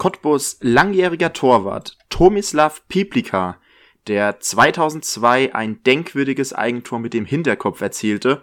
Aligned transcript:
Cottbus 0.00 0.56
langjähriger 0.62 1.34
Torwart 1.34 1.98
Tomislav 2.08 2.88
Piplika, 2.88 3.60
der 4.06 4.40
2002 4.40 5.54
ein 5.54 5.82
denkwürdiges 5.82 6.54
Eigentor 6.54 7.00
mit 7.00 7.12
dem 7.12 7.26
Hinterkopf 7.26 7.82
erzielte, 7.82 8.40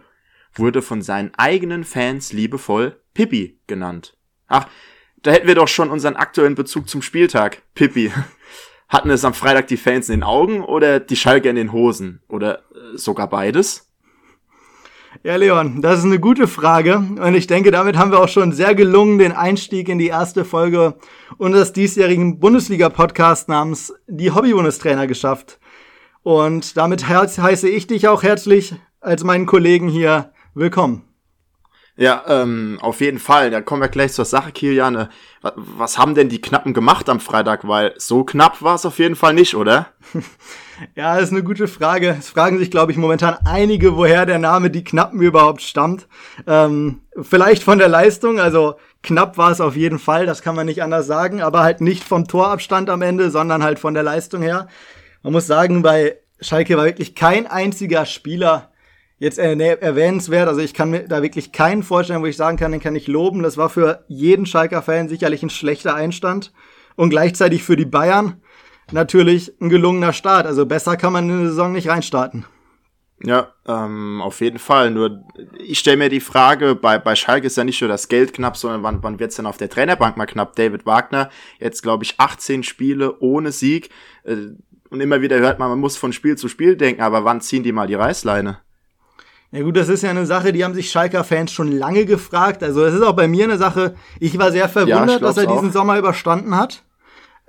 wurde 0.54 0.84
von 0.84 1.02
seinen 1.02 1.34
eigenen 1.36 1.84
Fans 1.84 2.32
liebevoll 2.32 3.02
Pippi 3.16 3.60
genannt. 3.66 4.16
Ach, 4.46 4.68
da 5.24 5.32
hätten 5.32 5.48
wir 5.48 5.56
doch 5.56 5.68
schon 5.68 5.90
unseren 5.90 6.16
aktuellen 6.16 6.54
Bezug 6.54 6.88
zum 6.88 7.02
Spieltag. 7.02 7.64
Pippi. 7.74 8.14
Hatten 8.88 9.10
es 9.10 9.26
am 9.26 9.34
Freitag 9.34 9.66
die 9.66 9.78
Fans 9.78 10.10
in 10.10 10.20
den 10.20 10.24
Augen 10.24 10.64
oder 10.64 11.00
die 11.00 11.16
Schalke 11.16 11.50
in 11.50 11.56
den 11.56 11.72
Hosen? 11.72 12.22
Oder 12.28 12.60
äh, 12.60 12.98
sogar 12.98 13.32
beides? 13.32 13.87
Ja, 15.24 15.36
Leon, 15.36 15.82
das 15.82 16.00
ist 16.00 16.06
eine 16.06 16.20
gute 16.20 16.48
Frage. 16.48 16.98
Und 16.98 17.34
ich 17.34 17.48
denke, 17.48 17.72
damit 17.72 17.98
haben 17.98 18.12
wir 18.12 18.20
auch 18.20 18.30
schon 18.30 18.52
sehr 18.52 18.76
gelungen 18.76 19.18
den 19.18 19.32
Einstieg 19.32 19.90
in 19.90 19.98
die 19.98 20.08
erste 20.08 20.46
Folge 20.46 20.96
unseres 21.38 21.74
diesjährigen 21.74 22.40
Bundesliga-Podcasts 22.40 23.48
namens 23.48 23.94
Die 24.08 24.32
Hobby-Bundestrainer 24.32 25.08
geschafft. 25.08 25.60
Und 26.24 26.78
damit 26.78 27.08
heiße 27.08 27.70
ich 27.70 27.88
dich 27.88 28.08
auch 28.08 28.24
herzlich 28.24 28.76
als 29.00 29.24
meinen 29.24 29.46
Kollegen 29.46 29.88
hier 29.88 30.34
willkommen. 30.54 31.04
Ja, 31.96 32.24
ähm, 32.28 32.78
auf 32.82 33.02
jeden 33.02 33.20
Fall. 33.20 33.50
Da 33.50 33.62
kommen 33.62 33.82
wir 33.82 33.88
gleich 33.88 34.14
zur 34.14 34.26
Sache, 34.26 34.52
Kilian. 34.52 35.10
Was 35.42 35.98
haben 35.98 36.14
denn 36.14 36.30
die 36.30 36.42
Knappen 36.42 36.74
gemacht 36.74 37.10
am 37.10 37.20
Freitag? 37.20 37.68
Weil 37.68 37.96
so 37.98 38.24
knapp 38.24 38.62
war 38.62 38.76
es 38.76 38.86
auf 38.86 39.00
jeden 39.00 39.16
Fall 39.16 39.34
nicht, 39.34 39.56
oder? 39.56 39.88
ja, 40.96 41.18
ist 41.18 41.32
eine 41.32 41.44
gute 41.44 41.68
Frage. 41.68 42.16
Es 42.20 42.30
fragen 42.30 42.58
sich, 42.58 42.72
glaube 42.72 42.92
ich, 42.92 42.98
momentan 42.98 43.38
einige, 43.46 43.96
woher 43.96 44.26
der 44.26 44.40
Name 44.40 44.70
die 44.70 44.84
Knappen 44.84 45.22
überhaupt 45.22 45.62
stammt. 45.62 46.08
Ähm, 46.46 47.02
vielleicht 47.22 47.64
von 47.64 47.78
der 47.78 47.88
Leistung, 47.88 48.40
also 48.40 48.76
knapp 49.04 49.38
war 49.38 49.52
es 49.52 49.62
auf 49.62 49.76
jeden 49.76 50.00
Fall, 50.00 50.26
das 50.26 50.42
kann 50.42 50.56
man 50.56 50.66
nicht 50.66 50.84
anders 50.84 51.08
sagen, 51.08 51.42
aber 51.42 51.62
halt 51.62 51.82
nicht 51.82 52.04
vom 52.04 52.28
Torabstand 52.28 52.90
am 52.90 53.02
Ende, 53.02 53.30
sondern 53.30 53.64
halt 53.64 53.80
von 53.80 53.94
der 53.94 54.04
Leistung 54.04 54.42
her. 54.42 54.68
Man 55.24 55.34
muss 55.34 55.48
sagen, 55.48 55.82
bei 55.82 56.18
Schalke 56.40 56.78
war 56.78 56.86
wirklich 56.86 57.16
kein 57.16 57.48
einziger 57.48 58.06
Spieler 58.06 58.72
jetzt 59.20 59.40
erwähnenswert. 59.40 60.48
Also 60.48 60.62
ich 60.62 60.74
kann 60.74 60.92
mir 60.92 61.08
da 61.08 61.24
wirklich 61.24 61.52
keinen 61.52 61.84
vorstellen, 61.84 62.22
wo 62.22 62.28
ich 62.28 62.38
sagen 62.38 62.58
kann, 62.58 62.72
den 62.72 62.82
kann 62.82 62.96
ich 62.96 63.08
loben. 63.08 63.42
Das 63.42 63.58
war 63.58 63.70
für 63.70 64.04
jeden 64.08 64.46
Schalker-Fan 64.46 65.10
sicherlich 65.10 65.42
ein 65.42 65.50
schlechter 65.50 65.96
Einstand 65.96 66.54
und 66.96 67.10
gleichzeitig 67.10 67.64
für 67.64 67.76
die 67.76 67.86
Bayern 67.86 68.42
natürlich 68.92 69.54
ein 69.62 69.70
gelungener 69.70 70.14
Start. 70.14 70.46
Also 70.46 70.66
besser 70.66 70.98
kann 70.98 71.14
man 71.14 71.30
in 71.30 71.40
eine 71.40 71.50
Saison 71.50 71.72
nicht 71.72 71.88
reinstarten. 71.88 72.46
Ja, 73.24 73.48
ähm, 73.68 74.22
auf 74.22 74.42
jeden 74.42 74.60
Fall. 74.60 74.92
Nur 74.92 75.24
ich 75.58 75.80
stelle 75.80 75.98
mir 75.98 76.10
die 76.10 76.20
Frage, 76.20 76.76
bei, 76.76 77.00
bei 77.00 77.16
Schalke 77.16 77.48
ist 77.48 77.58
ja 77.58 77.64
nicht 77.64 77.82
nur 77.82 77.88
das 77.88 78.10
Geld 78.10 78.34
knapp, 78.34 78.58
sondern 78.58 78.84
wann, 78.84 79.02
wann 79.02 79.20
wird's 79.20 79.38
denn 79.38 79.48
auf 79.48 79.58
der 79.58 79.70
Trainerbank 79.70 80.18
mal 80.18 80.28
knapp? 80.28 80.56
David 80.56 80.86
Wagner, 80.86 81.30
jetzt 81.60 81.82
glaube 81.82 82.04
ich 82.04 82.20
18 82.20 82.64
Spiele 82.64 83.20
ohne 83.20 83.52
Sieg. 83.52 83.90
Äh, 84.24 84.36
und 84.90 85.02
immer 85.02 85.22
wieder 85.22 85.40
hört 85.40 85.60
man, 85.60 85.70
man 85.70 85.80
muss 85.80 85.98
von 85.98 86.14
Spiel 86.14 86.38
zu 86.38 86.48
Spiel 86.48 86.78
denken, 86.78 87.02
aber 87.02 87.26
wann 87.26 87.42
ziehen 87.42 87.64
die 87.64 87.72
mal 87.72 87.88
die 87.88 87.96
Reißleine? 87.96 88.60
Ja 89.52 89.64
gut, 89.64 89.78
das 89.78 89.90
ist 89.90 90.04
ja 90.04 90.10
eine 90.10 90.26
Sache, 90.26 90.52
die 90.52 90.64
haben 90.64 90.74
sich 90.74 90.92
Schalker-Fans 90.92 91.52
schon 91.52 91.72
lange 91.72 92.06
gefragt. 92.06 92.64
Also 92.64 92.84
es 92.86 92.94
ist 92.94 93.02
auch 93.02 93.16
bei 93.16 93.28
mir 93.28 93.46
eine 93.46 93.58
Sache, 93.58 93.96
ich 94.20 94.38
war 94.38 94.52
sehr 94.52 94.70
verwundert, 94.70 95.10
ja, 95.10 95.28
dass 95.28 95.38
er 95.38 95.48
diesen 95.48 95.70
auch. 95.70 95.74
Sommer 95.74 95.98
überstanden 95.98 96.56
hat. 96.56 96.84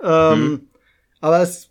Ähm, 0.01 0.33
hm. 0.33 0.68
Aber 1.21 1.41
es 1.41 1.69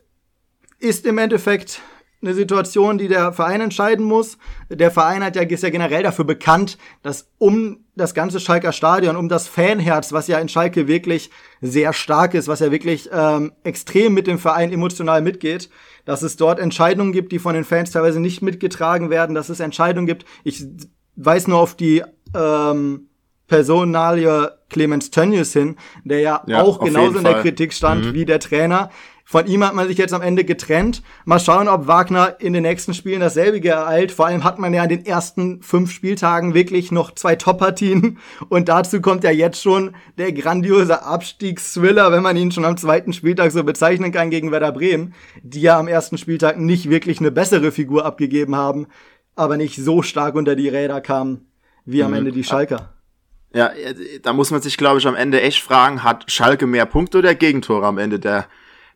ist 0.78 1.06
im 1.06 1.18
Endeffekt 1.18 1.80
eine 2.20 2.34
Situation, 2.34 2.98
die 2.98 3.06
der 3.06 3.32
Verein 3.32 3.60
entscheiden 3.60 4.04
muss. 4.04 4.38
Der 4.68 4.90
Verein 4.90 5.22
hat 5.22 5.36
ja, 5.36 5.42
ist 5.42 5.62
ja 5.62 5.70
generell 5.70 6.02
dafür 6.02 6.24
bekannt, 6.24 6.76
dass 7.02 7.30
um 7.38 7.84
das 7.94 8.12
ganze 8.12 8.40
Schalker 8.40 8.72
Stadion, 8.72 9.16
um 9.16 9.28
das 9.28 9.46
Fanherz, 9.46 10.12
was 10.12 10.26
ja 10.26 10.38
in 10.38 10.48
Schalke 10.48 10.88
wirklich 10.88 11.30
sehr 11.60 11.92
stark 11.92 12.34
ist, 12.34 12.48
was 12.48 12.60
ja 12.60 12.72
wirklich 12.72 13.08
ähm, 13.12 13.52
extrem 13.62 14.14
mit 14.14 14.26
dem 14.26 14.38
Verein 14.38 14.72
emotional 14.72 15.22
mitgeht, 15.22 15.70
dass 16.04 16.22
es 16.22 16.36
dort 16.36 16.58
Entscheidungen 16.58 17.12
gibt, 17.12 17.30
die 17.30 17.38
von 17.38 17.54
den 17.54 17.64
Fans 17.64 17.92
teilweise 17.92 18.20
nicht 18.20 18.42
mitgetragen 18.42 19.10
werden, 19.10 19.34
dass 19.34 19.48
es 19.48 19.60
Entscheidungen 19.60 20.06
gibt. 20.06 20.24
Ich 20.42 20.64
weiß 21.16 21.46
nur 21.46 21.58
auf 21.58 21.76
die 21.76 22.02
ähm, 22.34 23.08
Personalie 23.46 24.52
Clemens 24.68 25.10
Tönnies 25.10 25.52
hin, 25.52 25.76
der 26.04 26.20
ja, 26.20 26.42
ja 26.46 26.62
auch 26.62 26.80
genauso 26.80 27.18
in 27.18 27.24
der 27.24 27.40
Kritik 27.42 27.72
stand 27.72 28.06
mhm. 28.06 28.14
wie 28.14 28.24
der 28.24 28.40
Trainer. 28.40 28.90
Von 29.30 29.46
ihm 29.46 29.62
hat 29.62 29.74
man 29.74 29.86
sich 29.86 29.98
jetzt 29.98 30.14
am 30.14 30.22
Ende 30.22 30.42
getrennt. 30.42 31.02
Mal 31.26 31.38
schauen, 31.38 31.68
ob 31.68 31.86
Wagner 31.86 32.36
in 32.40 32.54
den 32.54 32.62
nächsten 32.62 32.94
Spielen 32.94 33.20
dasselbe 33.20 33.62
ereilt. 33.62 34.10
Vor 34.10 34.26
allem 34.26 34.42
hat 34.42 34.58
man 34.58 34.72
ja 34.72 34.84
in 34.84 34.88
den 34.88 35.04
ersten 35.04 35.60
fünf 35.60 35.92
Spieltagen 35.92 36.54
wirklich 36.54 36.92
noch 36.92 37.14
zwei 37.14 37.36
Top-Partien. 37.36 38.20
Und 38.48 38.70
dazu 38.70 39.02
kommt 39.02 39.24
ja 39.24 39.30
jetzt 39.30 39.62
schon 39.62 39.94
der 40.16 40.32
grandiose 40.32 41.02
Abstiegsthriller, 41.02 42.10
wenn 42.10 42.22
man 42.22 42.38
ihn 42.38 42.52
schon 42.52 42.64
am 42.64 42.78
zweiten 42.78 43.12
Spieltag 43.12 43.52
so 43.52 43.62
bezeichnen 43.64 44.12
kann, 44.12 44.30
gegen 44.30 44.50
Werder 44.50 44.72
Bremen, 44.72 45.12
die 45.42 45.60
ja 45.60 45.78
am 45.78 45.88
ersten 45.88 46.16
Spieltag 46.16 46.58
nicht 46.58 46.88
wirklich 46.88 47.20
eine 47.20 47.30
bessere 47.30 47.70
Figur 47.70 48.06
abgegeben 48.06 48.56
haben, 48.56 48.86
aber 49.36 49.58
nicht 49.58 49.76
so 49.76 50.00
stark 50.00 50.36
unter 50.36 50.56
die 50.56 50.70
Räder 50.70 51.02
kamen 51.02 51.50
wie 51.84 52.02
am 52.02 52.12
mhm. 52.12 52.16
Ende 52.16 52.32
die 52.32 52.44
Schalker. 52.44 52.94
Ja, 53.52 53.72
da 54.22 54.32
muss 54.32 54.50
man 54.50 54.62
sich, 54.62 54.78
glaube 54.78 55.00
ich, 55.00 55.06
am 55.06 55.14
Ende 55.14 55.42
echt 55.42 55.62
fragen, 55.62 56.02
hat 56.02 56.32
Schalke 56.32 56.66
mehr 56.66 56.86
Punkte 56.86 57.18
oder 57.18 57.34
Gegentore 57.34 57.86
am 57.86 57.98
Ende 57.98 58.18
der 58.18 58.46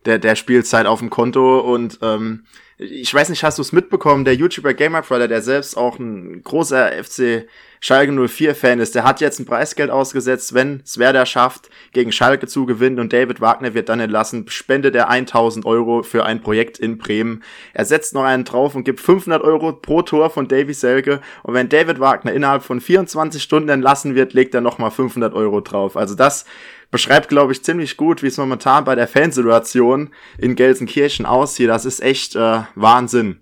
der, 0.04 0.18
der 0.18 0.36
Spielzeit 0.36 0.86
auf 0.86 1.00
dem 1.00 1.10
Konto 1.10 1.60
und 1.60 1.98
ähm, 2.02 2.44
ich 2.78 3.12
weiß 3.12 3.28
nicht, 3.28 3.44
hast 3.44 3.58
du 3.58 3.62
es 3.62 3.72
mitbekommen, 3.72 4.24
der 4.24 4.34
YouTuber 4.34 4.74
Gamer 4.74 5.02
Brother, 5.02 5.28
der 5.28 5.42
selbst 5.42 5.76
auch 5.76 5.98
ein 5.98 6.42
großer 6.42 6.90
FC 7.02 7.46
Schalke 7.84 8.12
04 8.12 8.54
Fan 8.54 8.78
ist, 8.78 8.94
der 8.94 9.02
hat 9.02 9.20
jetzt 9.20 9.40
ein 9.40 9.44
Preisgeld 9.44 9.90
ausgesetzt, 9.90 10.54
wenn 10.54 10.86
Sverder 10.86 11.26
schafft, 11.26 11.68
gegen 11.92 12.12
Schalke 12.12 12.46
zu 12.46 12.64
gewinnen 12.64 13.00
und 13.00 13.12
David 13.12 13.40
Wagner 13.40 13.74
wird 13.74 13.88
dann 13.88 13.98
entlassen, 13.98 14.46
spendet 14.46 14.94
er 14.94 15.08
1000 15.08 15.66
Euro 15.66 16.04
für 16.04 16.24
ein 16.24 16.40
Projekt 16.40 16.78
in 16.78 16.96
Bremen. 16.96 17.42
Er 17.74 17.84
setzt 17.84 18.14
noch 18.14 18.22
einen 18.22 18.44
drauf 18.44 18.76
und 18.76 18.84
gibt 18.84 19.00
500 19.00 19.42
Euro 19.42 19.72
pro 19.72 20.02
Tor 20.02 20.30
von 20.30 20.46
Davy 20.46 20.74
Selke 20.74 21.20
und 21.42 21.54
wenn 21.54 21.68
David 21.68 21.98
Wagner 21.98 22.32
innerhalb 22.32 22.62
von 22.62 22.80
24 22.80 23.42
Stunden 23.42 23.68
entlassen 23.68 24.14
wird, 24.14 24.32
legt 24.32 24.54
er 24.54 24.60
nochmal 24.60 24.92
500 24.92 25.34
Euro 25.34 25.60
drauf. 25.60 25.96
Also 25.96 26.14
das 26.14 26.44
beschreibt, 26.92 27.30
glaube 27.30 27.50
ich, 27.50 27.64
ziemlich 27.64 27.96
gut, 27.96 28.22
wie 28.22 28.28
es 28.28 28.36
momentan 28.36 28.84
bei 28.84 28.94
der 28.94 29.08
Fansituation 29.08 30.10
in 30.38 30.54
Gelsenkirchen 30.54 31.26
aussieht. 31.26 31.68
Das 31.68 31.84
ist 31.84 32.00
echt 32.00 32.36
äh, 32.36 32.60
Wahnsinn. 32.76 33.40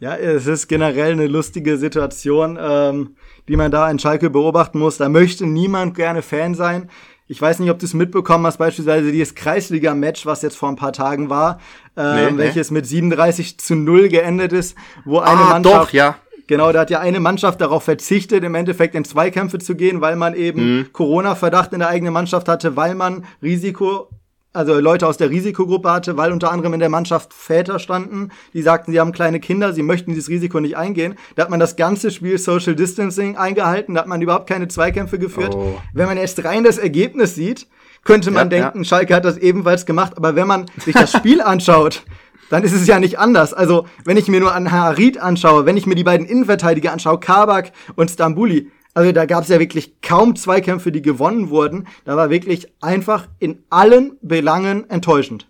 Ja, 0.00 0.16
es 0.16 0.46
ist 0.46 0.66
generell 0.66 1.12
eine 1.12 1.26
lustige 1.26 1.76
Situation, 1.76 2.58
ähm, 2.58 3.16
die 3.50 3.56
man 3.56 3.72
da 3.72 3.90
in 3.90 3.98
Schalke 3.98 4.30
beobachten 4.30 4.78
muss. 4.78 4.96
Da 4.96 5.08
möchte 5.08 5.44
niemand 5.44 5.96
gerne 5.96 6.22
Fan 6.22 6.54
sein. 6.54 6.88
Ich 7.26 7.42
weiß 7.42 7.58
nicht, 7.58 7.70
ob 7.70 7.80
du 7.80 7.84
es 7.84 7.94
mitbekommen 7.94 8.46
hast, 8.46 8.58
beispielsweise 8.58 9.10
dieses 9.10 9.34
Kreisliga-Match, 9.34 10.24
was 10.24 10.42
jetzt 10.42 10.56
vor 10.56 10.68
ein 10.68 10.76
paar 10.76 10.92
Tagen 10.92 11.30
war, 11.30 11.60
ähm, 11.96 12.36
nee, 12.36 12.42
welches 12.44 12.70
nee. 12.70 12.78
mit 12.78 12.86
37 12.86 13.58
zu 13.58 13.74
0 13.74 14.08
geendet 14.08 14.52
ist, 14.52 14.76
wo 15.04 15.18
eine 15.18 15.40
ah, 15.40 15.50
Mannschaft 15.50 15.88
doch, 15.88 15.92
ja. 15.92 16.16
Genau, 16.46 16.70
da 16.70 16.80
hat 16.80 16.90
ja 16.90 17.00
eine 17.00 17.18
Mannschaft 17.18 17.60
darauf 17.60 17.82
verzichtet, 17.82 18.44
im 18.44 18.54
Endeffekt 18.54 18.94
in 18.94 19.04
Zweikämpfe 19.04 19.58
zu 19.58 19.74
gehen, 19.74 20.00
weil 20.00 20.14
man 20.14 20.34
eben 20.34 20.78
mhm. 20.78 20.92
Corona-Verdacht 20.92 21.72
in 21.72 21.80
der 21.80 21.88
eigenen 21.88 22.12
Mannschaft 22.12 22.48
hatte, 22.48 22.76
weil 22.76 22.94
man 22.94 23.24
Risiko, 23.42 24.10
also 24.52 24.80
Leute 24.80 25.06
aus 25.06 25.16
der 25.16 25.30
Risikogruppe 25.30 25.90
hatte, 25.90 26.16
weil 26.16 26.32
unter 26.32 26.50
anderem 26.50 26.74
in 26.74 26.80
der 26.80 26.88
Mannschaft 26.88 27.32
Väter 27.32 27.78
standen, 27.78 28.30
die 28.52 28.62
sagten, 28.62 28.90
sie 28.92 28.98
haben 28.98 29.12
kleine 29.12 29.38
Kinder, 29.38 29.72
sie 29.72 29.82
möchten 29.82 30.10
dieses 30.10 30.28
Risiko 30.28 30.58
nicht 30.60 30.76
eingehen. 30.76 31.14
Da 31.36 31.42
hat 31.42 31.50
man 31.50 31.60
das 31.60 31.76
ganze 31.76 32.10
Spiel 32.10 32.36
Social 32.38 32.74
Distancing 32.74 33.36
eingehalten, 33.36 33.94
da 33.94 34.00
hat 34.00 34.08
man 34.08 34.20
überhaupt 34.20 34.48
keine 34.48 34.68
Zweikämpfe 34.68 35.18
geführt. 35.18 35.54
Oh. 35.54 35.80
Wenn 35.94 36.06
man 36.06 36.18
jetzt 36.18 36.42
rein 36.44 36.64
das 36.64 36.78
Ergebnis 36.78 37.34
sieht, 37.34 37.68
könnte 38.02 38.30
man 38.30 38.50
ja, 38.50 38.62
denken, 38.62 38.78
ja. 38.78 38.84
Schalke 38.84 39.14
hat 39.14 39.24
das 39.24 39.38
ebenfalls 39.38 39.86
gemacht, 39.86 40.14
aber 40.16 40.34
wenn 40.34 40.48
man 40.48 40.66
sich 40.78 40.94
das 40.94 41.12
Spiel 41.12 41.40
anschaut, 41.42 42.02
dann 42.48 42.64
ist 42.64 42.72
es 42.72 42.86
ja 42.88 42.98
nicht 42.98 43.18
anders. 43.20 43.54
Also, 43.54 43.86
wenn 44.04 44.16
ich 44.16 44.26
mir 44.26 44.40
nur 44.40 44.52
an 44.52 44.72
Harid 44.72 45.18
anschaue, 45.18 45.66
wenn 45.66 45.76
ich 45.76 45.86
mir 45.86 45.94
die 45.94 46.02
beiden 46.02 46.26
Innenverteidiger 46.26 46.92
anschaue, 46.92 47.20
Kabak 47.20 47.70
und 47.94 48.10
Stambuli, 48.10 48.72
also 48.94 49.12
da 49.12 49.24
gab 49.24 49.44
es 49.44 49.48
ja 49.48 49.60
wirklich 49.60 50.00
kaum 50.00 50.36
Zweikämpfe, 50.36 50.90
die 50.92 51.02
gewonnen 51.02 51.50
wurden. 51.50 51.86
Da 52.04 52.16
war 52.16 52.30
wirklich 52.30 52.66
einfach 52.80 53.28
in 53.38 53.62
allen 53.70 54.18
Belangen 54.20 54.88
enttäuschend. 54.90 55.46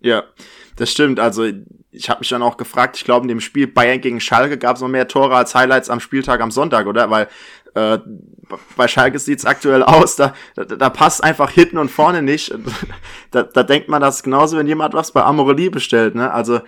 Ja, 0.00 0.24
das 0.76 0.92
stimmt. 0.92 1.18
Also 1.18 1.46
ich 1.90 2.10
habe 2.10 2.20
mich 2.20 2.28
dann 2.28 2.42
auch 2.42 2.58
gefragt, 2.58 2.96
ich 2.96 3.04
glaube 3.04 3.24
in 3.24 3.28
dem 3.28 3.40
Spiel 3.40 3.66
Bayern 3.66 4.00
gegen 4.00 4.20
Schalke 4.20 4.58
gab 4.58 4.76
es 4.76 4.82
noch 4.82 4.88
mehr 4.88 5.08
Tore 5.08 5.34
als 5.34 5.54
Highlights 5.54 5.88
am 5.88 6.00
Spieltag 6.00 6.40
am 6.42 6.50
Sonntag, 6.50 6.86
oder? 6.86 7.10
Weil 7.10 7.28
äh, 7.74 7.98
bei 8.76 8.88
Schalke 8.88 9.18
sieht's 9.18 9.46
aktuell 9.46 9.82
aus, 9.82 10.16
da, 10.16 10.34
da, 10.54 10.64
da 10.64 10.90
passt 10.90 11.24
einfach 11.24 11.50
hinten 11.50 11.78
und 11.78 11.90
vorne 11.90 12.22
nicht. 12.22 12.54
Da, 13.32 13.42
da 13.42 13.64
denkt 13.64 13.88
man 13.88 14.00
das 14.00 14.22
genauso, 14.22 14.56
wenn 14.56 14.68
jemand 14.68 14.94
was 14.94 15.10
bei 15.10 15.22
Amorelie 15.22 15.68
bestellt, 15.68 16.14
ne? 16.14 16.32
Also 16.32 16.60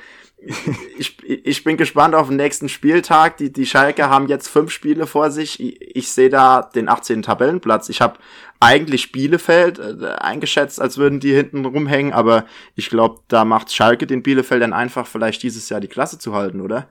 ich, 0.99 1.17
ich 1.25 1.65
bin 1.65 1.77
gespannt 1.77 2.15
auf 2.15 2.29
den 2.29 2.37
nächsten 2.37 2.69
Spieltag. 2.69 3.37
Die, 3.37 3.53
die 3.53 3.67
Schalke 3.67 4.09
haben 4.09 4.29
jetzt 4.29 4.49
fünf 4.49 4.71
Spiele 4.71 5.06
vor 5.06 5.31
sich. 5.31 5.61
Ich, 5.61 5.97
ich 5.97 6.11
sehe 6.11 6.31
da 6.31 6.62
den 6.62 6.89
18. 6.89 7.23
Tabellenplatz. 7.23 7.89
Ich 7.89 8.00
habe 8.00 8.19
eigentlich 8.61 9.12
Bielefeld 9.12 9.79
äh, 9.79 10.06
eingeschätzt, 10.19 10.81
als 10.81 10.99
würden 10.99 11.21
die 11.21 11.35
hinten 11.35 11.65
rumhängen, 11.65 12.12
aber 12.12 12.45
ich 12.75 12.89
glaube, 12.89 13.21
da 13.29 13.45
macht 13.45 13.73
Schalke 13.73 14.06
den 14.06 14.23
Bielefeld 14.23 14.62
dann 14.62 14.73
einfach 14.73 15.06
vielleicht 15.06 15.43
dieses 15.43 15.69
Jahr 15.69 15.81
die 15.81 15.89
Klasse 15.89 16.19
zu 16.19 16.35
halten, 16.35 16.61
oder? 16.61 16.89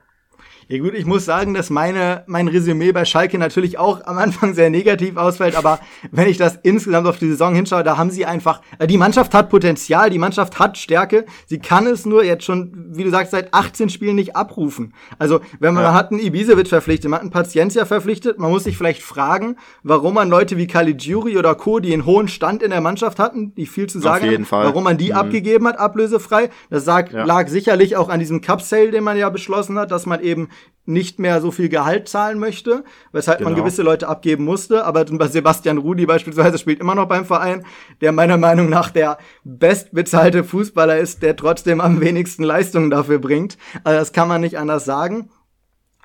Ja 0.70 0.78
gut, 0.80 0.92
ich 0.92 1.06
muss 1.06 1.24
sagen, 1.24 1.54
dass 1.54 1.70
meine, 1.70 2.24
mein 2.26 2.46
Resümee 2.46 2.92
bei 2.92 3.06
Schalke 3.06 3.38
natürlich 3.38 3.78
auch 3.78 4.04
am 4.04 4.18
Anfang 4.18 4.52
sehr 4.52 4.68
negativ 4.68 5.16
ausfällt, 5.16 5.56
aber 5.56 5.80
wenn 6.10 6.28
ich 6.28 6.36
das 6.36 6.58
insgesamt 6.62 7.06
auf 7.06 7.18
die 7.18 7.30
Saison 7.30 7.54
hinschaue, 7.54 7.82
da 7.82 7.96
haben 7.96 8.10
sie 8.10 8.26
einfach, 8.26 8.60
äh, 8.78 8.86
die 8.86 8.98
Mannschaft 8.98 9.32
hat 9.32 9.48
Potenzial, 9.48 10.10
die 10.10 10.18
Mannschaft 10.18 10.58
hat 10.58 10.76
Stärke, 10.76 11.24
sie 11.46 11.58
kann 11.58 11.86
es 11.86 12.04
nur 12.04 12.22
jetzt 12.22 12.44
schon, 12.44 12.88
wie 12.90 13.02
du 13.02 13.08
sagst, 13.08 13.30
seit 13.30 13.54
18 13.54 13.88
Spielen 13.88 14.16
nicht 14.16 14.36
abrufen. 14.36 14.92
Also, 15.18 15.40
wenn 15.58 15.72
man, 15.72 15.84
ja. 15.84 15.88
man 15.88 15.98
hat 15.98 16.10
einen 16.10 16.20
Ibisevic 16.20 16.68
verpflichtet, 16.68 17.08
man 17.08 17.20
hat 17.20 17.22
einen 17.22 17.30
Paciencia 17.30 17.86
verpflichtet, 17.86 18.38
man 18.38 18.50
muss 18.50 18.64
sich 18.64 18.76
vielleicht 18.76 19.00
fragen, 19.00 19.56
warum 19.82 20.12
man 20.12 20.28
Leute 20.28 20.58
wie 20.58 20.66
Caligiuri 20.66 21.38
oder 21.38 21.54
Co., 21.54 21.78
die 21.78 21.94
einen 21.94 22.04
hohen 22.04 22.28
Stand 22.28 22.62
in 22.62 22.72
der 22.72 22.82
Mannschaft 22.82 23.18
hatten, 23.18 23.54
die 23.54 23.64
viel 23.64 23.86
zu 23.86 24.00
sagen 24.00 24.30
haben, 24.30 24.46
warum 24.50 24.84
man 24.84 24.98
die 24.98 25.12
mhm. 25.12 25.16
abgegeben 25.16 25.66
hat, 25.66 25.78
ablösefrei. 25.78 26.50
Das 26.68 26.84
lag, 26.84 27.10
ja. 27.10 27.24
lag 27.24 27.48
sicherlich 27.48 27.96
auch 27.96 28.10
an 28.10 28.20
diesem 28.20 28.42
Cup-Sale, 28.42 28.90
den 28.90 29.02
man 29.02 29.16
ja 29.16 29.30
beschlossen 29.30 29.78
hat, 29.78 29.90
dass 29.90 30.04
man 30.04 30.20
eben 30.20 30.50
nicht 30.88 31.18
mehr 31.18 31.42
so 31.42 31.50
viel 31.50 31.68
Gehalt 31.68 32.08
zahlen 32.08 32.38
möchte, 32.38 32.82
weshalb 33.12 33.38
genau. 33.38 33.50
man 33.50 33.58
gewisse 33.58 33.82
Leute 33.82 34.08
abgeben 34.08 34.44
musste. 34.44 34.86
Aber 34.86 35.04
Sebastian 35.28 35.76
Rudi 35.76 36.06
beispielsweise 36.06 36.56
spielt 36.56 36.80
immer 36.80 36.94
noch 36.94 37.06
beim 37.06 37.26
Verein, 37.26 37.66
der 38.00 38.10
meiner 38.10 38.38
Meinung 38.38 38.70
nach 38.70 38.90
der 38.90 39.18
bestbezahlte 39.44 40.44
Fußballer 40.44 40.96
ist, 40.98 41.22
der 41.22 41.36
trotzdem 41.36 41.82
am 41.82 42.00
wenigsten 42.00 42.42
Leistungen 42.42 42.88
dafür 42.88 43.18
bringt. 43.18 43.58
Also 43.84 43.98
das 43.98 44.12
kann 44.14 44.28
man 44.28 44.40
nicht 44.40 44.56
anders 44.56 44.86
sagen. 44.86 45.28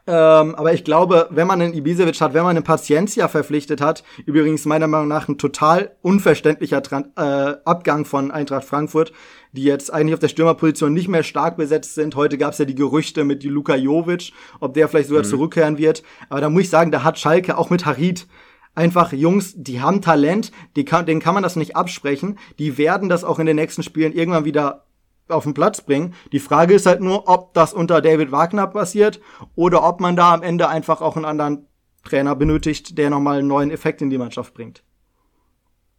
Ähm, 0.05 0.55
aber 0.55 0.73
ich 0.73 0.83
glaube, 0.83 1.27
wenn 1.29 1.47
man 1.47 1.61
einen 1.61 1.73
Ibisevic 1.73 2.19
hat, 2.19 2.33
wenn 2.33 2.43
man 2.43 2.57
einen 2.57 2.65
Paciencia 2.65 3.29
verpflichtet 3.29 3.79
hat, 3.79 4.03
übrigens 4.25 4.65
meiner 4.65 4.87
Meinung 4.87 5.07
nach 5.07 5.29
ein 5.29 5.37
total 5.37 5.95
unverständlicher 6.01 6.83
Tran 6.83 7.11
äh, 7.15 7.55
Abgang 7.63 8.03
von 8.03 8.29
Eintracht 8.29 8.65
Frankfurt, 8.65 9.13
die 9.53 9.63
jetzt 9.63 9.93
eigentlich 9.93 10.13
auf 10.13 10.19
der 10.19 10.27
Stürmerposition 10.27 10.93
nicht 10.93 11.07
mehr 11.07 11.23
stark 11.23 11.55
besetzt 11.55 11.95
sind. 11.95 12.15
Heute 12.15 12.37
gab 12.37 12.51
es 12.51 12.57
ja 12.57 12.65
die 12.65 12.75
Gerüchte 12.75 13.23
mit 13.23 13.43
Luka 13.45 13.75
Jovic, 13.75 14.33
ob 14.59 14.73
der 14.73 14.89
vielleicht 14.89 15.07
sogar 15.07 15.23
mhm. 15.23 15.29
zurückkehren 15.29 15.77
wird. 15.77 16.03
Aber 16.27 16.41
da 16.41 16.49
muss 16.49 16.63
ich 16.63 16.69
sagen, 16.69 16.91
da 16.91 17.03
hat 17.03 17.17
Schalke 17.17 17.57
auch 17.57 17.69
mit 17.69 17.85
Harid 17.85 18.27
einfach 18.75 19.13
Jungs, 19.13 19.53
die 19.55 19.81
haben 19.81 20.01
Talent, 20.01 20.51
die 20.75 20.83
kann, 20.83 21.05
denen 21.05 21.21
kann 21.21 21.35
man 21.35 21.43
das 21.43 21.55
nicht 21.55 21.75
absprechen. 21.75 22.39
Die 22.59 22.77
werden 22.77 23.07
das 23.07 23.23
auch 23.23 23.39
in 23.39 23.45
den 23.45 23.55
nächsten 23.55 23.83
Spielen 23.83 24.13
irgendwann 24.13 24.45
wieder 24.45 24.85
auf 25.27 25.43
den 25.43 25.53
Platz 25.53 25.81
bringen. 25.81 26.13
Die 26.31 26.39
Frage 26.39 26.73
ist 26.73 26.85
halt 26.85 27.01
nur, 27.01 27.27
ob 27.27 27.53
das 27.53 27.73
unter 27.73 28.01
David 28.01 28.31
Wagner 28.31 28.67
passiert 28.67 29.19
oder 29.55 29.83
ob 29.83 29.99
man 29.99 30.15
da 30.15 30.33
am 30.33 30.43
Ende 30.43 30.69
einfach 30.69 31.01
auch 31.01 31.15
einen 31.15 31.25
anderen 31.25 31.67
Trainer 32.03 32.35
benötigt, 32.35 32.97
der 32.97 33.09
nochmal 33.09 33.39
einen 33.39 33.47
neuen 33.47 33.71
Effekt 33.71 34.01
in 34.01 34.09
die 34.09 34.17
Mannschaft 34.17 34.53
bringt. 34.53 34.83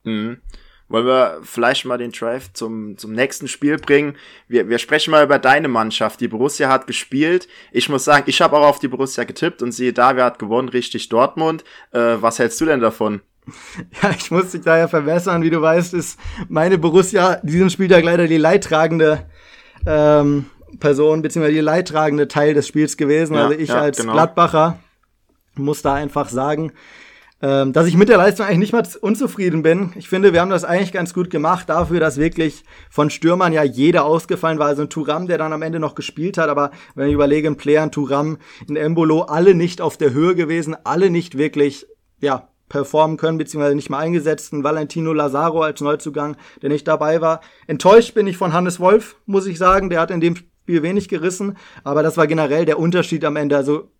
Mhm. 0.04 0.38
Wollen 0.88 1.06
wir 1.06 1.40
vielleicht 1.42 1.86
mal 1.86 1.96
den 1.96 2.12
Drive 2.12 2.52
zum, 2.52 2.98
zum 2.98 3.12
nächsten 3.12 3.48
Spiel 3.48 3.78
bringen? 3.78 4.16
Wir, 4.48 4.68
wir 4.68 4.78
sprechen 4.78 5.12
mal 5.12 5.24
über 5.24 5.38
deine 5.38 5.68
Mannschaft. 5.68 6.20
Die 6.20 6.28
Borussia 6.28 6.68
hat 6.68 6.86
gespielt. 6.86 7.48
Ich 7.72 7.88
muss 7.88 8.04
sagen, 8.04 8.24
ich 8.26 8.42
habe 8.42 8.58
auch 8.58 8.66
auf 8.66 8.78
die 8.80 8.88
Borussia 8.88 9.24
getippt 9.24 9.62
und 9.62 9.72
siehe 9.72 9.94
da, 9.94 10.14
wer 10.14 10.26
hat 10.26 10.38
gewonnen? 10.38 10.68
Richtig 10.68 11.08
Dortmund. 11.08 11.64
Äh, 11.90 12.16
was 12.20 12.38
hältst 12.38 12.60
du 12.60 12.66
denn 12.66 12.80
davon? 12.80 13.22
Ja, 14.02 14.10
ich 14.16 14.30
muss 14.30 14.50
dich 14.50 14.62
da 14.62 14.78
ja 14.78 14.88
verbessern. 14.88 15.42
Wie 15.42 15.50
du 15.50 15.60
weißt, 15.60 15.94
ist 15.94 16.18
meine 16.48 16.78
Borussia 16.78 17.36
diesem 17.42 17.70
Spieltag 17.70 18.04
leider 18.04 18.26
die 18.26 18.38
leidtragende 18.38 19.26
ähm, 19.86 20.46
Person, 20.80 21.22
beziehungsweise 21.22 21.54
die 21.54 21.60
leidtragende 21.60 22.28
Teil 22.28 22.54
des 22.54 22.66
Spiels 22.66 22.96
gewesen. 22.96 23.34
Ja, 23.34 23.44
also 23.44 23.58
ich 23.58 23.68
ja, 23.68 23.80
als 23.80 23.98
genau. 23.98 24.12
Gladbacher 24.12 24.78
muss 25.56 25.82
da 25.82 25.94
einfach 25.94 26.28
sagen, 26.28 26.72
ähm, 27.42 27.72
dass 27.72 27.86
ich 27.86 27.96
mit 27.96 28.08
der 28.08 28.16
Leistung 28.16 28.46
eigentlich 28.46 28.58
nicht 28.58 28.72
mal 28.72 28.86
unzufrieden 29.00 29.62
bin. 29.62 29.92
Ich 29.96 30.08
finde, 30.08 30.32
wir 30.32 30.40
haben 30.40 30.50
das 30.50 30.64
eigentlich 30.64 30.92
ganz 30.92 31.12
gut 31.12 31.30
gemacht 31.30 31.68
dafür, 31.68 32.00
dass 32.00 32.16
wirklich 32.16 32.64
von 32.90 33.10
Stürmern 33.10 33.52
ja 33.52 33.62
jeder 33.62 34.04
ausgefallen 34.04 34.58
war. 34.58 34.68
Also 34.68 34.82
ein 34.82 34.88
Turam, 34.88 35.26
der 35.26 35.38
dann 35.38 35.52
am 35.52 35.62
Ende 35.62 35.78
noch 35.78 35.94
gespielt 35.94 36.38
hat, 36.38 36.48
aber 36.48 36.70
wenn 36.94 37.08
ich 37.08 37.14
überlege, 37.14 37.48
ein 37.48 37.56
Player, 37.56 37.82
ein 37.82 37.92
Turam, 37.92 38.38
ein 38.68 38.76
Embolo, 38.76 39.22
alle 39.22 39.54
nicht 39.54 39.80
auf 39.80 39.96
der 39.96 40.12
Höhe 40.12 40.34
gewesen, 40.34 40.76
alle 40.84 41.10
nicht 41.10 41.36
wirklich, 41.36 41.86
ja, 42.20 42.48
performen 42.68 43.16
können, 43.16 43.38
beziehungsweise 43.38 43.74
nicht 43.74 43.90
mal 43.90 43.98
eingesetzt. 43.98 44.52
Ein 44.52 44.64
Valentino 44.64 45.12
Lazaro 45.12 45.62
als 45.62 45.80
Neuzugang, 45.80 46.36
der 46.62 46.70
nicht 46.70 46.88
dabei 46.88 47.20
war. 47.20 47.40
Enttäuscht 47.66 48.14
bin 48.14 48.26
ich 48.26 48.36
von 48.36 48.52
Hannes 48.52 48.80
Wolf, 48.80 49.16
muss 49.26 49.46
ich 49.46 49.58
sagen. 49.58 49.90
Der 49.90 50.00
hat 50.00 50.10
in 50.10 50.20
dem 50.20 50.36
Spiel 50.36 50.82
wenig 50.82 51.08
gerissen, 51.08 51.56
aber 51.82 52.02
das 52.02 52.16
war 52.16 52.26
generell 52.26 52.64
der 52.64 52.78
Unterschied 52.78 53.24
am 53.24 53.36
Ende. 53.36 53.56
Also 53.56 53.90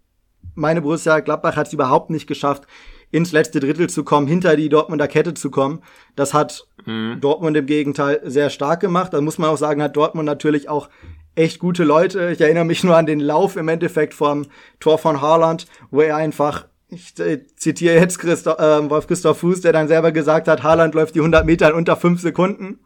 meine 0.54 0.82
Borussia 0.82 1.20
Gladbach 1.20 1.56
hat 1.56 1.66
es 1.66 1.72
überhaupt 1.72 2.10
nicht 2.10 2.26
geschafft, 2.26 2.64
ins 3.10 3.32
letzte 3.32 3.60
Drittel 3.60 3.88
zu 3.88 4.02
kommen, 4.02 4.26
hinter 4.26 4.56
die 4.56 4.68
Dortmunder 4.68 5.08
Kette 5.08 5.34
zu 5.34 5.50
kommen. 5.50 5.82
Das 6.16 6.34
hat 6.34 6.66
mhm. 6.84 7.18
Dortmund 7.20 7.56
im 7.56 7.66
Gegenteil 7.66 8.20
sehr 8.24 8.50
stark 8.50 8.80
gemacht. 8.80 9.12
Da 9.12 9.20
muss 9.20 9.38
man 9.38 9.50
auch 9.50 9.56
sagen, 9.56 9.82
hat 9.82 9.96
Dortmund 9.96 10.26
natürlich 10.26 10.68
auch 10.68 10.88
echt 11.34 11.58
gute 11.58 11.84
Leute. 11.84 12.30
Ich 12.32 12.40
erinnere 12.40 12.64
mich 12.64 12.82
nur 12.82 12.96
an 12.96 13.06
den 13.06 13.20
Lauf 13.20 13.56
im 13.56 13.68
Endeffekt 13.68 14.14
vom 14.14 14.46
Tor 14.80 14.98
von 14.98 15.20
Haaland, 15.20 15.66
wo 15.90 16.00
er 16.00 16.16
einfach 16.16 16.66
ich 16.94 17.18
äh, 17.18 17.40
zitiere 17.56 17.96
jetzt 17.96 18.18
Christoph, 18.18 18.58
äh, 18.58 18.88
Wolf 18.88 19.06
Christoph 19.06 19.38
Fuß, 19.38 19.60
der 19.60 19.72
dann 19.72 19.88
selber 19.88 20.12
gesagt 20.12 20.48
hat, 20.48 20.62
Haaland 20.62 20.94
läuft 20.94 21.14
die 21.14 21.20
100 21.20 21.44
Meter 21.44 21.68
in 21.68 21.74
unter 21.74 21.96
5 21.96 22.20
Sekunden. 22.20 22.78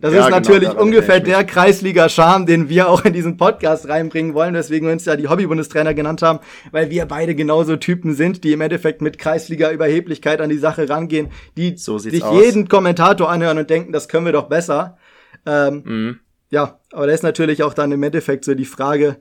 Das 0.00 0.12
ja, 0.14 0.20
ist 0.20 0.26
genau, 0.26 0.36
natürlich 0.36 0.70
genau, 0.70 0.82
ungefähr 0.82 1.20
der 1.20 1.44
Kreisliga-Charme, 1.44 2.46
den 2.46 2.68
wir 2.68 2.88
auch 2.88 3.04
in 3.04 3.12
diesen 3.12 3.36
Podcast 3.36 3.88
reinbringen 3.88 4.34
wollen, 4.34 4.54
weswegen 4.54 4.88
wir 4.88 4.92
uns 4.92 5.04
ja 5.04 5.16
die 5.16 5.28
Hobby-Bundestrainer 5.28 5.94
genannt 5.94 6.22
haben, 6.22 6.38
weil 6.70 6.90
wir 6.90 7.06
beide 7.06 7.34
genauso 7.34 7.76
Typen 7.76 8.14
sind, 8.14 8.44
die 8.44 8.52
im 8.52 8.60
Endeffekt 8.60 9.02
mit 9.02 9.18
Kreisliga-Überheblichkeit 9.18 10.40
an 10.40 10.48
die 10.48 10.58
Sache 10.58 10.88
rangehen, 10.88 11.28
die 11.56 11.76
so 11.76 11.98
sich 11.98 12.22
aus. 12.22 12.42
jeden 12.42 12.68
Kommentator 12.68 13.28
anhören 13.28 13.58
und 13.58 13.68
denken, 13.68 13.92
das 13.92 14.08
können 14.08 14.26
wir 14.26 14.32
doch 14.32 14.48
besser. 14.48 14.96
Ähm, 15.44 15.82
mhm. 15.84 16.20
Ja, 16.50 16.80
aber 16.92 17.06
da 17.06 17.12
ist 17.12 17.22
natürlich 17.22 17.62
auch 17.62 17.74
dann 17.74 17.92
im 17.92 18.02
Endeffekt 18.02 18.44
so 18.44 18.54
die 18.54 18.64
Frage, 18.64 19.16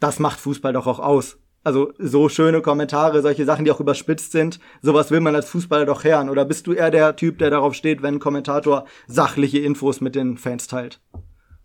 das 0.00 0.18
macht 0.18 0.40
Fußball 0.40 0.72
doch 0.72 0.86
auch 0.86 1.00
aus. 1.00 1.38
Also 1.64 1.92
so 1.98 2.28
schöne 2.28 2.60
Kommentare, 2.60 3.22
solche 3.22 3.44
Sachen, 3.44 3.64
die 3.64 3.70
auch 3.70 3.80
überspitzt 3.80 4.32
sind, 4.32 4.58
sowas 4.80 5.10
will 5.10 5.20
man 5.20 5.36
als 5.36 5.48
Fußballer 5.48 5.86
doch 5.86 6.02
hören. 6.02 6.28
Oder 6.28 6.44
bist 6.44 6.66
du 6.66 6.72
eher 6.72 6.90
der 6.90 7.14
Typ, 7.14 7.38
der 7.38 7.50
darauf 7.50 7.74
steht, 7.74 8.02
wenn 8.02 8.16
ein 8.16 8.20
Kommentator 8.20 8.86
sachliche 9.06 9.58
Infos 9.58 10.00
mit 10.00 10.14
den 10.16 10.38
Fans 10.38 10.66
teilt? 10.66 11.00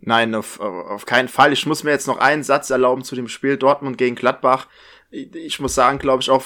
Nein, 0.00 0.34
auf, 0.34 0.60
auf 0.60 1.06
keinen 1.06 1.28
Fall. 1.28 1.52
Ich 1.52 1.66
muss 1.66 1.82
mir 1.82 1.90
jetzt 1.90 2.06
noch 2.06 2.18
einen 2.18 2.44
Satz 2.44 2.70
erlauben 2.70 3.02
zu 3.02 3.16
dem 3.16 3.28
Spiel 3.28 3.56
Dortmund 3.56 3.98
gegen 3.98 4.14
Gladbach. 4.14 4.68
Ich 5.10 5.58
muss 5.58 5.74
sagen, 5.74 5.98
glaube 5.98 6.22
ich, 6.22 6.30
auch 6.30 6.42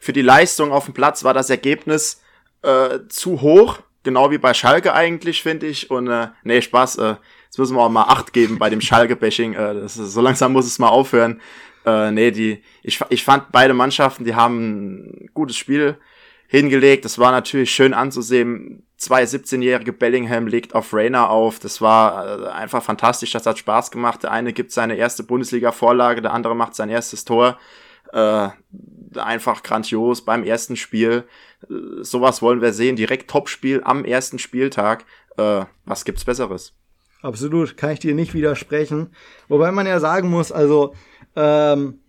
für 0.00 0.12
die 0.12 0.22
Leistung 0.22 0.72
auf 0.72 0.86
dem 0.86 0.94
Platz 0.94 1.22
war 1.22 1.34
das 1.34 1.48
Ergebnis 1.48 2.22
äh, 2.62 3.00
zu 3.08 3.40
hoch. 3.40 3.78
Genau 4.02 4.30
wie 4.30 4.38
bei 4.38 4.54
Schalke 4.54 4.94
eigentlich, 4.94 5.42
finde 5.42 5.66
ich. 5.66 5.90
Und 5.90 6.08
äh, 6.08 6.28
nee, 6.42 6.62
Spaß. 6.62 6.98
Äh, 6.98 7.16
jetzt 7.44 7.58
müssen 7.58 7.76
wir 7.76 7.82
auch 7.82 7.88
mal 7.88 8.04
Acht 8.04 8.32
geben 8.32 8.58
bei 8.58 8.70
dem 8.70 8.80
Schalke-Bashing. 8.80 9.54
Äh, 9.54 9.88
so 9.88 10.20
langsam 10.20 10.52
muss 10.52 10.66
es 10.66 10.78
mal 10.78 10.88
aufhören. 10.88 11.40
Äh, 11.86 12.10
nee, 12.10 12.32
die, 12.32 12.62
ich, 12.82 13.00
ich 13.08 13.24
fand 13.24 13.52
beide 13.52 13.72
Mannschaften, 13.72 14.24
die 14.24 14.34
haben 14.34 14.96
ein 14.96 15.30
gutes 15.32 15.56
Spiel 15.56 15.96
hingelegt. 16.48 17.04
Das 17.04 17.18
war 17.18 17.30
natürlich 17.30 17.70
schön 17.70 17.94
anzusehen. 17.94 18.82
Zwei 18.96 19.22
17-jährige 19.22 19.92
Bellingham 19.92 20.48
legt 20.48 20.74
auf 20.74 20.92
Rainer 20.92 21.30
auf. 21.30 21.60
Das 21.60 21.80
war 21.80 22.42
äh, 22.42 22.48
einfach 22.48 22.82
fantastisch. 22.82 23.32
Das 23.32 23.46
hat 23.46 23.58
Spaß 23.58 23.90
gemacht. 23.90 24.24
Der 24.24 24.32
eine 24.32 24.52
gibt 24.52 24.72
seine 24.72 24.96
erste 24.96 25.22
Bundesliga-Vorlage, 25.22 26.22
der 26.22 26.32
andere 26.32 26.56
macht 26.56 26.74
sein 26.74 26.90
erstes 26.90 27.24
Tor. 27.24 27.58
Äh, 28.12 28.48
einfach 29.16 29.62
grandios 29.62 30.24
beim 30.24 30.42
ersten 30.42 30.76
Spiel. 30.76 31.24
Äh, 31.70 32.02
sowas 32.02 32.42
wollen 32.42 32.62
wir 32.62 32.72
sehen. 32.72 32.96
Direkt 32.96 33.30
Topspiel 33.30 33.82
am 33.84 34.04
ersten 34.04 34.38
Spieltag. 34.40 35.04
Äh, 35.36 35.64
was 35.84 36.04
gibt's 36.04 36.24
Besseres? 36.24 36.74
Absolut, 37.22 37.76
kann 37.76 37.90
ich 37.90 37.98
dir 37.98 38.14
nicht 38.14 38.34
widersprechen. 38.34 39.10
Wobei 39.48 39.72
man 39.72 39.86
ja 39.86 40.00
sagen 40.00 40.30
muss, 40.30 40.52
also 40.52 40.94
ähm, 41.36 42.00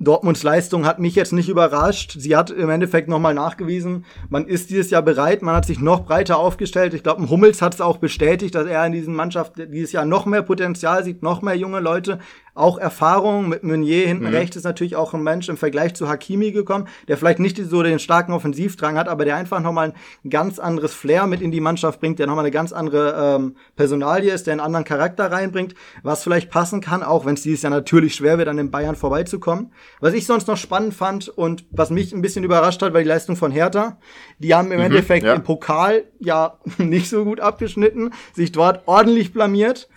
Dortmunds 0.00 0.44
Leistung 0.44 0.86
hat 0.86 1.00
mich 1.00 1.16
jetzt 1.16 1.32
nicht 1.32 1.48
überrascht. 1.48 2.14
Sie 2.16 2.36
hat 2.36 2.50
im 2.50 2.70
Endeffekt 2.70 3.08
nochmal 3.08 3.34
nachgewiesen, 3.34 4.04
man 4.28 4.46
ist 4.46 4.70
dieses 4.70 4.90
Jahr 4.90 5.02
bereit, 5.02 5.42
man 5.42 5.56
hat 5.56 5.66
sich 5.66 5.80
noch 5.80 6.04
breiter 6.04 6.38
aufgestellt. 6.38 6.94
Ich 6.94 7.02
glaube, 7.02 7.28
Hummels 7.28 7.60
hat 7.62 7.74
es 7.74 7.80
auch 7.80 7.96
bestätigt, 7.96 8.54
dass 8.54 8.66
er 8.66 8.86
in 8.86 8.92
diesen 8.92 9.14
Mannschaft 9.14 9.54
dieses 9.56 9.90
Jahr 9.90 10.04
noch 10.04 10.24
mehr 10.24 10.42
Potenzial 10.42 11.02
sieht, 11.02 11.22
noch 11.22 11.42
mehr 11.42 11.56
junge 11.56 11.80
Leute 11.80 12.20
auch 12.58 12.78
Erfahrung 12.78 13.48
mit 13.48 13.62
Meunier 13.62 14.06
hinten 14.06 14.26
mhm. 14.26 14.34
rechts 14.34 14.56
ist 14.56 14.64
natürlich 14.64 14.96
auch 14.96 15.14
ein 15.14 15.22
Mensch 15.22 15.48
im 15.48 15.56
Vergleich 15.56 15.94
zu 15.94 16.08
Hakimi 16.08 16.52
gekommen, 16.52 16.88
der 17.06 17.16
vielleicht 17.16 17.38
nicht 17.38 17.56
so 17.56 17.82
den 17.82 17.98
starken 17.98 18.32
Offensivdrang 18.32 18.98
hat, 18.98 19.08
aber 19.08 19.24
der 19.24 19.36
einfach 19.36 19.60
nochmal 19.60 19.94
ein 20.24 20.30
ganz 20.30 20.58
anderes 20.58 20.92
Flair 20.92 21.26
mit 21.26 21.40
in 21.40 21.50
die 21.50 21.60
Mannschaft 21.60 22.00
bringt, 22.00 22.18
der 22.18 22.26
nochmal 22.26 22.44
eine 22.44 22.50
ganz 22.50 22.72
andere 22.72 23.36
ähm, 23.36 23.56
Personalie 23.76 24.32
ist, 24.32 24.46
der 24.46 24.52
einen 24.52 24.60
anderen 24.60 24.84
Charakter 24.84 25.30
reinbringt, 25.30 25.74
was 26.02 26.22
vielleicht 26.22 26.50
passen 26.50 26.80
kann, 26.80 27.02
auch 27.02 27.24
wenn 27.24 27.34
es 27.34 27.42
dieses 27.42 27.62
Jahr 27.62 27.70
natürlich 27.70 28.14
schwer 28.14 28.38
wird, 28.38 28.48
an 28.48 28.56
den 28.56 28.70
Bayern 28.70 28.96
vorbeizukommen. 28.96 29.72
Was 30.00 30.14
ich 30.14 30.26
sonst 30.26 30.48
noch 30.48 30.56
spannend 30.56 30.94
fand 30.94 31.28
und 31.28 31.64
was 31.70 31.90
mich 31.90 32.12
ein 32.12 32.22
bisschen 32.22 32.44
überrascht 32.44 32.82
hat, 32.82 32.92
war 32.92 33.00
die 33.00 33.08
Leistung 33.08 33.36
von 33.36 33.52
Hertha. 33.52 33.98
Die 34.38 34.54
haben 34.54 34.72
im 34.72 34.78
mhm, 34.78 34.86
Endeffekt 34.86 35.24
ja. 35.24 35.34
im 35.34 35.42
Pokal 35.42 36.04
ja 36.18 36.58
nicht 36.78 37.08
so 37.08 37.24
gut 37.24 37.40
abgeschnitten, 37.40 38.10
sich 38.34 38.52
dort 38.52 38.82
ordentlich 38.86 39.32
blamiert 39.32 39.88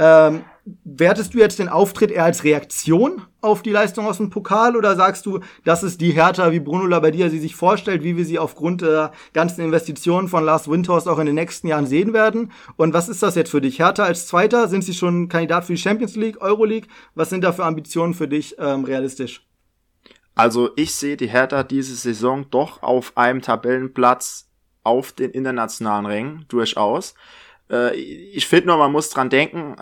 Ähm, 0.00 0.44
wertest 0.84 1.34
du 1.34 1.38
jetzt 1.38 1.58
den 1.58 1.68
Auftritt 1.68 2.10
eher 2.10 2.24
als 2.24 2.44
Reaktion 2.44 3.22
auf 3.40 3.62
die 3.62 3.70
Leistung 3.70 4.06
aus 4.06 4.16
dem 4.16 4.30
Pokal 4.30 4.76
oder 4.76 4.96
sagst 4.96 5.26
du, 5.26 5.40
das 5.64 5.82
ist 5.82 6.00
die 6.00 6.10
Hertha, 6.10 6.50
wie 6.52 6.60
Bruno 6.60 6.86
Labbadia 6.86 7.28
sie 7.28 7.38
sich 7.38 7.54
vorstellt, 7.54 8.02
wie 8.02 8.16
wir 8.16 8.24
sie 8.24 8.38
aufgrund 8.38 8.82
der 8.82 9.12
ganzen 9.32 9.62
Investitionen 9.62 10.28
von 10.28 10.44
Lars 10.44 10.68
Windhorst 10.68 11.08
auch 11.08 11.18
in 11.18 11.26
den 11.26 11.34
nächsten 11.34 11.68
Jahren 11.68 11.86
sehen 11.86 12.12
werden? 12.12 12.52
Und 12.76 12.94
was 12.94 13.08
ist 13.08 13.22
das 13.22 13.34
jetzt 13.34 13.50
für 13.50 13.60
dich? 13.60 13.78
Hertha 13.78 14.04
als 14.04 14.26
Zweiter? 14.26 14.68
Sind 14.68 14.82
sie 14.82 14.94
schon 14.94 15.28
Kandidat 15.28 15.64
für 15.64 15.74
die 15.74 15.80
Champions 15.80 16.16
League, 16.16 16.40
Euroleague? 16.40 16.88
Was 17.14 17.30
sind 17.30 17.44
da 17.44 17.52
für 17.52 17.64
Ambitionen 17.64 18.14
für 18.14 18.28
dich 18.28 18.56
ähm, 18.58 18.84
realistisch? 18.84 19.46
Also 20.34 20.70
ich 20.76 20.94
sehe 20.94 21.16
die 21.16 21.28
Hertha 21.28 21.64
diese 21.64 21.96
Saison 21.96 22.46
doch 22.50 22.82
auf 22.82 23.16
einem 23.16 23.42
Tabellenplatz 23.42 24.48
auf 24.84 25.12
den 25.12 25.32
internationalen 25.32 26.06
Rängen 26.06 26.44
durchaus. 26.48 27.14
Äh, 27.70 27.96
ich 27.96 28.46
finde 28.46 28.68
nur, 28.68 28.76
man 28.76 28.92
muss 28.92 29.10
dran 29.10 29.30
denken, 29.30 29.76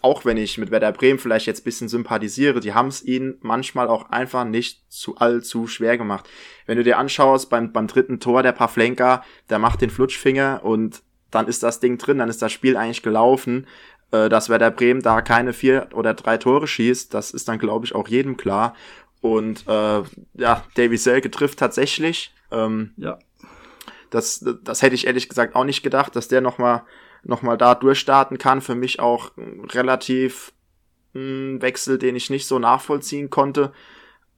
auch 0.00 0.24
wenn 0.24 0.36
ich 0.36 0.58
mit 0.58 0.70
Werder 0.70 0.92
Bremen 0.92 1.18
vielleicht 1.18 1.46
jetzt 1.46 1.64
bisschen 1.64 1.88
sympathisiere, 1.88 2.60
die 2.60 2.74
haben 2.74 2.88
es 2.88 3.02
ihnen 3.04 3.36
manchmal 3.40 3.88
auch 3.88 4.10
einfach 4.10 4.44
nicht 4.44 4.82
zu 4.88 5.16
allzu 5.16 5.66
schwer 5.66 5.96
gemacht. 5.96 6.28
Wenn 6.66 6.76
du 6.76 6.84
dir 6.84 6.98
anschaust, 6.98 7.50
beim, 7.50 7.72
beim 7.72 7.86
dritten 7.86 8.20
Tor 8.20 8.42
der 8.42 8.52
Pavlenka, 8.52 9.24
der 9.50 9.58
macht 9.58 9.80
den 9.80 9.90
Flutschfinger 9.90 10.60
und 10.64 11.02
dann 11.30 11.48
ist 11.48 11.62
das 11.62 11.80
Ding 11.80 11.98
drin, 11.98 12.18
dann 12.18 12.28
ist 12.28 12.42
das 12.42 12.52
Spiel 12.52 12.76
eigentlich 12.76 13.02
gelaufen. 13.02 13.66
Äh, 14.12 14.28
dass 14.28 14.48
Werder 14.48 14.70
Bremen 14.70 15.02
da 15.02 15.22
keine 15.22 15.52
vier 15.52 15.88
oder 15.94 16.14
drei 16.14 16.36
Tore 16.36 16.66
schießt, 16.66 17.12
das 17.14 17.30
ist 17.30 17.48
dann, 17.48 17.58
glaube 17.58 17.86
ich, 17.86 17.94
auch 17.94 18.08
jedem 18.08 18.36
klar. 18.36 18.74
Und 19.22 19.66
äh, 19.66 20.02
ja, 20.34 20.64
Davy 20.74 20.96
Selke 20.98 21.30
trifft 21.30 21.58
tatsächlich. 21.58 22.34
Ähm, 22.50 22.92
ja. 22.96 23.18
Das, 24.10 24.44
das 24.62 24.82
hätte 24.82 24.94
ich 24.94 25.06
ehrlich 25.06 25.30
gesagt 25.30 25.54
auch 25.54 25.64
nicht 25.64 25.82
gedacht, 25.82 26.14
dass 26.14 26.28
der 26.28 26.42
nochmal 26.42 26.82
noch 27.24 27.42
mal 27.42 27.56
da 27.56 27.74
durchstarten 27.74 28.38
kann. 28.38 28.60
Für 28.60 28.74
mich 28.74 29.00
auch 29.00 29.32
relativ 29.72 30.52
ein 31.14 31.60
Wechsel, 31.60 31.98
den 31.98 32.16
ich 32.16 32.30
nicht 32.30 32.46
so 32.46 32.58
nachvollziehen 32.58 33.30
konnte. 33.30 33.72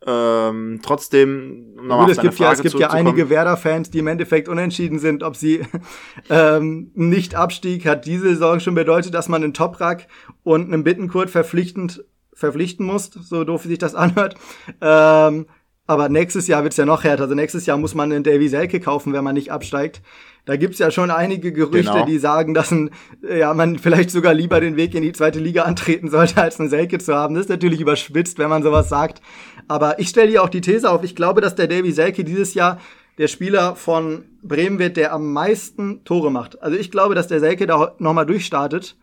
Ähm, 0.07 0.81
trotzdem 0.83 1.76
noch 1.76 2.00
Gut, 2.00 2.11
es 2.11 2.21
gibt 2.21 2.38
ja, 2.38 2.53
es 2.53 2.61
gibt 2.61 2.79
ja 2.79 2.91
einige 2.91 3.31
Werder-Fans, 3.31 3.91
die 3.91 4.00
im 4.00 4.07
Endeffekt 4.07 4.49
unentschieden 4.49 4.99
sind, 4.99 5.23
ob 5.23 5.35
sie 5.35 5.62
ähm, 6.31 6.91
nicht 6.95 7.35
Abstieg 7.35 7.87
hat 7.87 8.05
diese 8.05 8.29
Saison 8.29 8.61
schon 8.61 8.75
bedeutet, 8.75 9.14
dass 9.14 9.29
man 9.29 9.43
einen 9.43 9.55
Toprak 9.55 10.07
und 10.43 10.67
einen 10.67 10.85
Bittenkurt 10.85 11.31
verpflichtend 11.31 12.05
verpflichten 12.35 12.85
muss, 12.85 13.11
so 13.12 13.45
doof 13.45 13.64
wie 13.64 13.69
sich 13.69 13.79
das 13.79 13.95
anhört. 13.95 14.35
Ähm, 14.81 15.47
aber 15.87 16.09
nächstes 16.09 16.49
Jahr 16.49 16.64
wird's 16.64 16.76
ja 16.76 16.87
noch 16.87 17.05
härter. 17.05 17.25
Also 17.25 17.35
nächstes 17.35 17.64
Jahr 17.67 17.79
muss 17.79 17.95
man 17.95 18.12
einen 18.12 18.25
Davy 18.25 18.49
Selke 18.49 18.81
kaufen, 18.81 19.12
wenn 19.12 19.25
man 19.25 19.35
nicht 19.35 19.53
absteigt. 19.53 20.03
Da 20.46 20.56
gibt's 20.56 20.78
ja 20.78 20.90
schon 20.90 21.10
einige 21.10 21.52
Gerüchte, 21.52 21.92
genau. 21.92 22.04
die 22.04 22.18
sagen, 22.18 22.52
dass 22.52 22.70
ein, 22.70 22.90
ja, 23.22 23.54
man 23.54 23.78
vielleicht 23.78 24.10
sogar 24.10 24.34
lieber 24.34 24.60
den 24.60 24.76
Weg 24.76 24.94
in 24.94 25.02
die 25.02 25.12
zweite 25.12 25.38
Liga 25.38 25.62
antreten 25.62 26.10
sollte, 26.10 26.42
als 26.42 26.60
einen 26.60 26.68
Selke 26.68 26.98
zu 26.98 27.14
haben. 27.14 27.34
Das 27.34 27.44
ist 27.44 27.50
natürlich 27.50 27.80
überspitzt, 27.80 28.38
wenn 28.38 28.50
man 28.50 28.62
sowas 28.62 28.90
sagt. 28.90 29.22
Aber 29.68 29.98
ich 29.98 30.08
stelle 30.08 30.28
hier 30.28 30.42
auch 30.42 30.50
die 30.50 30.60
These 30.60 30.90
auf. 30.90 31.02
Ich 31.02 31.16
glaube, 31.16 31.40
dass 31.40 31.54
der 31.54 31.66
Davy 31.66 31.92
Selke 31.92 32.24
dieses 32.24 32.52
Jahr 32.52 32.78
der 33.16 33.28
Spieler 33.28 33.76
von 33.76 34.24
Bremen 34.42 34.78
wird, 34.78 34.96
der 34.96 35.12
am 35.12 35.32
meisten 35.32 36.04
Tore 36.04 36.30
macht. 36.30 36.62
Also 36.62 36.76
ich 36.76 36.90
glaube, 36.90 37.14
dass 37.14 37.28
der 37.28 37.40
Selke 37.40 37.66
da 37.66 37.94
nochmal 37.98 38.26
durchstartet. 38.26 38.96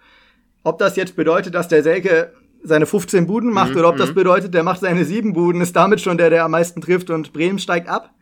Ob 0.64 0.78
das 0.78 0.96
jetzt 0.96 1.16
bedeutet, 1.16 1.56
dass 1.56 1.68
der 1.68 1.82
Selke 1.82 2.34
seine 2.64 2.86
15 2.86 3.26
Buden 3.26 3.52
macht 3.52 3.72
mhm, 3.72 3.78
oder 3.78 3.90
ob 3.90 3.98
das 3.98 4.12
mhm. 4.12 4.16
bedeutet, 4.16 4.54
der 4.54 4.62
macht 4.62 4.82
seine 4.82 5.06
sieben 5.06 5.34
Buden, 5.34 5.62
ist 5.62 5.76
damit 5.76 6.02
schon 6.02 6.18
der, 6.18 6.30
der 6.30 6.44
am 6.44 6.52
meisten 6.52 6.82
trifft 6.82 7.10
und 7.10 7.34
Bremen 7.34 7.58
steigt 7.58 7.90
ab. 7.90 8.14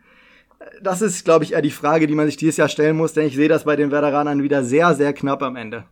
Das 0.82 1.00
ist, 1.00 1.24
glaube 1.24 1.44
ich, 1.44 1.52
eher 1.52 1.62
die 1.62 1.70
Frage, 1.70 2.06
die 2.06 2.14
man 2.14 2.26
sich 2.26 2.36
dieses 2.36 2.56
Jahr 2.56 2.68
stellen 2.68 2.96
muss, 2.96 3.14
denn 3.14 3.26
ich 3.26 3.34
sehe 3.34 3.48
das 3.48 3.64
bei 3.64 3.76
den 3.76 3.90
Werderanern 3.90 4.42
wieder 4.42 4.62
sehr, 4.62 4.94
sehr 4.94 5.12
knapp 5.12 5.42
am 5.42 5.56
Ende. 5.56 5.84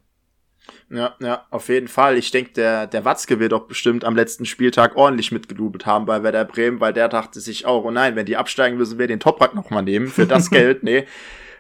Ja, 0.90 1.14
ja, 1.20 1.46
auf 1.50 1.68
jeden 1.68 1.88
Fall. 1.88 2.16
Ich 2.16 2.30
denke, 2.30 2.52
der, 2.52 2.86
der 2.86 3.04
Watzke 3.04 3.38
wird 3.40 3.52
doch 3.52 3.66
bestimmt 3.66 4.04
am 4.04 4.16
letzten 4.16 4.46
Spieltag 4.46 4.96
ordentlich 4.96 5.32
mitgedubelt 5.32 5.86
haben 5.86 6.06
bei 6.06 6.22
Werder 6.22 6.44
Bremen, 6.44 6.80
weil 6.80 6.92
der 6.92 7.08
dachte 7.08 7.40
sich 7.40 7.66
auch, 7.66 7.84
oh 7.84 7.90
nein, 7.90 8.16
wenn 8.16 8.26
die 8.26 8.36
absteigen, 8.36 8.78
müssen 8.78 8.98
wir 8.98 9.06
den 9.06 9.20
Toprak 9.20 9.54
nochmal 9.54 9.82
nehmen 9.82 10.08
für 10.08 10.26
das 10.26 10.50
Geld. 10.50 10.82
Nee, 10.82 11.06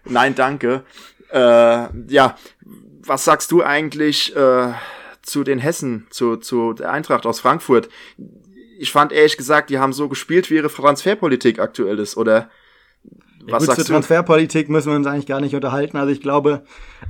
nein, 0.04 0.34
danke. 0.34 0.82
Äh, 1.30 1.88
ja, 2.08 2.36
was 3.00 3.24
sagst 3.24 3.50
du 3.50 3.62
eigentlich 3.62 4.34
äh, 4.34 4.72
zu 5.22 5.44
den 5.44 5.58
Hessen, 5.58 6.06
zu, 6.10 6.36
zu 6.36 6.72
der 6.72 6.92
Eintracht 6.92 7.26
aus 7.26 7.40
Frankfurt? 7.40 7.88
Ich 8.78 8.92
fand 8.92 9.12
ehrlich 9.12 9.36
gesagt, 9.36 9.70
die 9.70 9.78
haben 9.78 9.92
so 9.92 10.08
gespielt, 10.08 10.50
wie 10.50 10.56
ihre 10.56 10.72
Transferpolitik 10.72 11.58
aktuell 11.58 11.98
ist, 11.98 12.16
oder? 12.16 12.50
Was 13.50 13.66
ja, 13.66 13.74
gut, 13.74 13.84
zur 13.84 13.94
Transferpolitik 13.94 14.68
müssen 14.68 14.90
wir 14.90 14.96
uns 14.96 15.06
eigentlich 15.06 15.26
gar 15.26 15.40
nicht 15.40 15.54
unterhalten. 15.54 15.96
Also 15.96 16.12
ich 16.12 16.20
glaube, 16.20 16.62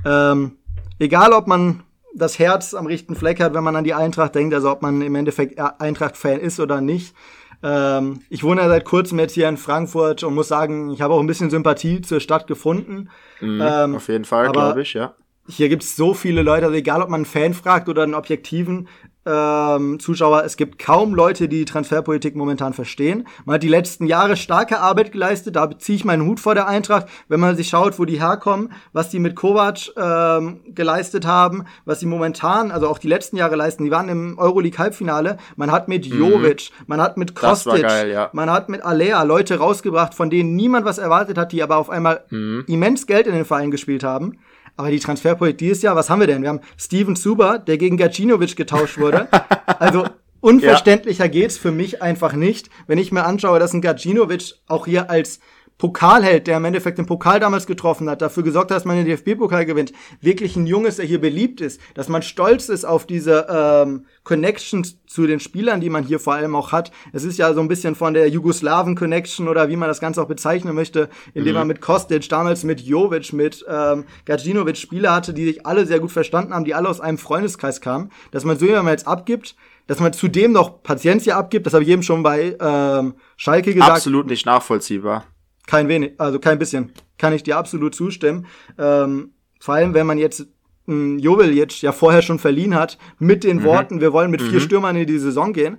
ähm, 0.05 0.57
egal 0.99 1.33
ob 1.33 1.47
man 1.47 1.83
das 2.15 2.39
Herz 2.39 2.73
am 2.73 2.85
richtigen 2.85 3.15
Fleck 3.15 3.39
hat, 3.39 3.53
wenn 3.53 3.63
man 3.63 3.75
an 3.75 3.83
die 3.83 3.93
Eintracht 3.93 4.35
denkt, 4.35 4.53
also 4.53 4.71
ob 4.71 4.81
man 4.81 5.01
im 5.01 5.15
Endeffekt 5.15 5.59
Eintracht-Fan 5.59 6.39
ist 6.39 6.59
oder 6.59 6.81
nicht. 6.81 7.13
Ähm, 7.61 8.21
ich 8.29 8.43
wohne 8.43 8.61
ja 8.61 8.69
seit 8.69 8.85
kurzem 8.85 9.19
jetzt 9.19 9.33
hier 9.33 9.49
in 9.49 9.57
Frankfurt 9.57 10.23
und 10.23 10.33
muss 10.33 10.47
sagen, 10.47 10.91
ich 10.91 11.01
habe 11.01 11.13
auch 11.13 11.19
ein 11.19 11.27
bisschen 11.27 11.49
Sympathie 11.49 12.01
zur 12.01 12.19
Stadt 12.19 12.47
gefunden. 12.47 13.09
Mhm, 13.41 13.61
ähm, 13.61 13.95
auf 13.95 14.07
jeden 14.07 14.25
Fall, 14.25 14.51
glaube 14.51 14.81
ich, 14.81 14.93
ja. 14.93 15.13
Hier 15.47 15.67
gibt's 15.67 15.95
so 15.95 16.13
viele 16.13 16.43
Leute, 16.43 16.67
also 16.67 16.77
egal 16.77 17.01
ob 17.01 17.09
man 17.09 17.19
einen 17.19 17.25
Fan 17.25 17.53
fragt 17.53 17.89
oder 17.89 18.03
einen 18.03 18.13
objektiven, 18.13 18.87
ähm, 19.25 19.99
Zuschauer, 19.99 20.43
es 20.43 20.55
gibt 20.55 20.79
kaum 20.79 21.13
Leute, 21.13 21.47
die 21.47 21.59
die 21.59 21.65
Transferpolitik 21.65 22.35
momentan 22.35 22.73
verstehen. 22.73 23.27
Man 23.45 23.55
hat 23.55 23.63
die 23.63 23.67
letzten 23.67 24.05
Jahre 24.05 24.37
starke 24.37 24.79
Arbeit 24.79 25.11
geleistet, 25.11 25.55
da 25.55 25.69
ziehe 25.77 25.97
ich 25.97 26.05
meinen 26.05 26.25
Hut 26.25 26.39
vor 26.39 26.55
der 26.55 26.67
Eintracht, 26.67 27.07
wenn 27.27 27.39
man 27.39 27.55
sich 27.55 27.69
schaut, 27.69 27.99
wo 27.99 28.05
die 28.05 28.19
herkommen, 28.19 28.71
was 28.93 29.09
die 29.09 29.19
mit 29.19 29.35
Kovac 29.35 29.91
ähm, 29.97 30.61
geleistet 30.67 31.27
haben, 31.27 31.65
was 31.85 31.99
sie 31.99 32.05
momentan, 32.05 32.71
also 32.71 32.87
auch 32.87 32.97
die 32.97 33.09
letzten 33.09 33.35
Jahre 33.35 33.55
leisten, 33.55 33.83
die 33.83 33.91
waren 33.91 34.09
im 34.09 34.37
Euroleague-Halbfinale, 34.37 35.37
man 35.57 35.71
hat 35.71 35.89
mit 35.89 36.09
mhm. 36.09 36.19
Jovic, 36.19 36.71
man 36.87 37.01
hat 37.01 37.17
mit 37.17 37.35
Kostic, 37.35 37.81
geil, 37.81 38.09
ja. 38.09 38.29
man 38.33 38.49
hat 38.49 38.69
mit 38.69 38.83
Alea 38.83 39.23
Leute 39.23 39.57
rausgebracht, 39.57 40.13
von 40.13 40.29
denen 40.29 40.55
niemand 40.55 40.85
was 40.85 40.97
erwartet 40.97 41.37
hat, 41.37 41.51
die 41.51 41.61
aber 41.61 41.77
auf 41.77 41.89
einmal 41.89 42.23
mhm. 42.29 42.63
immens 42.67 43.05
Geld 43.05 43.27
in 43.27 43.33
den 43.33 43.45
Verein 43.45 43.69
gespielt 43.69 44.03
haben. 44.03 44.39
Aber 44.79 44.91
die 44.91 44.99
Transferpolitik 44.99 45.57
dieses 45.57 45.81
Jahr, 45.81 45.97
was 45.97 46.09
haben 46.09 46.21
wir 46.21 46.27
denn? 46.27 46.41
Wir 46.41 46.47
haben 46.47 46.61
Steven 46.77 47.17
Zuber, 47.17 47.59
der 47.59 47.77
gegen 47.77 47.97
Gacinovic 47.97 48.55
getauscht 48.55 48.97
wurde. 48.97 49.27
also 49.65 50.05
unverständlicher 50.39 51.25
ja. 51.25 51.29
geht's 51.29 51.57
für 51.57 51.73
mich 51.73 52.01
einfach 52.01 52.31
nicht, 52.31 52.69
wenn 52.87 52.97
ich 52.97 53.11
mir 53.11 53.25
anschaue, 53.25 53.59
dass 53.59 53.73
ein 53.73 53.81
Gacinovic 53.81 54.53
auch 54.67 54.85
hier 54.85 55.09
als 55.09 55.41
Pokalheld, 55.79 56.45
der 56.47 56.57
im 56.57 56.65
Endeffekt 56.65 56.97
den 56.97 57.05
Pokal 57.05 57.39
damals 57.39 57.65
getroffen 57.65 58.09
hat, 58.09 58.21
dafür 58.21 58.43
gesorgt 58.43 58.69
hat, 58.69 58.75
dass 58.75 58.85
man 58.85 58.97
den 58.97 59.05
DFB-Pokal 59.05 59.65
gewinnt, 59.65 59.93
wirklich 60.19 60.57
ein 60.57 60.67
Junges, 60.67 60.97
der 60.97 61.05
hier 61.05 61.21
beliebt 61.21 61.61
ist, 61.61 61.79
dass 61.93 62.09
man 62.09 62.21
stolz 62.21 62.67
ist 62.67 62.83
auf 62.83 63.07
diese 63.07 63.47
ähm, 63.49 64.05
Connections 64.25 64.99
zu 65.07 65.25
den 65.25 65.39
Spielern, 65.39 65.79
die 65.79 65.89
man 65.89 66.03
hier 66.03 66.19
vor 66.19 66.33
allem 66.33 66.53
auch 66.53 66.73
hat. 66.73 66.91
Es 67.13 67.23
ist 67.23 67.37
ja 67.37 67.53
so 67.53 67.61
ein 67.61 67.69
bisschen 67.69 67.95
von 67.95 68.13
der 68.13 68.27
Jugoslawen-Connection 68.29 69.47
oder 69.47 69.69
wie 69.69 69.77
man 69.77 69.87
das 69.87 70.01
Ganze 70.01 70.21
auch 70.21 70.27
bezeichnen 70.27 70.75
möchte, 70.75 71.07
indem 71.33 71.53
mhm. 71.53 71.59
man 71.59 71.67
mit 71.67 71.79
Kostic, 71.79 72.27
damals 72.27 72.65
mit 72.65 72.81
Jovic, 72.81 73.31
mit 73.31 73.65
ähm, 73.69 74.03
Gacinovic 74.25 74.75
Spieler 74.75 75.13
hatte, 75.13 75.33
die 75.33 75.45
sich 75.45 75.65
alle 75.65 75.85
sehr 75.85 76.01
gut 76.01 76.11
verstanden 76.11 76.53
haben, 76.53 76.65
die 76.65 76.75
alle 76.75 76.89
aus 76.89 76.99
einem 76.99 77.17
Freundeskreis 77.17 77.79
kamen, 77.79 78.11
dass 78.31 78.43
man 78.43 78.59
so 78.59 78.65
jemanden 78.65 78.89
jetzt 78.89 79.07
abgibt, 79.07 79.55
dass 79.87 80.01
man 80.01 80.11
zudem 80.11 80.51
noch 80.51 80.83
Paciencia 80.83 81.37
abgibt, 81.37 81.65
das 81.65 81.73
habe 81.73 81.85
ich 81.85 81.89
eben 81.89 82.03
schon 82.03 82.21
bei 82.21 82.57
ähm, 82.59 83.13
Schalke 83.37 83.73
gesagt. 83.73 83.91
Absolut 83.91 84.27
nicht 84.27 84.45
nachvollziehbar. 84.45 85.23
Kein 85.69 85.87
wenig, 85.87 86.13
also 86.17 86.39
kein 86.39 86.57
bisschen. 86.57 86.93
Kann 87.19 87.31
ich 87.31 87.43
dir 87.43 87.55
absolut 87.55 87.93
zustimmen. 87.93 88.47
Ähm, 88.79 89.33
vor 89.59 89.75
allem, 89.75 89.93
wenn 89.93 90.07
man 90.07 90.17
jetzt 90.17 90.47
einen 90.87 91.19
Jovel 91.19 91.53
jetzt 91.53 91.83
ja 91.83 91.91
vorher 91.91 92.23
schon 92.23 92.39
verliehen 92.39 92.73
hat, 92.73 92.97
mit 93.19 93.43
den 93.43 93.57
mhm. 93.57 93.65
Worten, 93.65 94.01
wir 94.01 94.11
wollen 94.11 94.31
mit 94.31 94.41
mhm. 94.41 94.49
vier 94.49 94.61
Stürmern 94.61 94.95
in 94.95 95.05
die 95.05 95.19
Saison 95.19 95.53
gehen. 95.53 95.77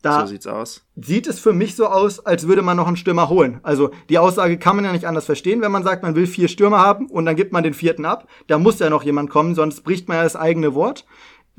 Da 0.00 0.20
so 0.20 0.26
sieht's 0.28 0.46
aus. 0.46 0.86
Sieht 0.94 1.26
es 1.26 1.40
für 1.40 1.52
mich 1.52 1.74
so 1.74 1.86
aus, 1.86 2.24
als 2.24 2.46
würde 2.46 2.62
man 2.62 2.76
noch 2.76 2.86
einen 2.86 2.96
Stürmer 2.96 3.28
holen. 3.28 3.58
Also 3.64 3.90
die 4.10 4.18
Aussage 4.18 4.58
kann 4.58 4.76
man 4.76 4.84
ja 4.84 4.92
nicht 4.92 5.06
anders 5.06 5.24
verstehen, 5.24 5.60
wenn 5.60 5.72
man 5.72 5.82
sagt, 5.82 6.04
man 6.04 6.14
will 6.14 6.28
vier 6.28 6.46
Stürmer 6.46 6.78
haben 6.78 7.06
und 7.06 7.26
dann 7.26 7.34
gibt 7.34 7.52
man 7.52 7.64
den 7.64 7.74
vierten 7.74 8.04
ab. 8.04 8.28
Da 8.46 8.58
muss 8.58 8.78
ja 8.78 8.90
noch 8.90 9.02
jemand 9.02 9.28
kommen, 9.28 9.56
sonst 9.56 9.82
bricht 9.82 10.06
man 10.06 10.18
ja 10.18 10.22
das 10.22 10.36
eigene 10.36 10.76
Wort 10.76 11.04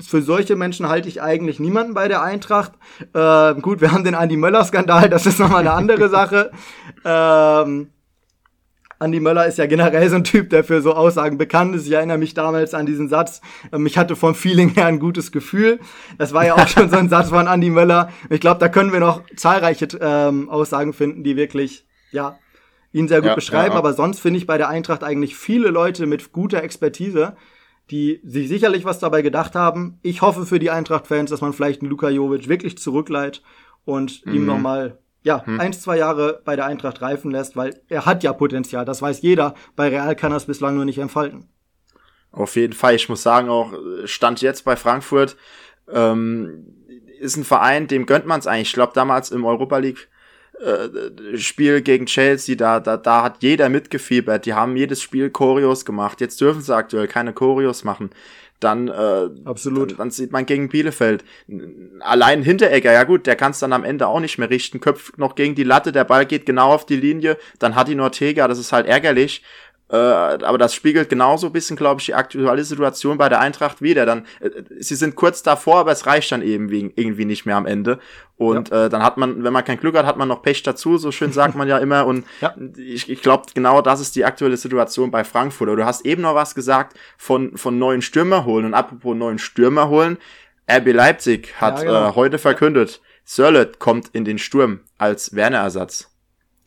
für 0.00 0.22
solche 0.22 0.56
Menschen 0.56 0.88
halte 0.88 1.08
ich 1.08 1.22
eigentlich 1.22 1.58
niemanden 1.58 1.94
bei 1.94 2.08
der 2.08 2.22
Eintracht. 2.22 2.72
Äh, 3.14 3.54
gut, 3.60 3.80
wir 3.80 3.92
haben 3.92 4.04
den 4.04 4.14
Andi 4.14 4.36
Möller-Skandal, 4.36 5.08
das 5.10 5.26
ist 5.26 5.38
nochmal 5.38 5.60
eine 5.60 5.72
andere 5.72 6.08
Sache. 6.10 6.52
Ähm, 7.04 7.90
Andi 9.00 9.20
Möller 9.20 9.46
ist 9.46 9.58
ja 9.58 9.66
generell 9.66 10.08
so 10.08 10.16
ein 10.16 10.24
Typ, 10.24 10.50
der 10.50 10.64
für 10.64 10.82
so 10.82 10.94
Aussagen 10.94 11.38
bekannt 11.38 11.74
ist. 11.74 11.86
Ich 11.86 11.92
erinnere 11.92 12.18
mich 12.18 12.34
damals 12.34 12.74
an 12.74 12.86
diesen 12.86 13.08
Satz. 13.08 13.40
Ähm, 13.72 13.86
ich 13.86 13.96
hatte 13.96 14.16
vom 14.16 14.34
Feeling 14.34 14.70
her 14.70 14.86
ein 14.86 14.98
gutes 14.98 15.32
Gefühl. 15.32 15.78
Das 16.16 16.32
war 16.32 16.44
ja 16.44 16.54
auch 16.54 16.68
schon 16.68 16.90
so 16.90 16.96
ein 16.96 17.08
Satz 17.08 17.28
von 17.28 17.46
Andi 17.46 17.70
Möller. 17.70 18.10
Ich 18.30 18.40
glaube, 18.40 18.60
da 18.60 18.68
können 18.68 18.92
wir 18.92 19.00
noch 19.00 19.22
zahlreiche 19.36 19.88
ähm, 20.00 20.48
Aussagen 20.48 20.92
finden, 20.92 21.22
die 21.22 21.36
wirklich, 21.36 21.86
ja, 22.10 22.38
ihn 22.92 23.08
sehr 23.08 23.20
gut 23.20 23.28
ja, 23.28 23.34
beschreiben. 23.34 23.72
Ja. 23.72 23.78
Aber 23.78 23.92
sonst 23.92 24.20
finde 24.20 24.38
ich 24.38 24.46
bei 24.46 24.58
der 24.58 24.68
Eintracht 24.68 25.04
eigentlich 25.04 25.36
viele 25.36 25.68
Leute 25.68 26.06
mit 26.06 26.32
guter 26.32 26.62
Expertise 26.62 27.36
die 27.90 28.20
sich 28.24 28.48
sicherlich 28.48 28.84
was 28.84 28.98
dabei 28.98 29.22
gedacht 29.22 29.54
haben. 29.54 29.98
Ich 30.02 30.22
hoffe 30.22 30.46
für 30.46 30.58
die 30.58 30.70
Eintracht-Fans, 30.70 31.30
dass 31.30 31.40
man 31.40 31.52
vielleicht 31.52 31.80
einen 31.80 31.90
Luka 31.90 32.08
Jovic 32.08 32.48
wirklich 32.48 32.78
zurückleiht 32.78 33.42
und 33.84 34.24
mhm. 34.26 34.34
ihm 34.34 34.46
nochmal 34.46 34.98
ja, 35.22 35.44
hm. 35.44 35.60
eins, 35.60 35.82
zwei 35.82 35.98
Jahre 35.98 36.40
bei 36.44 36.56
der 36.56 36.66
Eintracht 36.66 37.02
reifen 37.02 37.30
lässt, 37.30 37.56
weil 37.56 37.80
er 37.88 38.06
hat 38.06 38.22
ja 38.22 38.32
Potenzial, 38.32 38.84
das 38.84 39.02
weiß 39.02 39.20
jeder. 39.22 39.54
Bei 39.76 39.88
Real 39.88 40.14
kann 40.14 40.32
er 40.32 40.36
es 40.36 40.46
bislang 40.46 40.76
nur 40.76 40.84
nicht 40.84 40.98
entfalten. 40.98 41.48
Auf 42.30 42.56
jeden 42.56 42.72
Fall. 42.72 42.94
Ich 42.94 43.08
muss 43.08 43.22
sagen, 43.22 43.48
auch 43.48 43.72
Stand 44.04 44.40
jetzt 44.42 44.64
bei 44.64 44.76
Frankfurt 44.76 45.36
ähm, 45.92 46.66
ist 47.18 47.36
ein 47.36 47.44
Verein, 47.44 47.88
dem 47.88 48.06
gönnt 48.06 48.26
man 48.26 48.40
es 48.40 48.46
eigentlich. 48.46 48.68
Ich 48.68 48.74
glaube, 48.74 48.92
damals 48.94 49.30
im 49.30 49.44
Europa 49.44 49.78
League 49.78 50.08
äh, 50.60 51.38
Spiel 51.38 51.82
gegen 51.82 52.06
Chelsea, 52.06 52.56
da, 52.56 52.80
da, 52.80 52.96
da 52.96 53.22
hat 53.22 53.42
jeder 53.42 53.68
mitgefiebert. 53.68 54.46
Die 54.46 54.54
haben 54.54 54.76
jedes 54.76 55.02
Spiel 55.02 55.30
Choreos 55.30 55.84
gemacht. 55.84 56.20
Jetzt 56.20 56.40
dürfen 56.40 56.62
sie 56.62 56.74
aktuell 56.74 57.08
keine 57.08 57.32
Choreos 57.32 57.84
machen. 57.84 58.10
Dann, 58.60 58.88
äh, 58.88 59.28
Absolut. 59.44 59.92
Dann, 59.92 59.98
dann 59.98 60.10
sieht 60.10 60.32
man 60.32 60.44
gegen 60.44 60.68
Bielefeld. 60.68 61.24
Allein 62.00 62.42
Hinteregger, 62.42 62.92
ja 62.92 63.04
gut, 63.04 63.26
der 63.26 63.36
kann 63.36 63.52
es 63.52 63.60
dann 63.60 63.72
am 63.72 63.84
Ende 63.84 64.08
auch 64.08 64.20
nicht 64.20 64.38
mehr 64.38 64.50
richten. 64.50 64.80
Köpft 64.80 65.16
noch 65.18 65.36
gegen 65.36 65.54
die 65.54 65.64
Latte, 65.64 65.92
der 65.92 66.04
Ball 66.04 66.26
geht 66.26 66.44
genau 66.44 66.72
auf 66.72 66.84
die 66.84 66.96
Linie. 66.96 67.36
Dann 67.60 67.76
hat 67.76 67.88
ihn 67.88 68.00
Ortega, 68.00 68.48
das 68.48 68.58
ist 68.58 68.72
halt 68.72 68.86
ärgerlich. 68.86 69.42
Äh, 69.90 69.96
aber 69.96 70.58
das 70.58 70.74
spiegelt 70.74 71.08
genauso 71.08 71.46
ein 71.46 71.52
bisschen, 71.52 71.76
glaube 71.76 72.00
ich, 72.00 72.06
die 72.06 72.14
aktuelle 72.14 72.62
Situation 72.64 73.16
bei 73.16 73.28
der 73.28 73.40
Eintracht 73.40 73.80
wieder. 73.80 74.04
Dann, 74.04 74.26
äh, 74.40 74.50
sie 74.78 74.96
sind 74.96 75.16
kurz 75.16 75.42
davor, 75.42 75.78
aber 75.78 75.92
es 75.92 76.06
reicht 76.06 76.30
dann 76.30 76.42
eben 76.42 76.70
wie, 76.70 76.92
irgendwie 76.96 77.24
nicht 77.24 77.46
mehr 77.46 77.56
am 77.56 77.64
Ende. 77.64 77.98
Und 78.36 78.68
ja. 78.68 78.86
äh, 78.86 78.88
dann 78.90 79.02
hat 79.02 79.16
man, 79.16 79.42
wenn 79.42 79.52
man 79.52 79.64
kein 79.64 79.80
Glück 79.80 79.96
hat, 79.96 80.04
hat 80.04 80.18
man 80.18 80.28
noch 80.28 80.42
Pech 80.42 80.62
dazu, 80.62 80.98
so 80.98 81.10
schön 81.10 81.32
sagt 81.32 81.54
man 81.54 81.68
ja 81.68 81.78
immer. 81.78 82.06
Und 82.06 82.26
ja. 82.40 82.54
ich, 82.76 83.08
ich 83.08 83.22
glaube, 83.22 83.46
genau 83.54 83.80
das 83.80 84.00
ist 84.00 84.14
die 84.14 84.26
aktuelle 84.26 84.58
Situation 84.58 85.10
bei 85.10 85.24
Frankfurt. 85.24 85.68
Du 85.68 85.84
hast 85.84 86.04
eben 86.04 86.22
noch 86.22 86.34
was 86.34 86.54
gesagt 86.54 86.98
von, 87.16 87.56
von 87.56 87.78
neuen 87.78 88.02
Stürmer 88.02 88.44
holen. 88.44 88.66
Und 88.66 88.74
apropos 88.74 89.16
neuen 89.16 89.38
Stürmer 89.38 89.88
holen, 89.88 90.18
RB 90.70 90.92
Leipzig 90.92 91.54
hat 91.58 91.78
ja, 91.78 91.84
genau. 91.84 92.08
äh, 92.10 92.14
heute 92.14 92.38
verkündet, 92.38 93.00
Sörlet 93.24 93.78
kommt 93.78 94.08
in 94.12 94.24
den 94.24 94.38
Sturm 94.38 94.80
als 94.98 95.34
Werner-Ersatz. 95.34 96.10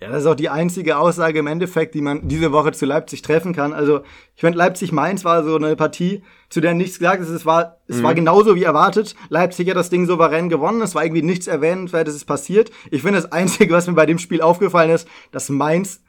Ja, 0.02 0.10
das 0.10 0.24
ist 0.24 0.26
auch 0.26 0.36
die 0.36 0.50
einzige 0.50 0.98
Aussage 0.98 1.38
im 1.38 1.46
Endeffekt, 1.46 1.94
die 1.94 2.02
man 2.02 2.28
diese 2.28 2.52
Woche 2.52 2.72
zu 2.72 2.88
Leipzig 2.88 3.22
treffen 3.22 3.54
kann. 3.54 3.72
Also 3.72 4.02
ich 4.36 4.42
finde, 4.42 4.58
Leipzig-Mainz 4.58 5.24
war 5.24 5.44
so 5.44 5.56
eine 5.56 5.76
Partie, 5.76 6.24
zu 6.50 6.60
der 6.60 6.74
nichts 6.74 6.98
gesagt 6.98 7.22
ist. 7.22 7.30
Es 7.30 7.46
war, 7.46 7.78
es 7.88 7.98
mhm. 7.98 8.04
war 8.04 8.16
genauso 8.16 8.56
wie 8.56 8.64
erwartet. 8.64 9.16
Leipzig 9.30 9.70
hat 9.70 9.76
das 9.76 9.92
Ding 9.92 10.08
souverän 10.08 10.50
gewonnen. 10.50 10.82
Es 10.82 10.96
war 10.96 11.04
irgendwie 11.06 11.22
nichts 11.22 11.46
erwähnenswertes 11.46 12.16
ist 12.16 12.26
passiert. 12.26 12.72
Ich 12.90 13.04
finde, 13.04 13.22
das 13.22 13.32
Einzige, 13.32 13.72
was 13.76 13.86
mir 13.86 13.94
bei 13.94 14.08
dem 14.08 14.18
Spiel 14.18 14.42
aufgefallen 14.42 14.90
ist, 14.90 15.08
dass 15.32 15.50
Mainz 15.50 16.02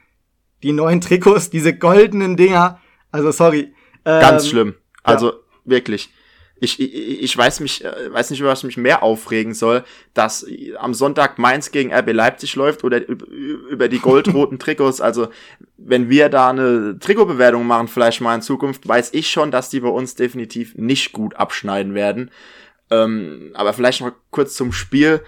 die 0.62 0.72
neuen 0.72 1.02
Trikots, 1.02 1.50
diese 1.50 1.76
goldenen 1.76 2.38
Dinger, 2.38 2.80
also 3.10 3.30
sorry. 3.30 3.74
Ähm, 4.06 4.20
Ganz 4.20 4.48
schlimm. 4.48 4.74
Also 5.02 5.32
ja. 5.32 5.38
wirklich 5.66 6.10
ich, 6.62 6.78
ich, 6.80 7.22
ich 7.22 7.36
weiß 7.36 7.58
mich, 7.58 7.84
äh, 7.84 8.12
weiß 8.12 8.30
nicht, 8.30 8.38
über 8.38 8.50
was 8.50 8.62
mich 8.62 8.76
mehr 8.76 9.02
aufregen 9.02 9.52
soll, 9.52 9.82
dass 10.14 10.46
am 10.78 10.94
Sonntag 10.94 11.38
Mainz 11.38 11.72
gegen 11.72 11.92
RB 11.92 12.12
Leipzig 12.12 12.54
läuft 12.54 12.84
oder 12.84 13.00
über 13.06 13.88
die 13.88 13.98
goldroten 13.98 14.58
Trikots. 14.60 15.00
Also, 15.00 15.28
wenn 15.76 16.08
wir 16.08 16.28
da 16.28 16.50
eine 16.50 16.98
Trikotbewertung 17.00 17.66
machen, 17.66 17.88
vielleicht 17.88 18.20
mal 18.20 18.36
in 18.36 18.42
Zukunft, 18.42 18.86
weiß 18.86 19.10
ich 19.12 19.28
schon, 19.28 19.50
dass 19.50 19.70
die 19.70 19.80
bei 19.80 19.88
uns 19.88 20.14
definitiv 20.14 20.76
nicht 20.76 21.12
gut 21.12 21.34
abschneiden 21.34 21.94
werden. 21.94 22.30
Ähm, 22.90 23.50
aber 23.54 23.72
vielleicht 23.72 24.00
noch 24.00 24.12
kurz 24.30 24.54
zum 24.54 24.70
Spiel. 24.70 25.20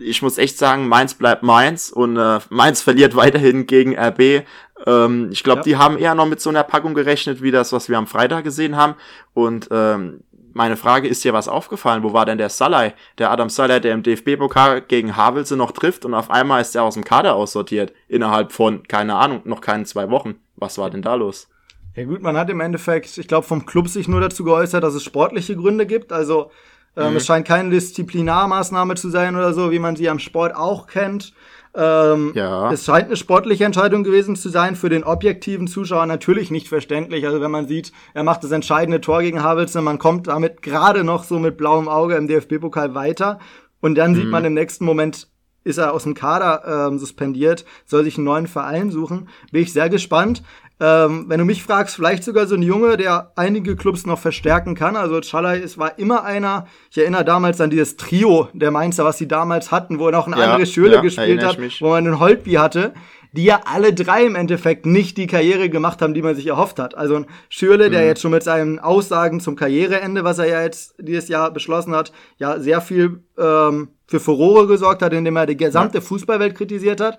Ich 0.00 0.22
muss 0.22 0.38
echt 0.38 0.56
sagen, 0.56 0.88
Mainz 0.88 1.12
bleibt 1.12 1.42
Mainz 1.42 1.90
und 1.90 2.16
äh, 2.16 2.38
Mainz 2.48 2.80
verliert 2.80 3.16
weiterhin 3.16 3.66
gegen 3.66 3.98
RB. 3.98 4.44
Ähm, 4.86 5.28
ich 5.32 5.42
glaube, 5.42 5.60
ja. 5.60 5.64
die 5.64 5.76
haben 5.76 5.98
eher 5.98 6.14
noch 6.14 6.26
mit 6.26 6.40
so 6.40 6.50
einer 6.50 6.62
Packung 6.62 6.94
gerechnet, 6.94 7.42
wie 7.42 7.50
das, 7.50 7.72
was 7.72 7.88
wir 7.88 7.98
am 7.98 8.06
Freitag 8.06 8.44
gesehen 8.44 8.76
haben. 8.76 8.94
Und 9.34 9.68
ähm, 9.70 10.20
meine 10.52 10.76
Frage, 10.76 11.08
ist 11.08 11.24
dir 11.24 11.32
was 11.32 11.48
aufgefallen? 11.48 12.02
Wo 12.02 12.12
war 12.12 12.26
denn 12.26 12.38
der 12.38 12.48
Salai? 12.48 12.94
Der 13.18 13.30
Adam 13.30 13.48
Salai, 13.48 13.80
der 13.80 13.94
im 13.94 14.02
DFB-Pokal 14.02 14.82
gegen 14.82 15.16
Havelse 15.16 15.56
noch 15.56 15.72
trifft 15.72 16.04
und 16.04 16.14
auf 16.14 16.30
einmal 16.30 16.60
ist 16.60 16.74
er 16.74 16.84
aus 16.84 16.94
dem 16.94 17.04
Kader 17.04 17.34
aussortiert. 17.34 17.92
Innerhalb 18.08 18.52
von, 18.52 18.82
keine 18.88 19.14
Ahnung, 19.14 19.42
noch 19.44 19.60
keinen 19.60 19.86
zwei 19.86 20.10
Wochen. 20.10 20.36
Was 20.56 20.78
war 20.78 20.90
denn 20.90 21.02
da 21.02 21.14
los? 21.14 21.48
Ja 21.94 22.04
gut, 22.04 22.22
man 22.22 22.36
hat 22.36 22.50
im 22.50 22.60
Endeffekt, 22.60 23.18
ich 23.18 23.26
glaube, 23.26 23.46
vom 23.46 23.66
Club 23.66 23.88
sich 23.88 24.08
nur 24.08 24.20
dazu 24.20 24.44
geäußert, 24.44 24.84
dass 24.84 24.94
es 24.94 25.02
sportliche 25.02 25.56
Gründe 25.56 25.86
gibt. 25.86 26.12
Also 26.12 26.50
ähm, 26.96 27.10
mhm. 27.10 27.16
es 27.16 27.26
scheint 27.26 27.46
keine 27.46 27.70
Disziplinarmaßnahme 27.70 28.94
zu 28.94 29.10
sein 29.10 29.36
oder 29.36 29.52
so, 29.52 29.70
wie 29.70 29.78
man 29.78 29.96
sie 29.96 30.08
am 30.08 30.18
Sport 30.18 30.54
auch 30.54 30.86
kennt. 30.86 31.32
Ähm, 31.78 32.32
ja. 32.34 32.72
Es 32.72 32.84
scheint 32.84 33.06
eine 33.06 33.16
sportliche 33.16 33.64
Entscheidung 33.64 34.02
gewesen 34.02 34.34
zu 34.34 34.48
sein, 34.48 34.74
für 34.74 34.88
den 34.88 35.04
objektiven 35.04 35.68
Zuschauer 35.68 36.06
natürlich 36.06 36.50
nicht 36.50 36.68
verständlich. 36.68 37.24
Also 37.24 37.40
wenn 37.40 37.52
man 37.52 37.68
sieht, 37.68 37.92
er 38.14 38.24
macht 38.24 38.42
das 38.42 38.50
entscheidende 38.50 39.00
Tor 39.00 39.22
gegen 39.22 39.44
Havelse, 39.44 39.80
man 39.80 39.98
kommt 39.98 40.26
damit 40.26 40.60
gerade 40.62 41.04
noch 41.04 41.22
so 41.22 41.38
mit 41.38 41.56
blauem 41.56 41.88
Auge 41.88 42.16
im 42.16 42.26
DFB-Pokal 42.26 42.96
weiter 42.96 43.38
und 43.80 43.94
dann 43.94 44.10
mhm. 44.10 44.16
sieht 44.16 44.28
man 44.28 44.44
im 44.44 44.54
nächsten 44.54 44.84
Moment, 44.84 45.28
ist 45.62 45.78
er 45.78 45.92
aus 45.92 46.02
dem 46.02 46.14
Kader 46.14 46.88
ähm, 46.88 46.98
suspendiert, 46.98 47.64
soll 47.84 48.02
sich 48.02 48.16
einen 48.16 48.24
neuen 48.24 48.46
Verein 48.48 48.90
suchen. 48.90 49.28
Bin 49.52 49.62
ich 49.62 49.72
sehr 49.72 49.88
gespannt. 49.88 50.42
Ähm, 50.80 51.24
wenn 51.26 51.38
du 51.40 51.44
mich 51.44 51.64
fragst, 51.64 51.96
vielleicht 51.96 52.22
sogar 52.22 52.46
so 52.46 52.54
ein 52.54 52.62
Junge, 52.62 52.96
der 52.96 53.32
einige 53.34 53.74
Clubs 53.74 54.06
noch 54.06 54.18
verstärken 54.18 54.76
kann. 54.76 54.94
Also 54.94 55.20
Chalai, 55.20 55.58
es 55.58 55.76
war 55.76 55.98
immer 55.98 56.24
einer, 56.24 56.66
ich 56.90 56.98
erinnere 56.98 57.24
damals 57.24 57.60
an 57.60 57.70
dieses 57.70 57.96
Trio 57.96 58.48
der 58.52 58.70
Mainzer, 58.70 59.04
was 59.04 59.18
sie 59.18 59.26
damals 59.26 59.72
hatten, 59.72 59.98
wo 59.98 60.06
er 60.06 60.12
noch 60.12 60.28
ein 60.28 60.38
ja, 60.38 60.52
anderes 60.52 60.72
Schüler 60.72 60.96
ja, 60.96 61.00
gespielt 61.00 61.44
hat, 61.44 61.58
wo 61.80 61.88
man 61.88 62.06
einen 62.06 62.20
Holtby 62.20 62.52
hatte, 62.52 62.92
die 63.32 63.44
ja 63.44 63.60
alle 63.64 63.92
drei 63.92 64.24
im 64.24 64.36
Endeffekt 64.36 64.86
nicht 64.86 65.16
die 65.16 65.26
Karriere 65.26 65.68
gemacht 65.68 66.00
haben, 66.00 66.14
die 66.14 66.22
man 66.22 66.36
sich 66.36 66.46
erhofft 66.46 66.78
hat. 66.78 66.96
Also 66.96 67.16
ein 67.16 67.26
Schürle, 67.48 67.90
der 67.90 68.02
mhm. 68.02 68.06
jetzt 68.06 68.22
schon 68.22 68.30
mit 68.30 68.42
seinen 68.44 68.78
Aussagen 68.78 69.40
zum 69.40 69.56
Karriereende, 69.56 70.24
was 70.24 70.38
er 70.38 70.46
ja 70.46 70.62
jetzt 70.62 70.94
dieses 70.98 71.28
Jahr 71.28 71.50
beschlossen 71.50 71.94
hat, 71.94 72.12
ja 72.38 72.58
sehr 72.60 72.80
viel 72.80 73.22
ähm, 73.36 73.88
für 74.06 74.20
Furore 74.20 74.66
gesorgt 74.66 75.02
hat, 75.02 75.12
indem 75.12 75.36
er 75.36 75.46
die 75.46 75.56
gesamte 75.56 75.98
ja. 75.98 76.02
Fußballwelt 76.02 76.54
kritisiert 76.54 77.00
hat. 77.00 77.18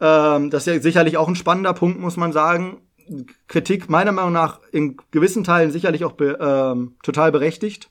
Ähm, 0.00 0.50
das 0.50 0.66
ist 0.66 0.74
ja 0.74 0.80
sicherlich 0.80 1.16
auch 1.16 1.28
ein 1.28 1.36
spannender 1.36 1.74
Punkt, 1.74 2.00
muss 2.00 2.16
man 2.16 2.32
sagen. 2.32 2.82
Kritik 3.48 3.90
meiner 3.90 4.12
Meinung 4.12 4.32
nach 4.32 4.60
in 4.70 4.96
gewissen 5.10 5.42
Teilen 5.44 5.70
sicherlich 5.72 6.04
auch 6.04 6.12
be, 6.12 6.38
ähm, 6.40 6.94
total 7.02 7.32
berechtigt. 7.32 7.90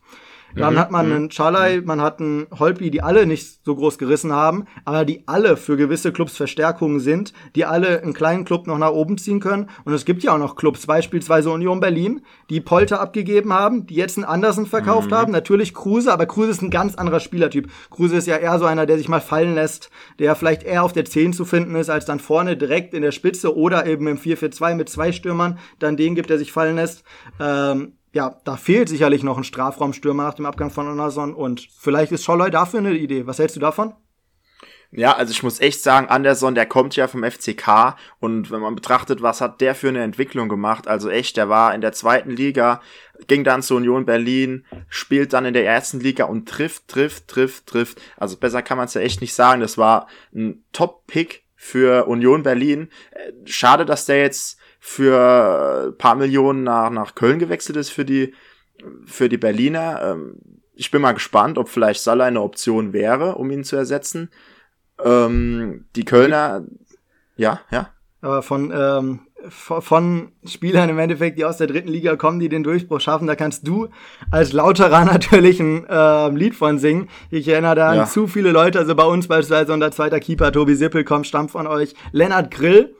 Dann 0.55 0.73
mhm. 0.73 0.79
hat 0.79 0.91
man 0.91 1.11
einen 1.11 1.29
Chalai, 1.29 1.77
mhm. 1.77 1.85
man 1.85 2.01
hat 2.01 2.19
einen 2.19 2.47
Holpi, 2.57 2.91
die 2.91 3.01
alle 3.01 3.25
nicht 3.25 3.63
so 3.63 3.75
groß 3.75 3.97
gerissen 3.97 4.33
haben, 4.33 4.65
aber 4.85 5.05
die 5.05 5.23
alle 5.27 5.57
für 5.57 5.77
gewisse 5.77 6.11
Clubs 6.11 6.35
Verstärkungen 6.37 6.99
sind, 6.99 7.33
die 7.55 7.65
alle 7.65 8.01
einen 8.01 8.13
kleinen 8.13 8.45
Club 8.45 8.67
noch 8.67 8.77
nach 8.77 8.91
oben 8.91 9.17
ziehen 9.17 9.39
können. 9.39 9.69
Und 9.85 9.93
es 9.93 10.05
gibt 10.05 10.23
ja 10.23 10.33
auch 10.33 10.39
noch 10.39 10.55
Clubs, 10.55 10.85
beispielsweise 10.85 11.49
Union 11.49 11.79
Berlin, 11.79 12.21
die 12.49 12.61
Polter 12.61 12.99
abgegeben 12.99 13.53
haben, 13.53 13.85
die 13.85 13.95
jetzt 13.95 14.17
einen 14.17 14.25
Andersen 14.25 14.65
verkauft 14.65 15.11
mhm. 15.11 15.15
haben. 15.15 15.31
Natürlich 15.31 15.73
Kruse, 15.73 16.11
aber 16.11 16.25
Kruse 16.25 16.51
ist 16.51 16.61
ein 16.61 16.71
ganz 16.71 16.95
anderer 16.95 17.19
Spielertyp. 17.19 17.69
Kruse 17.89 18.17
ist 18.17 18.27
ja 18.27 18.37
eher 18.37 18.59
so 18.59 18.65
einer, 18.65 18.85
der 18.85 18.97
sich 18.97 19.09
mal 19.09 19.21
fallen 19.21 19.55
lässt, 19.55 19.89
der 20.19 20.35
vielleicht 20.35 20.63
eher 20.63 20.83
auf 20.83 20.93
der 20.93 21.05
10 21.05 21.33
zu 21.33 21.45
finden 21.45 21.75
ist, 21.75 21.89
als 21.89 22.05
dann 22.05 22.19
vorne 22.19 22.57
direkt 22.57 22.93
in 22.93 23.01
der 23.01 23.11
Spitze 23.11 23.55
oder 23.55 23.85
eben 23.85 24.07
im 24.07 24.17
4-4-2 24.17 24.75
mit 24.75 24.89
zwei 24.89 25.11
Stürmern 25.11 25.59
dann 25.79 25.97
den 25.97 26.15
gibt, 26.15 26.29
der 26.29 26.37
sich 26.37 26.51
fallen 26.51 26.75
lässt. 26.75 27.03
Ähm, 27.39 27.93
ja, 28.11 28.39
da 28.43 28.57
fehlt 28.57 28.89
sicherlich 28.89 29.23
noch 29.23 29.37
ein 29.37 29.43
Strafraumstürmer 29.43 30.23
nach 30.23 30.33
dem 30.33 30.45
Abgang 30.45 30.71
von 30.71 30.87
Anderson 30.87 31.33
und 31.33 31.67
vielleicht 31.77 32.11
ist 32.11 32.23
Scholloy 32.23 32.49
dafür 32.49 32.79
eine 32.79 32.93
Idee. 32.93 33.27
Was 33.27 33.39
hältst 33.39 33.55
du 33.55 33.59
davon? 33.59 33.93
Ja, 34.91 35.15
also 35.15 35.29
ich 35.31 35.43
muss 35.43 35.59
echt 35.59 35.83
sagen, 35.83 36.07
Anderson, 36.07 36.55
der 36.55 36.65
kommt 36.65 36.95
ja 36.95 37.07
vom 37.07 37.23
FCK 37.23 37.95
und 38.19 38.49
wenn 38.49 38.61
man 38.61 38.73
betrachtet, 38.73 39.21
was 39.21 39.39
hat 39.39 39.61
der 39.61 39.75
für 39.75 39.89
eine 39.89 40.01
Entwicklung 40.01 40.49
gemacht, 40.49 40.87
also 40.87 41.09
echt, 41.09 41.37
der 41.37 41.47
war 41.47 41.75
in 41.75 41.81
der 41.81 41.91
zweiten 41.91 42.31
Liga, 42.31 42.81
ging 43.27 43.43
dann 43.43 43.61
zur 43.61 43.77
Union 43.77 44.07
Berlin, 44.07 44.65
spielt 44.87 45.33
dann 45.33 45.45
in 45.45 45.53
der 45.53 45.65
ersten 45.65 45.99
Liga 45.99 46.23
und 46.25 46.49
trifft, 46.49 46.87
trifft, 46.87 47.27
trifft, 47.27 47.67
trifft. 47.67 48.01
Also 48.17 48.37
besser 48.37 48.63
kann 48.63 48.77
man 48.77 48.87
es 48.87 48.95
ja 48.95 49.01
echt 49.01 49.21
nicht 49.21 49.35
sagen. 49.35 49.61
Das 49.61 49.77
war 49.77 50.07
ein 50.33 50.63
Top-Pick 50.71 51.43
für 51.55 52.07
Union 52.07 52.41
Berlin. 52.41 52.89
Äh, 53.11 53.31
schade, 53.45 53.85
dass 53.85 54.05
der 54.05 54.21
jetzt 54.21 54.57
für 54.79 55.93
paar 55.97 56.15
Millionen 56.15 56.63
nach, 56.63 56.89
nach 56.89 57.15
Köln 57.15 57.37
gewechselt 57.37 57.77
ist 57.77 57.89
für 57.89 58.05
die, 58.05 58.33
für 59.05 59.29
die 59.29 59.37
Berliner. 59.37 60.01
Ähm, 60.01 60.37
ich 60.73 60.91
bin 60.91 61.01
mal 61.01 61.11
gespannt, 61.11 61.57
ob 61.57 61.67
vielleicht 61.67 62.01
Salah 62.01 62.25
eine 62.25 62.41
Option 62.41 62.93
wäre, 62.93 63.35
um 63.35 63.51
ihn 63.51 63.65
zu 63.65 63.75
ersetzen. 63.75 64.29
Ähm, 65.03 65.85
die 65.95 66.05
Kölner, 66.05 66.63
ja, 67.35 67.61
ja. 67.71 67.89
Aber 68.21 68.41
von, 68.41 68.71
ähm, 68.73 69.19
von 69.47 70.33
Spielern 70.45 70.89
im 70.89 70.99
Endeffekt, 70.99 71.37
die 71.37 71.45
aus 71.45 71.57
der 71.57 71.67
dritten 71.67 71.87
Liga 71.87 72.17
kommen, 72.17 72.39
die 72.39 72.49
den 72.49 72.63
Durchbruch 72.63 72.99
schaffen, 72.99 73.27
da 73.27 73.35
kannst 73.35 73.65
du 73.67 73.87
als 74.31 74.51
Lauterer 74.51 75.05
natürlich 75.05 75.59
ein 75.59 75.85
äh, 75.87 76.29
Lied 76.29 76.55
von 76.55 76.79
singen. 76.79 77.09
Ich 77.29 77.47
erinnere 77.47 77.75
da 77.75 77.95
ja. 77.95 78.01
an 78.01 78.07
zu 78.07 78.27
viele 78.27 78.51
Leute, 78.51 78.79
also 78.79 78.95
bei 78.95 79.05
uns 79.05 79.27
beispielsweise 79.27 79.73
unser 79.73 79.91
zweiter 79.91 80.19
Keeper, 80.19 80.51
Tobi 80.51 80.75
Sippel, 80.75 81.03
kommt, 81.03 81.27
stammt 81.27 81.51
von 81.51 81.67
euch. 81.67 81.93
Lennart 82.11 82.51
Grill, 82.51 82.95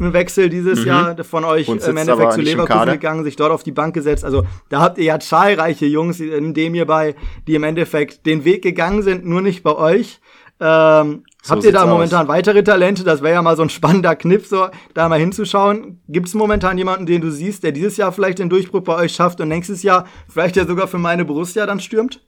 ein 0.00 0.12
Wechsel 0.12 0.48
dieses 0.48 0.80
mhm. 0.80 0.86
Jahr 0.86 1.24
von 1.24 1.44
euch 1.44 1.68
im 1.68 1.96
Endeffekt 1.96 2.32
zu 2.32 2.40
Leverkusen 2.40 2.92
gegangen, 2.92 3.24
sich 3.24 3.36
dort 3.36 3.52
auf 3.52 3.62
die 3.62 3.72
Bank 3.72 3.94
gesetzt. 3.94 4.24
Also 4.24 4.44
da 4.68 4.80
habt 4.80 4.98
ihr 4.98 5.04
ja 5.04 5.18
zahlreiche 5.20 5.86
Jungs 5.86 6.20
in 6.20 6.54
dem 6.54 6.74
hierbei, 6.74 7.14
die 7.46 7.54
im 7.54 7.64
Endeffekt 7.64 8.26
den 8.26 8.44
Weg 8.44 8.62
gegangen 8.62 9.02
sind, 9.02 9.24
nur 9.24 9.42
nicht 9.42 9.62
bei 9.62 9.74
euch. 9.74 10.20
Ähm, 10.60 11.24
so 11.42 11.54
habt 11.54 11.64
ihr 11.64 11.72
da 11.72 11.86
momentan 11.86 12.22
aus. 12.22 12.28
weitere 12.28 12.62
Talente? 12.62 13.02
Das 13.02 13.20
wäre 13.20 13.34
ja 13.34 13.42
mal 13.42 13.56
so 13.56 13.62
ein 13.62 13.68
spannender 13.68 14.14
Kniff, 14.14 14.46
so 14.46 14.68
da 14.94 15.08
mal 15.08 15.18
hinzuschauen. 15.18 16.00
Gibt 16.08 16.28
es 16.28 16.34
momentan 16.34 16.78
jemanden, 16.78 17.04
den 17.04 17.20
du 17.20 17.30
siehst, 17.30 17.64
der 17.64 17.72
dieses 17.72 17.96
Jahr 17.96 18.12
vielleicht 18.12 18.38
den 18.38 18.48
Durchbruch 18.48 18.82
bei 18.82 18.94
euch 18.94 19.12
schafft 19.12 19.40
und 19.40 19.48
nächstes 19.48 19.82
Jahr 19.82 20.06
vielleicht 20.28 20.54
ja 20.56 20.64
sogar 20.64 20.86
für 20.86 20.98
meine 20.98 21.24
Borussia 21.24 21.66
dann 21.66 21.80
stürmt? 21.80 22.24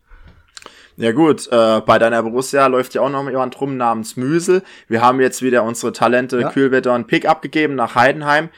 Ja 0.96 1.12
gut, 1.12 1.48
äh, 1.50 1.80
bei 1.80 1.98
deiner 1.98 2.22
Borussia 2.22 2.66
läuft 2.66 2.94
ja 2.94 3.02
auch 3.02 3.10
noch 3.10 3.28
jemand 3.28 3.60
rum 3.60 3.76
namens 3.76 4.16
Müsel. 4.16 4.62
Wir 4.88 5.00
haben 5.00 5.20
jetzt 5.20 5.42
wieder 5.42 5.64
unsere 5.64 5.92
Talente 5.92 6.40
ja. 6.40 6.50
Kühlwetter 6.50 6.94
und 6.94 7.06
Pick 7.06 7.26
abgegeben 7.26 7.74
nach 7.74 7.94
Heidenheim. 7.94 8.48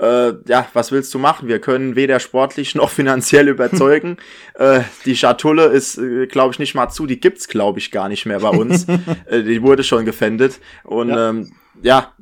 äh, 0.00 0.32
ja, 0.46 0.66
was 0.72 0.90
willst 0.90 1.12
du 1.12 1.18
machen? 1.18 1.48
Wir 1.48 1.60
können 1.60 1.94
weder 1.94 2.18
sportlich 2.18 2.74
noch 2.74 2.90
finanziell 2.90 3.48
überzeugen. 3.48 4.16
äh, 4.54 4.80
die 5.04 5.16
Schatulle 5.16 5.66
ist, 5.66 5.98
äh, 5.98 6.26
glaube 6.26 6.52
ich, 6.52 6.58
nicht 6.58 6.74
mal 6.74 6.88
zu. 6.88 7.06
Die 7.06 7.20
gibt's, 7.20 7.46
glaube 7.48 7.78
ich, 7.78 7.90
gar 7.90 8.08
nicht 8.08 8.24
mehr 8.24 8.40
bei 8.40 8.50
uns. 8.50 8.86
äh, 9.26 9.42
die 9.42 9.62
wurde 9.62 9.84
schon 9.84 10.06
gefändet. 10.06 10.60
Und 10.84 11.10
ja, 11.10 11.28
ähm, 11.28 11.52
ja 11.82 12.12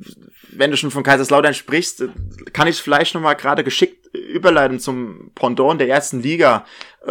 wenn 0.52 0.72
du 0.72 0.76
schon 0.76 0.90
von 0.90 1.04
Kaiserslautern 1.04 1.54
sprichst, 1.54 2.00
äh, 2.00 2.08
kann 2.52 2.66
ich 2.66 2.82
vielleicht 2.82 3.14
noch 3.14 3.20
mal 3.20 3.34
gerade 3.34 3.62
geschickt 3.62 4.00
überleiten 4.12 4.80
zum 4.80 5.30
Pendant 5.34 5.80
der 5.80 5.88
ersten 5.88 6.20
Liga, 6.22 6.64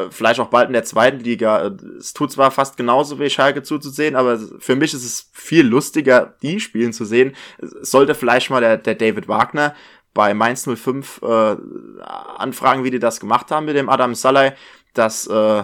vielleicht 0.09 0.39
auch 0.39 0.49
bald 0.49 0.67
in 0.67 0.73
der 0.73 0.83
zweiten 0.83 1.19
Liga. 1.19 1.65
Äh, 1.65 1.71
es 1.97 2.13
tut 2.13 2.31
zwar 2.31 2.51
fast 2.51 2.77
genauso 2.77 3.19
wie 3.19 3.29
Schalke 3.29 3.63
zuzusehen, 3.63 4.15
aber 4.15 4.39
für 4.59 4.75
mich 4.75 4.93
ist 4.93 5.03
es 5.03 5.29
viel 5.33 5.65
lustiger, 5.65 6.35
die 6.41 6.59
spielen 6.59 6.93
zu 6.93 7.05
sehen. 7.05 7.35
sollte 7.59 8.15
vielleicht 8.15 8.49
mal 8.49 8.61
der, 8.61 8.77
der 8.77 8.95
David 8.95 9.27
Wagner 9.27 9.75
bei 10.13 10.33
Mainz 10.33 10.67
05 10.67 11.21
äh, 11.21 11.55
anfragen, 12.01 12.83
wie 12.83 12.91
die 12.91 12.99
das 12.99 13.19
gemacht 13.19 13.51
haben 13.51 13.65
mit 13.65 13.75
dem 13.75 13.89
Adam 13.89 14.15
Salai, 14.15 14.55
dass 14.93 15.27
äh, 15.27 15.63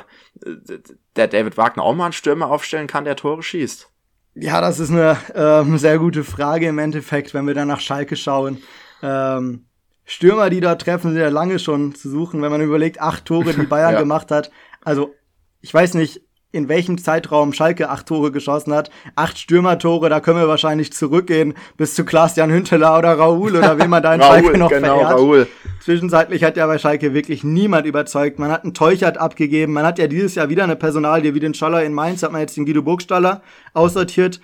der 1.16 1.28
David 1.28 1.58
Wagner 1.58 1.84
auch 1.84 1.96
mal 1.96 2.06
einen 2.06 2.14
Stürmer 2.14 2.48
aufstellen 2.48 2.88
kann, 2.88 3.06
der 3.06 3.16
Tore 3.16 3.44
schießt. 3.44 3.90
Ja, 4.36 4.60
das 4.60 4.80
ist 4.80 4.92
eine 4.92 5.18
ähm, 5.34 5.78
sehr 5.78 5.98
gute 5.98 6.24
Frage 6.24 6.68
im 6.68 6.78
Endeffekt, 6.78 7.34
wenn 7.34 7.48
wir 7.48 7.54
dann 7.54 7.70
nach 7.70 7.80
Schalke 7.80 8.16
schauen. 8.16 8.62
Ähm, 9.02 9.66
Stürmer, 10.06 10.50
die 10.50 10.62
da 10.62 10.76
treffen, 10.76 11.12
sind 11.12 11.22
ja 11.22 11.30
lange 11.30 11.60
schon 11.60 11.96
zu 11.96 12.10
suchen, 12.10 12.42
wenn 12.42 12.52
man 12.52 12.62
überlegt, 12.62 13.02
acht 13.02 13.26
Tore, 13.26 13.54
die 13.54 13.66
Bayern 13.68 13.94
ja. 13.94 14.00
gemacht 14.00 14.32
hat. 14.32 14.52
Also, 14.84 15.16
ich 15.62 15.74
weiß 15.74 15.96
nicht, 15.96 16.22
in 16.56 16.70
welchem 16.70 16.98
Zeitraum 16.98 17.52
Schalke 17.52 17.90
acht 17.90 18.08
Tore 18.08 18.32
geschossen 18.32 18.74
hat. 18.74 18.90
Acht 19.16 19.38
Stürmertore, 19.38 20.10
da 20.10 20.22
können 20.22 20.40
wir 20.40 20.48
wahrscheinlich 20.48 20.94
zurückgehen 20.94 21.54
bis 21.76 21.96
zu 21.96 22.06
Klaas-Jan 22.06 22.50
Hünteler 22.50 22.98
oder 22.98 23.20
Raoul 23.20 23.58
oder 23.58 23.78
wen 23.78 23.90
man 23.90 24.02
da 24.02 24.16
in 24.16 24.22
Raoul, 24.22 24.42
Schalke 24.42 24.58
noch 24.58 24.70
genau, 24.70 25.00
verehrt. 25.00 25.14
Raoul. 25.14 25.48
Zwischenzeitlich 25.82 26.46
hat 26.46 26.56
ja 26.56 26.66
bei 26.66 26.78
Schalke 26.78 27.14
wirklich 27.14 27.44
niemand 27.44 27.86
überzeugt. 27.86 28.40
Man 28.40 28.52
hat 28.52 28.64
einen 28.64 28.74
Teuchert 28.74 29.18
abgegeben. 29.18 29.74
Man 29.74 29.86
hat 29.86 30.00
ja 30.00 30.08
dieses 30.08 30.36
Jahr 30.36 30.48
wieder 30.50 30.64
eine 30.64 30.78
Personalie 30.78 31.34
wie 31.34 31.42
den 31.42 31.54
Schaller 31.54 31.84
in 31.84 31.94
Mainz, 31.94 32.24
hat 32.24 32.32
man 32.32 32.40
jetzt 32.40 32.56
den 32.56 32.66
Guido 32.66 32.82
Burgstaller 32.82 33.42
aussortiert. 33.74 34.40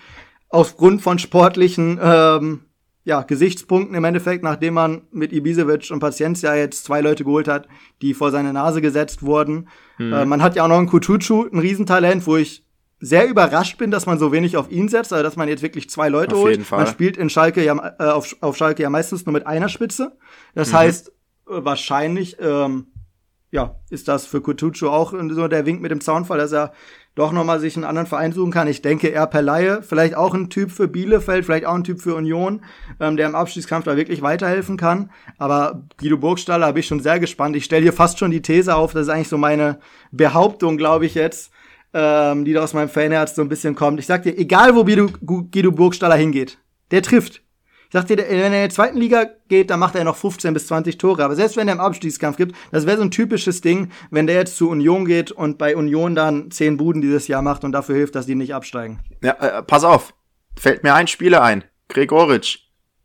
Aufgrund 0.50 1.02
von 1.02 1.18
sportlichen 1.18 1.98
ähm, 2.04 2.66
ja, 3.04 3.24
Gesichtspunkten 3.24 3.96
im 3.96 4.04
Endeffekt, 4.04 4.44
nachdem 4.44 4.76
man 4.76 5.02
mit 5.12 5.34
Ibisevic 5.34 5.90
und 5.92 6.00
Paciencia 6.00 6.56
jetzt 6.56 6.84
zwei 6.84 7.02
Leute 7.02 7.24
geholt 7.24 7.48
hat, 7.48 7.68
die 8.02 8.14
vor 8.14 8.32
seine 8.32 8.54
Nase 8.54 8.82
gesetzt 8.82 9.24
wurden. 9.24 9.70
Mhm. 9.98 10.14
Äh, 10.14 10.26
man 10.26 10.44
hat 10.44 10.56
ja 10.56 10.64
auch 10.64 10.68
noch 10.68 10.78
einen 10.78 10.88
Kutucu, 10.88 11.48
ein 11.52 11.60
Riesentalent, 11.60 12.28
wo 12.28 12.38
ich 12.38 12.64
sehr 13.00 13.28
überrascht 13.28 13.80
bin, 13.80 13.90
dass 13.90 14.06
man 14.06 14.20
so 14.20 14.32
wenig 14.32 14.56
auf 14.58 14.70
ihn 14.70 14.88
setzt, 14.88 15.12
also 15.12 15.24
dass 15.24 15.36
man 15.36 15.50
jetzt 15.50 15.64
wirklich 15.64 15.90
zwei 15.90 16.10
Leute 16.10 16.36
auf 16.36 16.42
holt. 16.44 16.52
Jeden 16.52 16.66
Fall. 16.66 16.84
Man 16.84 16.88
spielt 16.88 17.18
in 17.18 17.32
Schalke 17.32 17.64
ja 17.64 17.96
äh, 18.00 18.04
auf, 18.12 18.36
auf 18.42 18.56
Schalke 18.56 18.84
ja 18.84 18.92
meistens 18.92 19.26
nur 19.26 19.34
mit 19.34 19.48
einer 19.48 19.70
Spitze. 19.70 20.18
Das 20.54 20.72
mhm. 20.72 20.78
heißt, 20.78 21.10
äh, 21.10 21.12
wahrscheinlich 21.48 22.38
ähm, 22.40 22.88
ja, 23.52 23.76
ist 23.90 24.08
das 24.08 24.26
für 24.26 24.42
Kutucu 24.42 24.88
auch 24.88 25.14
so 25.30 25.48
der 25.48 25.66
Wink 25.66 25.82
mit 25.82 25.92
dem 25.92 26.00
Zaunfall, 26.00 26.38
dass 26.38 26.54
er 26.54 26.72
doch 27.16 27.32
nochmal 27.34 27.60
sich 27.60 27.76
einen 27.76 27.84
anderen 27.84 28.08
Verein 28.08 28.32
suchen 28.32 28.52
kann. 28.52 28.68
Ich 28.68 28.82
denke, 28.82 29.12
er 29.12 29.28
per 29.28 29.42
Laie, 29.42 29.84
vielleicht 29.84 30.16
auch 30.16 30.34
ein 30.34 30.50
Typ 30.50 30.72
für 30.72 30.88
Bielefeld, 30.88 31.46
vielleicht 31.46 31.66
auch 31.66 31.76
ein 31.76 31.84
Typ 31.84 32.02
für 32.02 32.16
Union, 32.16 32.64
ähm, 33.00 33.18
der 33.18 33.28
im 33.28 33.36
Abstiegskampf 33.36 33.86
da 33.86 33.98
wirklich 33.98 34.22
weiterhelfen 34.22 34.78
kann. 34.78 35.12
Aber 35.38 35.84
Guido 35.98 36.18
Burgstaller 36.18 36.68
habe 36.68 36.80
ich 36.80 36.88
schon 36.88 37.02
sehr 37.02 37.20
gespannt. 37.20 37.56
Ich 37.56 37.66
stelle 37.66 37.84
hier 37.84 37.94
fast 37.94 38.20
schon 38.20 38.32
die 38.32 38.42
These 38.42 38.76
auf, 38.76 38.94
das 38.94 39.04
ist 39.04 39.10
eigentlich 39.10 39.28
so 39.28 39.38
meine 39.38 39.80
Behauptung, 40.12 40.78
glaube 40.78 41.06
ich 41.06 41.16
jetzt, 41.16 41.52
ähm, 41.94 42.46
die 42.46 42.54
da 42.54 42.64
aus 42.64 42.74
meinem 42.74 42.90
Fanherz 42.90 43.36
so 43.36 43.42
ein 43.42 43.50
bisschen 43.50 43.76
kommt. 43.76 44.00
Ich 44.00 44.06
sag 44.06 44.24
dir, 44.24 44.38
egal 44.38 44.76
wo 44.76 44.86
Guido, 44.86 45.10
Guido 45.26 45.72
Burgstaller 45.72 46.16
hingeht, 46.16 46.60
der 46.92 47.02
trifft. 47.02 47.42
Ich 47.92 48.00
dachte, 48.00 48.18
wenn 48.18 48.26
er 48.26 48.46
in 48.46 48.52
der 48.54 48.70
zweiten 48.70 48.98
Liga 48.98 49.26
geht, 49.50 49.70
dann 49.70 49.82
macht 49.82 49.96
er 49.96 50.06
noch 50.06 50.16
15 50.16 50.54
bis 50.54 50.68
20 50.68 50.98
Tore. 50.98 51.26
Aber 51.26 51.36
selbst 51.36 51.58
wenn 51.58 51.68
er 51.68 51.74
im 51.74 51.82
Abstiegskampf 51.82 52.38
gibt, 52.38 52.56
das 52.72 52.86
wäre 52.86 52.96
so 52.96 53.04
ein 53.04 53.12
typisches 53.12 53.60
Ding, 53.60 53.92
wenn 54.12 54.28
der 54.28 54.38
jetzt 54.38 54.56
zu 54.56 54.70
Union 54.70 55.04
geht 55.04 55.30
und 55.30 55.58
bei 55.58 55.76
Union 55.76 56.16
dann 56.16 56.50
10 56.52 56.78
Buden 56.78 57.02
dieses 57.02 57.28
Jahr 57.28 57.42
macht 57.42 57.66
und 57.66 57.74
dafür 57.74 57.96
hilft, 57.96 58.16
dass 58.16 58.26
die 58.26 58.36
nicht 58.36 58.56
absteigen. 58.56 59.02
Ja, 59.22 59.34
äh, 59.34 59.62
pass 59.62 59.84
auf. 59.84 60.14
Fällt 60.58 60.84
mir 60.84 60.94
ein 60.94 61.08
Spieler 61.08 61.44
ein. 61.44 61.66
Gregoritsch. 61.90 62.60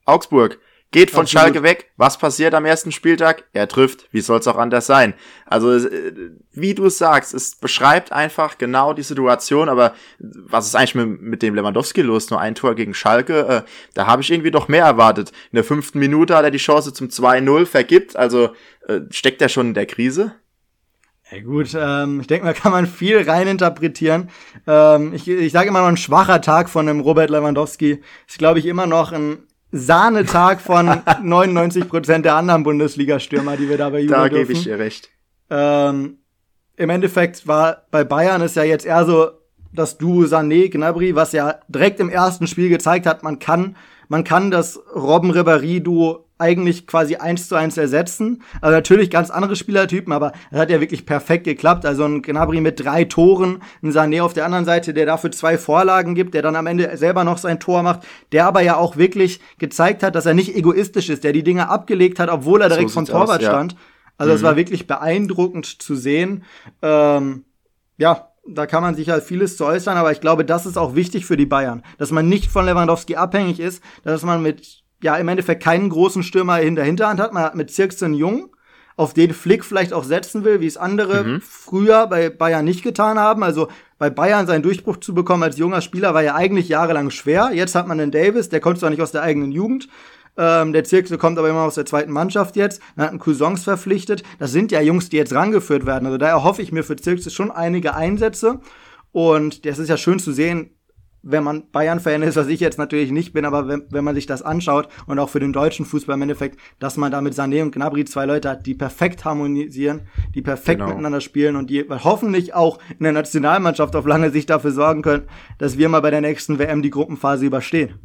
Augsburg. 0.05 0.61
Geht 0.92 1.11
von 1.11 1.22
Absolut. 1.22 1.42
Schalke 1.42 1.62
weg. 1.62 1.90
Was 1.96 2.16
passiert 2.16 2.55
am 2.55 2.64
ersten 2.64 2.92
Spieltag? 2.92 3.44
Er 3.53 3.66
trifft. 3.66 4.09
Wie 4.12 4.20
soll 4.20 4.38
es 4.38 4.46
auch 4.46 4.57
anders 4.57 4.87
sein? 4.87 5.14
Also, 5.44 5.72
äh, 5.75 6.31
wie 6.53 6.75
du 6.75 6.88
sagst, 6.88 7.35
es 7.35 7.57
beschreibt 7.57 8.12
einfach 8.12 8.57
genau 8.57 8.92
die 8.92 9.03
Situation. 9.03 9.68
Aber 9.68 9.94
was 10.18 10.66
ist 10.66 10.77
eigentlich 10.77 10.94
mit, 10.94 11.20
mit 11.20 11.42
dem 11.42 11.55
Lewandowski 11.55 12.03
los? 12.03 12.31
Nur 12.31 12.40
ein 12.40 12.55
Tor 12.55 12.77
gegen 12.77 12.94
Schalke. 12.94 13.46
Äh, 13.46 13.62
da 13.94 14.07
habe 14.07 14.22
ich 14.22 14.31
irgendwie 14.31 14.53
doch 14.53 14.68
mehr 14.68 14.85
erwartet. 14.85 15.33
In 15.51 15.57
der 15.57 15.64
fünften 15.64 15.99
Minute 15.99 16.37
hat 16.37 16.44
er 16.44 16.51
die 16.53 16.59
Chance 16.59 16.92
zum 16.92 17.09
2-0 17.09 17.66
vergibt. 17.66 18.16
Also 18.16 18.51
äh, 18.87 19.01
steckt 19.11 19.42
er 19.42 19.49
schon 19.49 19.68
in 19.68 19.75
der 19.75 19.87
Krise? 19.87 20.37
Ja 21.33 21.42
gut, 21.42 21.77
ähm, 21.77 22.20
ich 22.20 22.29
denke, 22.29 22.46
da 22.46 22.53
kann 22.55 22.72
man 22.72 22.87
viel 22.87 23.29
reininterpretieren. 23.29 24.31
Ähm, 24.66 25.12
ich 25.12 25.29
ich 25.29 25.53
sage 25.53 25.68
immer 25.68 25.81
noch, 25.81 25.88
ein 25.88 25.96
schwacher 25.96 26.40
Tag 26.40 26.70
von 26.70 26.87
dem 26.87 27.01
Robert 27.01 27.31
Lewandowski 27.31 28.03
ist, 28.29 28.38
glaube 28.38 28.61
ich, 28.61 28.66
immer 28.66 28.87
noch 28.87 29.12
ein 29.12 29.38
Sahnetag 29.72 30.61
von 30.61 31.02
99 31.22 31.88
Prozent 31.88 32.24
der 32.24 32.35
anderen 32.35 32.62
Bundesliga-Stürmer, 32.62 33.57
die 33.57 33.68
wir 33.68 33.79
da 33.79 33.90
bei 33.90 34.00
Juve 34.00 34.14
Da 34.14 34.29
gebe 34.29 34.52
ich 34.52 34.64
dir 34.64 34.79
recht. 34.79 35.11
Ähm, 35.50 36.18
Im 36.76 36.90
Endeffekt 36.90 37.46
war 37.46 37.83
bei 37.90 38.05
Bayern 38.05 38.42
ist 38.42 38.57
ja 38.57 38.64
jetzt 38.64 38.87
eher 38.87 39.05
so 39.05 39.31
das 39.72 39.98
Duo 39.98 40.24
Sané 40.24 40.70
Gnabry, 40.70 41.14
was 41.14 41.33
ja 41.33 41.57
direkt 41.68 42.00
im 42.00 42.09
ersten 42.09 42.46
Spiel 42.46 42.68
gezeigt 42.68 43.07
hat, 43.07 43.22
man 43.22 43.38
kann 43.38 43.76
man 44.09 44.24
kann 44.24 44.50
das 44.50 44.81
Robben 44.94 45.33
Ribéry 45.33 45.81
Duo 45.81 46.26
eigentlich 46.38 46.87
quasi 46.87 47.16
eins 47.16 47.49
zu 47.49 47.55
eins 47.55 47.77
ersetzen. 47.77 48.42
Also 48.61 48.75
natürlich 48.75 49.11
ganz 49.11 49.31
andere 49.31 49.57
Spielertypen, 49.57 50.12
aber 50.12 50.33
es 50.51 50.59
hat 50.59 50.70
ja 50.70 50.81
wirklich 50.81 51.07
perfekt 51.07 51.44
geklappt. 51.44 51.87
Also 51.87 52.05
ein 52.05 52.22
Gnabry 52.22 52.61
mit 52.61 52.85
drei 52.85 53.05
Toren, 53.05 53.62
ein 53.83 53.90
Sané 53.90 54.22
auf 54.22 54.35
der 54.35 54.44
anderen 54.44 54.64
Seite, 54.64 54.92
der 54.92 55.07
dafür 55.07 55.33
zwei 55.33 55.57
Vorlagen 55.57 56.14
gibt, 56.14 56.35
der 56.35 56.42
dann 56.42 56.57
am 56.57 56.66
Ende 56.66 56.94
selber 56.96 57.25
noch 57.25 57.38
sein 57.38 57.59
Tor 57.59 57.83
macht, 57.83 58.01
der 58.33 58.46
aber 58.46 58.61
ja 58.61 58.77
auch 58.77 58.96
wirklich 58.96 59.40
gezeigt 59.59 60.03
hat, 60.03 60.14
dass 60.14 60.27
er 60.27 60.35
nicht 60.35 60.55
egoistisch 60.55 61.09
ist, 61.09 61.25
der 61.25 61.33
die 61.33 61.42
Dinge 61.42 61.68
abgelegt 61.68 62.18
hat, 62.18 62.29
obwohl 62.29 62.61
er 62.61 62.68
direkt 62.68 62.90
so 62.90 62.94
vom 62.94 63.07
Torwart 63.07 63.38
aus, 63.38 63.42
ja. 63.42 63.51
stand. 63.51 63.77
Also 64.18 64.33
es 64.33 64.42
mhm. 64.42 64.46
war 64.46 64.57
wirklich 64.57 64.87
beeindruckend 64.87 65.66
zu 65.66 65.94
sehen. 65.94 66.44
Ähm, 66.83 67.44
ja, 67.96 68.29
da 68.46 68.66
kann 68.66 68.83
man 68.83 68.94
sich 68.94 69.09
halt 69.09 69.25
vieles 69.25 69.57
zu 69.57 69.64
äußern, 69.64 69.96
aber 69.96 70.12
ich 70.12 70.20
glaube, 70.20 70.44
das 70.44 70.66
ist 70.66 70.77
auch 70.77 70.94
wichtig 70.94 71.27
für 71.27 71.37
die 71.37 71.46
Bayern, 71.46 71.83
dass 71.99 72.11
man 72.11 72.29
nicht 72.29 72.51
von 72.51 72.66
Lewandowski 72.66 73.16
abhängig 73.16 73.59
ist, 73.59 73.83
dass 74.05 74.22
man 74.22 74.42
mit 74.42 74.85
ja 75.07 75.16
im 75.16 75.29
Endeffekt 75.29 75.62
keinen 75.62 75.88
großen 75.88 76.23
Stürmer 76.23 76.61
in 76.61 76.77
der 76.77 76.85
Hinterhand 76.85 77.21
hat. 77.21 77.33
Man 77.33 77.42
hat 77.42 77.55
mit 77.55 77.71
Zirksen 77.71 78.12
Jung, 78.12 78.51
auf 78.97 79.12
den 79.12 79.33
Flick 79.33 79.64
vielleicht 79.64 79.92
auch 79.92 80.05
setzen 80.05 80.45
will, 80.45 80.61
wie 80.61 80.66
es 80.66 80.77
andere 80.77 81.23
mhm. 81.23 81.40
früher 81.42 82.07
bei 82.07 82.31
Bayern 82.31 82.64
nicht 82.64 82.83
getan 82.83 83.19
haben. 83.19 83.42
Also 83.42 83.69
bei 83.99 84.11
Bayern 84.11 84.47
seinen 84.47 84.62
Durchbruch 84.62 84.97
zu 84.97 85.14
bekommen 85.14 85.42
als 85.42 85.59
junger 85.59 85.81
Spieler 85.81 86.14
war 86.14 86.23
ja 86.23 86.35
eigentlich 86.35 86.69
jahrelang 86.69 87.11
schwer. 87.11 87.51
Jetzt 87.53 87.75
hat 87.75 87.87
man 87.87 87.99
den 87.99 88.11
Davis, 88.11 88.49
der 88.49 88.61
kommt 88.61 88.79
zwar 88.79 88.90
nicht 88.90 89.03
aus 89.03 89.12
der 89.12 89.23
eigenen 89.23 89.53
Jugend. 89.53 89.88
Ähm, 90.38 90.73
der 90.73 90.85
Zirkel 90.85 91.19
kommt 91.19 91.38
aber 91.38 91.49
immer 91.49 91.62
aus 91.62 91.77
der 91.77 91.87
zweiten 91.87 92.12
Mannschaft 92.12 92.57
jetzt. 92.57 92.83
Man 92.95 93.05
hat 93.05 93.11
einen 93.11 93.21
Cousins 93.21 93.64
verpflichtet. 93.64 94.23
Das 94.38 94.53
sind 94.53 94.73
ja 94.73 94.81
Jungs, 94.81 95.09
die 95.09 95.16
jetzt 95.16 95.35
rangeführt 95.35 95.87
werden. 95.87 96.07
Also 96.07 96.19
daher 96.19 96.42
hoffe 96.42 96.62
ich 96.62 96.73
mir 96.73 96.83
für 96.83 96.97
Zirkel 96.97 97.31
schon 97.31 97.51
einige 97.51 97.95
Einsätze. 97.95 98.61
Und 99.12 99.64
das 99.64 99.79
ist 99.79 99.88
ja 99.88 99.97
schön 99.97 100.19
zu 100.19 100.33
sehen, 100.33 100.76
wenn 101.29 101.43
man 101.43 101.69
Bayern-Fan 101.73 102.23
ist, 102.23 102.37
was 102.37 102.47
ich 102.47 102.61
jetzt 102.61 102.79
natürlich 102.79 103.11
nicht 103.11 103.33
bin, 103.33 103.45
aber 103.45 103.67
wenn, 103.67 103.85
wenn 103.91 104.05
man 104.05 104.15
sich 104.15 104.27
das 104.27 104.43
anschaut 104.43 104.89
und 105.07 105.19
auch 105.19 105.29
für 105.29 105.41
den 105.41 105.53
deutschen 105.53 105.85
Fußball 105.85 106.15
im 106.15 106.23
Endeffekt, 106.23 106.59
dass 106.79 106.97
man 106.97 107.11
da 107.11 107.21
mit 107.21 107.35
Sané 107.35 107.62
und 107.62 107.73
Gnabry 107.73 108.05
zwei 108.05 108.27
Leute 108.27 108.49
hat, 108.49 108.65
die 108.65 108.75
perfekt 108.75 109.25
harmonisieren, 109.25 110.03
die 110.35 110.43
perfekt 110.43 110.79
genau. 110.79 110.91
miteinander 110.91 111.21
spielen 111.21 111.57
und 111.57 111.69
die 111.69 111.85
hoffentlich 111.91 112.55
auch 112.55 112.79
in 112.91 113.03
der 113.03 113.12
Nationalmannschaft 113.12 113.97
auf 113.97 114.07
lange 114.07 114.31
Sicht 114.31 114.51
dafür 114.51 114.71
sorgen 114.71 115.03
können, 115.03 115.25
dass 115.59 115.77
wir 115.77 115.89
mal 115.89 116.01
bei 116.01 116.11
der 116.11 116.21
nächsten 116.21 116.61
WM 116.61 116.83
die 116.83 116.91
Gruppenphase 116.91 117.45
überstehen. 117.45 117.99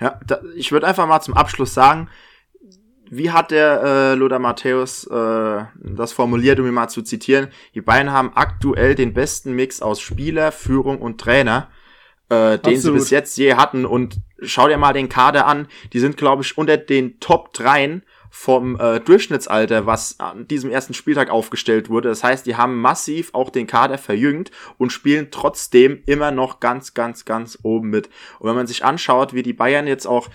Ja, 0.00 0.20
da, 0.26 0.40
ich 0.54 0.70
würde 0.70 0.86
einfach 0.86 1.08
mal 1.08 1.20
zum 1.20 1.34
Abschluss 1.34 1.74
sagen, 1.74 2.08
wie 3.10 3.32
hat 3.32 3.50
der 3.50 3.82
äh, 3.82 4.14
Lothar 4.14 4.38
Matthäus 4.38 5.04
äh, 5.08 5.64
das 5.82 6.12
formuliert, 6.12 6.60
um 6.60 6.66
ihn 6.66 6.74
mal 6.74 6.88
zu 6.88 7.02
zitieren? 7.02 7.48
Die 7.74 7.80
Bayern 7.80 8.12
haben 8.12 8.30
aktuell 8.36 8.94
den 8.94 9.12
besten 9.12 9.54
Mix 9.54 9.82
aus 9.82 10.00
Spieler, 10.00 10.52
Führung 10.52 11.02
und 11.02 11.20
Trainer 11.20 11.68
äh, 12.30 12.58
den 12.58 12.80
sie 12.80 12.92
bis 12.92 13.10
jetzt 13.10 13.36
je 13.36 13.54
hatten. 13.54 13.84
Und 13.84 14.20
schau 14.40 14.68
dir 14.68 14.78
mal 14.78 14.92
den 14.92 15.08
Kader 15.08 15.46
an. 15.46 15.68
Die 15.92 16.00
sind, 16.00 16.16
glaube 16.16 16.42
ich, 16.42 16.56
unter 16.56 16.76
den 16.78 17.20
Top 17.20 17.52
3 17.52 18.00
vom 18.30 18.78
äh, 18.78 19.00
Durchschnittsalter, 19.00 19.86
was 19.86 20.20
an 20.20 20.46
diesem 20.46 20.70
ersten 20.70 20.94
Spieltag 20.94 21.30
aufgestellt 21.30 21.90
wurde. 21.90 22.08
Das 22.08 22.22
heißt, 22.22 22.46
die 22.46 22.56
haben 22.56 22.80
massiv 22.80 23.30
auch 23.34 23.50
den 23.50 23.66
Kader 23.66 23.98
verjüngt 23.98 24.52
und 24.78 24.92
spielen 24.92 25.28
trotzdem 25.32 26.02
immer 26.06 26.30
noch 26.30 26.60
ganz, 26.60 26.94
ganz, 26.94 27.24
ganz 27.24 27.58
oben 27.62 27.90
mit. 27.90 28.08
Und 28.38 28.48
wenn 28.48 28.56
man 28.56 28.68
sich 28.68 28.84
anschaut, 28.84 29.34
wie 29.34 29.42
die 29.42 29.52
Bayern 29.52 29.88
jetzt 29.88 30.06
auch 30.06 30.28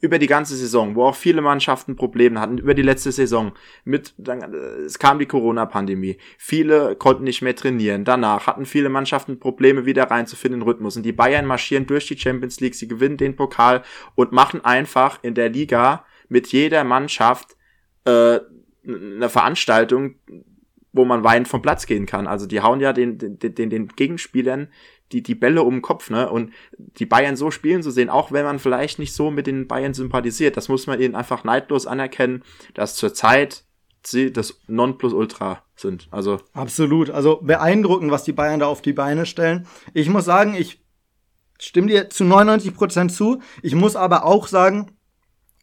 über 0.00 0.20
die 0.20 0.28
ganze 0.28 0.56
Saison, 0.56 0.94
wo 0.94 1.04
auch 1.04 1.16
viele 1.16 1.42
Mannschaften 1.42 1.96
Probleme 1.96 2.40
hatten, 2.40 2.58
über 2.58 2.74
die 2.74 2.82
letzte 2.82 3.10
Saison, 3.10 3.52
mit, 3.84 4.14
dann, 4.18 4.54
äh, 4.54 4.56
es 4.84 4.98
kam 5.00 5.18
die 5.18 5.26
Corona-Pandemie, 5.26 6.18
viele 6.38 6.94
konnten 6.94 7.24
nicht 7.24 7.42
mehr 7.42 7.56
trainieren, 7.56 8.04
danach 8.04 8.46
hatten 8.46 8.66
viele 8.66 8.88
Mannschaften 8.88 9.40
Probleme, 9.40 9.84
wieder 9.84 10.04
reinzufinden 10.04 10.52
in 10.52 10.60
den 10.60 10.68
Rhythmus. 10.68 10.96
Und 10.96 11.02
die 11.02 11.12
Bayern 11.12 11.46
marschieren 11.46 11.86
durch 11.86 12.06
die 12.06 12.18
Champions 12.18 12.60
League, 12.60 12.74
sie 12.74 12.88
gewinnen 12.88 13.16
den 13.16 13.34
Pokal 13.34 13.82
und 14.14 14.32
machen 14.32 14.64
einfach 14.64 15.18
in 15.22 15.34
der 15.34 15.48
Liga 15.48 16.04
mit 16.32 16.48
jeder 16.48 16.82
Mannschaft 16.82 17.56
äh, 18.04 18.40
eine 18.84 19.28
Veranstaltung, 19.28 20.16
wo 20.92 21.04
man 21.04 21.22
weinend 21.22 21.46
vom 21.46 21.62
Platz 21.62 21.86
gehen 21.86 22.06
kann. 22.06 22.26
Also 22.26 22.46
die 22.46 22.60
hauen 22.60 22.80
ja 22.80 22.92
den, 22.92 23.18
den, 23.18 23.38
den, 23.38 23.70
den 23.70 23.88
Gegenspielern 23.88 24.68
die, 25.12 25.22
die 25.22 25.34
Bälle 25.34 25.62
um 25.62 25.74
den 25.74 25.82
Kopf, 25.82 26.08
ne? 26.08 26.30
Und 26.30 26.52
die 26.78 27.04
Bayern 27.04 27.36
so 27.36 27.50
spielen 27.50 27.82
zu 27.82 27.90
sehen, 27.90 28.08
auch 28.08 28.32
wenn 28.32 28.46
man 28.46 28.58
vielleicht 28.58 28.98
nicht 28.98 29.12
so 29.12 29.30
mit 29.30 29.46
den 29.46 29.68
Bayern 29.68 29.92
sympathisiert, 29.92 30.56
das 30.56 30.70
muss 30.70 30.86
man 30.86 31.00
ihnen 31.00 31.14
einfach 31.14 31.44
neidlos 31.44 31.86
anerkennen, 31.86 32.42
dass 32.72 32.96
zurzeit 32.96 33.64
sie 34.02 34.32
das 34.32 34.58
Nonplusultra 34.68 35.62
sind. 35.76 36.08
Also 36.10 36.40
absolut, 36.54 37.10
also 37.10 37.40
beeindruckend, 37.42 38.10
was 38.10 38.24
die 38.24 38.32
Bayern 38.32 38.60
da 38.60 38.66
auf 38.66 38.80
die 38.80 38.94
Beine 38.94 39.26
stellen. 39.26 39.66
Ich 39.92 40.08
muss 40.08 40.24
sagen, 40.24 40.54
ich 40.54 40.82
stimme 41.60 41.88
dir 41.88 42.08
zu 42.08 42.24
99 42.24 42.74
Prozent 42.74 43.12
zu. 43.12 43.42
Ich 43.60 43.74
muss 43.74 43.96
aber 43.96 44.24
auch 44.24 44.48
sagen, 44.48 44.92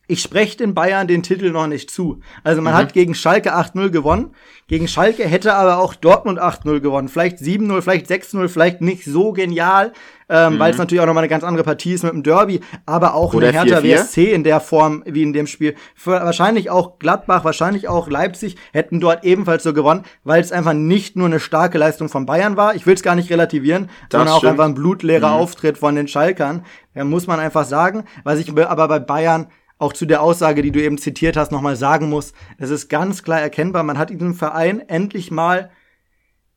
ich 0.10 0.24
spreche 0.24 0.58
den 0.58 0.74
Bayern 0.74 1.08
den 1.08 1.22
Titel 1.22 1.52
noch 1.52 1.68
nicht 1.68 1.92
zu. 1.92 2.20
Also 2.44 2.64
man 2.64 2.74
mhm. 2.74 2.78
hat 2.78 2.94
gegen 2.94 3.14
Schalke 3.14 3.56
8-0 3.56 3.90
gewonnen. 3.92 4.34
Gegen 4.68 4.88
Schalke 4.88 5.24
hätte 5.24 5.54
aber 5.54 5.78
auch 5.78 5.94
Dortmund 5.94 6.42
8-0 6.42 6.80
gewonnen. 6.80 7.10
Vielleicht 7.10 7.38
7-0, 7.38 7.82
vielleicht 7.82 8.10
6-0, 8.10 8.48
vielleicht 8.48 8.82
nicht 8.82 9.06
so 9.06 9.34
genial, 9.34 9.94
ähm, 10.28 10.56
mhm. 10.56 10.60
weil 10.60 10.72
es 10.72 10.80
natürlich 10.80 11.02
auch 11.02 11.06
nochmal 11.06 11.22
eine 11.22 11.30
ganz 11.30 11.44
andere 11.44 11.64
Partie 11.64 11.94
ist 11.94 12.04
mit 12.04 12.14
dem 12.14 12.24
Derby, 12.24 12.62
aber 12.88 13.14
auch 13.14 13.36
Oder 13.36 13.50
eine 13.50 13.58
Hertha 13.60 13.82
4 13.82 14.00
-4. 14.00 14.02
WSC 14.02 14.32
in 14.34 14.44
der 14.44 14.60
Form 14.60 15.04
wie 15.06 15.22
in 15.22 15.32
dem 15.32 15.46
Spiel. 15.46 15.76
Für 15.94 16.14
wahrscheinlich 16.14 16.72
auch 16.72 16.98
Gladbach, 16.98 17.46
wahrscheinlich 17.46 17.88
auch 17.88 18.10
Leipzig 18.10 18.56
hätten 18.74 19.00
dort 19.00 19.24
ebenfalls 19.24 19.62
so 19.62 19.74
gewonnen, 19.74 20.06
weil 20.24 20.42
es 20.42 20.52
einfach 20.52 20.74
nicht 20.74 21.16
nur 21.18 21.28
eine 21.28 21.40
starke 21.40 21.78
Leistung 21.78 22.10
von 22.10 22.26
Bayern 22.26 22.58
war. 22.58 22.74
Ich 22.74 22.88
will 22.88 22.96
es 22.96 23.04
gar 23.04 23.14
nicht 23.14 23.30
relativieren, 23.30 23.90
das 24.10 24.18
sondern 24.18 24.30
stimmt. 24.30 24.44
auch 24.44 24.52
einfach 24.52 24.66
ein 24.66 24.74
blutleerer 24.74 25.30
mhm. 25.30 25.36
Auftritt 25.36 25.78
von 25.78 25.94
den 25.94 26.08
Schalkern. 26.08 26.66
Da 26.96 27.04
muss 27.04 27.28
man 27.28 27.40
einfach 27.40 27.66
sagen, 27.66 28.06
was 28.24 28.40
ich 28.40 28.50
aber 28.50 28.88
bei 28.88 29.00
Bayern 29.00 29.48
auch 29.80 29.94
zu 29.94 30.06
der 30.06 30.22
Aussage, 30.22 30.62
die 30.62 30.72
du 30.72 30.82
eben 30.82 31.00
zitiert 31.00 31.38
hast, 31.38 31.52
nochmal 31.52 31.76
sagen 31.76 32.10
muss. 32.10 32.34
Es 32.58 32.70
ist 32.70 32.90
ganz 32.90 33.24
klar 33.24 33.42
erkennbar, 33.42 33.82
man 33.84 33.98
hat 33.98 34.12
in 34.12 34.20
diesem 34.20 34.36
Verein 34.36 34.82
endlich 34.88 35.32
mal 35.32 35.72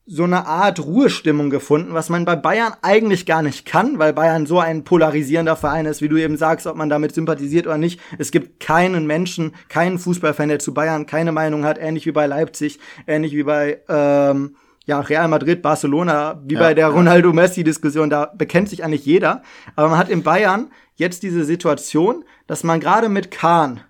so 0.04 0.24
eine 0.24 0.46
Art 0.46 0.85
Ruhestimmung 0.85 1.48
gefunden, 1.48 1.94
was 1.94 2.08
man 2.08 2.24
bei 2.24 2.35
Bayern 2.35 2.74
eigentlich 2.82 3.24
gar 3.24 3.40
nicht 3.40 3.64
kann, 3.64 4.00
weil 4.00 4.12
Bayern 4.12 4.46
so 4.46 4.58
ein 4.58 4.82
polarisierender 4.82 5.54
Verein 5.54 5.87
ist, 5.87 6.02
wie 6.02 6.08
du 6.08 6.16
eben 6.16 6.37
sagst, 6.37 6.66
ob 6.66 6.76
man 6.76 6.90
damit 6.90 7.14
sympathisiert 7.14 7.68
oder 7.68 7.78
nicht. 7.78 8.00
Es 8.18 8.32
gibt 8.32 8.58
keinen 8.58 9.06
Menschen, 9.06 9.54
keinen 9.68 10.00
Fußballfan, 10.00 10.48
der 10.48 10.58
zu 10.58 10.74
Bayern 10.74 11.06
keine 11.06 11.30
Meinung 11.30 11.64
hat, 11.64 11.78
ähnlich 11.78 12.04
wie 12.04 12.12
bei 12.12 12.26
Leipzig, 12.26 12.80
ähnlich 13.06 13.32
wie 13.32 13.44
bei 13.44 13.80
ähm, 13.88 14.56
ja, 14.85 14.98
Real 14.98 15.28
Madrid, 15.28 15.62
Barcelona, 15.62 16.42
wie 16.44 16.54
ja, 16.54 16.61
bei 16.61 16.74
der 16.74 16.88
Ronaldo-Messi-Diskussion, 16.88 18.11
da 18.11 18.32
bekennt 18.37 18.68
sich 18.68 18.82
eigentlich 18.82 19.06
jeder. 19.06 19.42
Aber 19.76 19.90
man 19.90 19.98
hat 19.98 20.08
in 20.08 20.24
Bayern 20.24 20.70
jetzt 21.02 21.22
diese 21.22 21.44
Situation, 21.44 22.24
dass 22.46 22.64
man 22.64 22.80
gerade 22.80 23.10
mit 23.10 23.30
Kahn, 23.30 23.80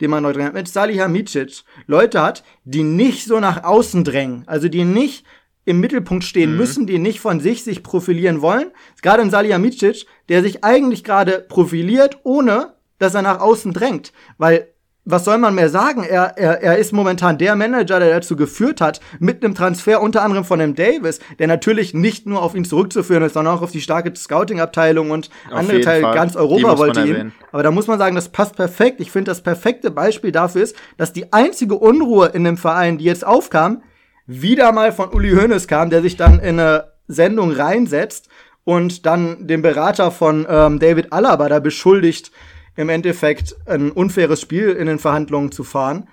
den 0.00 0.10
man 0.10 0.22
neu 0.22 0.34
drin 0.34 0.44
hat, 0.44 0.54
mit 0.54 0.68
Salihamidzic, 0.68 1.62
Leute 1.86 2.20
hat, 2.20 2.44
die 2.64 2.82
nicht 2.82 3.24
so 3.24 3.40
nach 3.40 3.64
außen 3.64 4.04
drängen, 4.04 4.44
also 4.46 4.68
die 4.68 4.84
nicht 4.84 5.24
im 5.64 5.80
Mittelpunkt 5.80 6.24
stehen 6.24 6.52
mhm. 6.52 6.56
müssen, 6.58 6.86
die 6.86 6.98
nicht 6.98 7.20
von 7.20 7.40
sich 7.40 7.64
sich 7.64 7.82
profilieren 7.82 8.42
wollen. 8.42 8.70
Gerade 9.02 9.22
ein 9.22 9.30
Salihamidzic, 9.30 10.06
der 10.28 10.42
sich 10.42 10.62
eigentlich 10.62 11.02
gerade 11.02 11.40
profiliert, 11.48 12.18
ohne 12.22 12.74
dass 12.98 13.14
er 13.14 13.22
nach 13.22 13.40
außen 13.40 13.72
drängt, 13.72 14.12
weil 14.38 14.68
was 15.08 15.24
soll 15.24 15.38
man 15.38 15.54
mehr 15.54 15.68
sagen? 15.68 16.02
Er, 16.02 16.36
er, 16.36 16.62
er 16.62 16.78
ist 16.78 16.92
momentan 16.92 17.38
der 17.38 17.54
Manager, 17.54 18.00
der 18.00 18.10
dazu 18.10 18.34
geführt 18.34 18.80
hat, 18.80 19.00
mit 19.20 19.42
einem 19.42 19.54
Transfer 19.54 20.02
unter 20.02 20.22
anderem 20.22 20.44
von 20.44 20.58
dem 20.58 20.74
Davis, 20.74 21.20
der 21.38 21.46
natürlich 21.46 21.94
nicht 21.94 22.26
nur 22.26 22.42
auf 22.42 22.56
ihn 22.56 22.64
zurückzuführen 22.64 23.22
ist, 23.22 23.34
sondern 23.34 23.56
auch 23.56 23.62
auf 23.62 23.70
die 23.70 23.80
starke 23.80 24.14
Scouting-Abteilung 24.14 25.12
und 25.12 25.30
auf 25.46 25.58
andere 25.58 25.80
Teile 25.80 26.02
Fall. 26.02 26.14
ganz 26.14 26.34
Europa 26.34 26.76
wollte 26.76 27.06
ihn. 27.06 27.32
Aber 27.52 27.62
da 27.62 27.70
muss 27.70 27.86
man 27.86 28.00
sagen, 28.00 28.16
das 28.16 28.30
passt 28.30 28.56
perfekt. 28.56 29.00
Ich 29.00 29.12
finde, 29.12 29.30
das 29.30 29.42
perfekte 29.42 29.92
Beispiel 29.92 30.32
dafür 30.32 30.62
ist, 30.62 30.74
dass 30.96 31.12
die 31.12 31.32
einzige 31.32 31.76
Unruhe 31.76 32.26
in 32.26 32.42
dem 32.42 32.56
Verein, 32.56 32.98
die 32.98 33.04
jetzt 33.04 33.24
aufkam, 33.24 33.82
wieder 34.26 34.72
mal 34.72 34.90
von 34.90 35.10
Uli 35.10 35.30
Hoeneß 35.30 35.68
kam, 35.68 35.88
der 35.88 36.02
sich 36.02 36.16
dann 36.16 36.40
in 36.40 36.58
eine 36.58 36.88
Sendung 37.06 37.52
reinsetzt 37.52 38.28
und 38.64 39.06
dann 39.06 39.46
den 39.46 39.62
Berater 39.62 40.10
von 40.10 40.44
ähm, 40.50 40.80
David 40.80 41.12
Alaba 41.12 41.48
da 41.48 41.60
beschuldigt, 41.60 42.32
im 42.76 42.88
Endeffekt 42.88 43.56
ein 43.66 43.90
unfaires 43.90 44.40
Spiel 44.40 44.70
in 44.70 44.86
den 44.86 44.98
Verhandlungen 44.98 45.52
zu 45.52 45.64
fahren. 45.64 46.08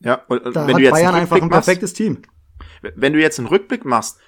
Ja, 0.00 0.22
und 0.28 0.44
da 0.44 0.66
wenn 0.66 0.74
hat 0.74 0.80
du 0.80 0.84
jetzt 0.84 0.92
Bayern 0.92 1.14
einfach 1.14 1.40
ein 1.40 1.48
perfektes 1.48 1.92
Team. 1.92 2.22
Wenn 2.94 3.12
du 3.12 3.20
jetzt 3.20 3.38
einen 3.38 3.48
Rückblick 3.48 3.84
machst, 3.84 4.18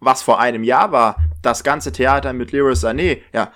was 0.00 0.22
vor 0.22 0.40
einem 0.40 0.64
Jahr 0.64 0.92
war, 0.92 1.16
das 1.42 1.64
ganze 1.64 1.92
Theater 1.92 2.32
mit 2.32 2.52
Leroy 2.52 2.72
Sané, 2.72 3.18
ja, 3.32 3.52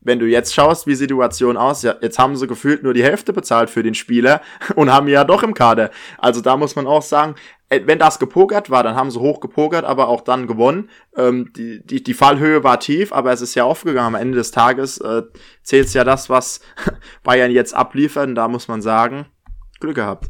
wenn 0.00 0.18
du 0.18 0.26
jetzt 0.26 0.54
schaust, 0.54 0.86
wie 0.86 0.94
Situation 0.94 1.56
aus, 1.56 1.82
ja, 1.82 1.94
jetzt 2.00 2.18
haben 2.18 2.36
sie 2.36 2.46
gefühlt 2.46 2.82
nur 2.82 2.94
die 2.94 3.02
Hälfte 3.02 3.32
bezahlt 3.32 3.70
für 3.70 3.82
den 3.82 3.94
Spieler 3.94 4.40
und 4.76 4.92
haben 4.92 5.08
ja 5.08 5.24
doch 5.24 5.42
im 5.42 5.54
Kader. 5.54 5.90
Also 6.18 6.40
da 6.40 6.56
muss 6.56 6.76
man 6.76 6.86
auch 6.86 7.02
sagen, 7.02 7.34
äh, 7.68 7.80
wenn 7.84 7.98
das 7.98 8.18
gepokert 8.18 8.70
war, 8.70 8.82
dann 8.82 8.94
haben 8.94 9.10
sie 9.10 9.20
hoch 9.20 9.40
gepokert, 9.40 9.84
aber 9.84 10.08
auch 10.08 10.22
dann 10.22 10.46
gewonnen. 10.46 10.90
Ähm, 11.16 11.52
die, 11.56 11.84
die, 11.84 12.02
die 12.02 12.14
Fallhöhe 12.14 12.64
war 12.64 12.80
tief, 12.80 13.12
aber 13.12 13.32
es 13.32 13.40
ist 13.40 13.54
ja 13.54 13.64
aufgegangen. 13.64 14.14
Am 14.14 14.20
Ende 14.20 14.38
des 14.38 14.50
Tages 14.50 14.98
äh, 14.98 15.22
zählt 15.62 15.92
ja 15.94 16.04
das, 16.04 16.30
was 16.30 16.60
Bayern 17.22 17.50
jetzt 17.50 17.74
abliefern. 17.74 18.34
Da 18.34 18.48
muss 18.48 18.68
man 18.68 18.82
sagen, 18.82 19.26
Glück 19.80 19.96
gehabt. 19.96 20.28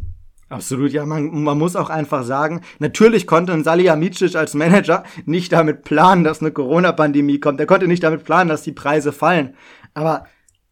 Absolut, 0.51 0.91
ja, 0.91 1.07
man, 1.07 1.45
man 1.45 1.57
muss 1.57 1.77
auch 1.77 1.91
einfach 1.91 2.25
sagen, 2.25 2.63
natürlich 2.81 3.29
konnte 3.29 3.53
ein 3.53 3.63
Salihamidzic 3.63 4.35
als 4.35 4.55
Manager 4.55 5.05
nicht 5.25 5.53
damit 5.53 5.85
planen, 5.85 6.25
dass 6.25 6.41
eine 6.41 6.51
Corona-Pandemie 6.51 7.39
kommt. 7.39 7.61
Er 7.61 7.67
konnte 7.67 7.87
nicht 7.87 8.03
damit 8.03 8.25
planen, 8.25 8.51
dass 8.51 8.63
die 8.63 8.73
Preise 8.73 9.13
fallen. 9.13 9.55
Aber 9.95 10.27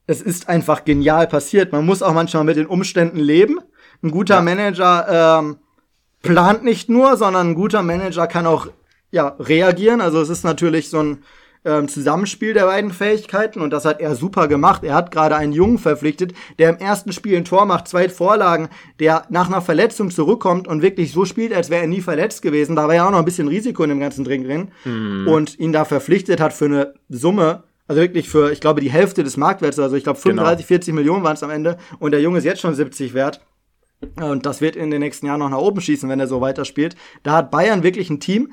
es 0.08 0.20
ist 0.20 0.48
einfach 0.48 0.84
genial 0.84 1.28
passiert. 1.28 1.70
Man 1.70 1.86
muss 1.86 2.02
auch 2.02 2.12
manchmal 2.12 2.42
mit 2.42 2.56
den 2.56 2.66
Umständen 2.66 3.20
leben. 3.20 3.60
Ein 4.02 4.10
guter 4.10 4.36
ja. 4.36 4.42
Manager 4.42 5.38
ähm, 5.38 5.58
plant 6.22 6.64
nicht 6.64 6.88
nur, 6.88 7.16
sondern 7.16 7.50
ein 7.50 7.54
guter 7.54 7.84
Manager 7.84 8.26
kann 8.26 8.46
auch 8.46 8.66
ja, 9.12 9.36
reagieren. 9.38 10.00
Also 10.00 10.20
es 10.20 10.28
ist 10.28 10.42
natürlich 10.42 10.90
so 10.90 11.00
ein 11.00 11.22
ähm, 11.68 11.88
Zusammenspiel 11.88 12.54
der 12.54 12.64
beiden 12.64 12.90
Fähigkeiten 12.90 13.60
und 13.60 13.70
das 13.70 13.84
hat 13.84 14.00
er 14.00 14.14
super 14.14 14.48
gemacht. 14.48 14.82
Er 14.82 14.94
hat 14.94 15.10
gerade 15.10 15.36
einen 15.36 15.52
Jungen 15.52 15.78
verpflichtet, 15.78 16.32
der 16.58 16.70
im 16.70 16.76
ersten 16.76 17.12
Spiel 17.12 17.36
ein 17.36 17.44
Tor 17.44 17.66
macht, 17.66 17.88
zwei 17.88 18.08
Vorlagen, 18.08 18.68
der 18.98 19.26
nach 19.28 19.48
einer 19.48 19.60
Verletzung 19.60 20.10
zurückkommt 20.10 20.66
und 20.66 20.80
wirklich 20.80 21.12
so 21.12 21.24
spielt, 21.26 21.52
als 21.52 21.68
wäre 21.68 21.82
er 21.82 21.88
nie 21.88 22.00
verletzt 22.00 22.40
gewesen. 22.40 22.74
Da 22.74 22.88
war 22.88 22.94
ja 22.94 23.06
auch 23.06 23.10
noch 23.10 23.18
ein 23.18 23.24
bisschen 23.24 23.48
Risiko 23.48 23.82
in 23.82 23.90
dem 23.90 24.00
ganzen 24.00 24.24
Ding 24.24 24.44
drin 24.44 24.68
mhm. 24.84 25.28
und 25.28 25.58
ihn 25.58 25.72
da 25.72 25.84
verpflichtet 25.84 26.40
hat 26.40 26.54
für 26.54 26.64
eine 26.64 26.94
Summe, 27.08 27.64
also 27.86 28.00
wirklich 28.00 28.28
für, 28.28 28.50
ich 28.50 28.60
glaube, 28.60 28.80
die 28.80 28.90
Hälfte 28.90 29.22
des 29.22 29.36
Marktwerts, 29.36 29.78
also 29.78 29.96
ich 29.96 30.04
glaube 30.04 30.18
35, 30.18 30.66
genau. 30.66 30.68
40 30.68 30.94
Millionen 30.94 31.22
waren 31.22 31.34
es 31.34 31.42
am 31.42 31.50
Ende 31.50 31.76
und 31.98 32.12
der 32.12 32.20
Junge 32.20 32.38
ist 32.38 32.44
jetzt 32.44 32.60
schon 32.60 32.74
70 32.74 33.14
wert. 33.14 33.40
Und 34.20 34.46
das 34.46 34.60
wird 34.60 34.76
in 34.76 34.90
den 34.90 35.00
nächsten 35.00 35.26
Jahren 35.26 35.40
noch 35.40 35.50
nach 35.50 35.58
oben 35.58 35.80
schießen, 35.80 36.08
wenn 36.08 36.20
er 36.20 36.28
so 36.28 36.40
weiterspielt. 36.40 36.94
Da 37.24 37.32
hat 37.32 37.50
Bayern 37.50 37.82
wirklich 37.82 38.10
ein 38.10 38.20
Team, 38.20 38.52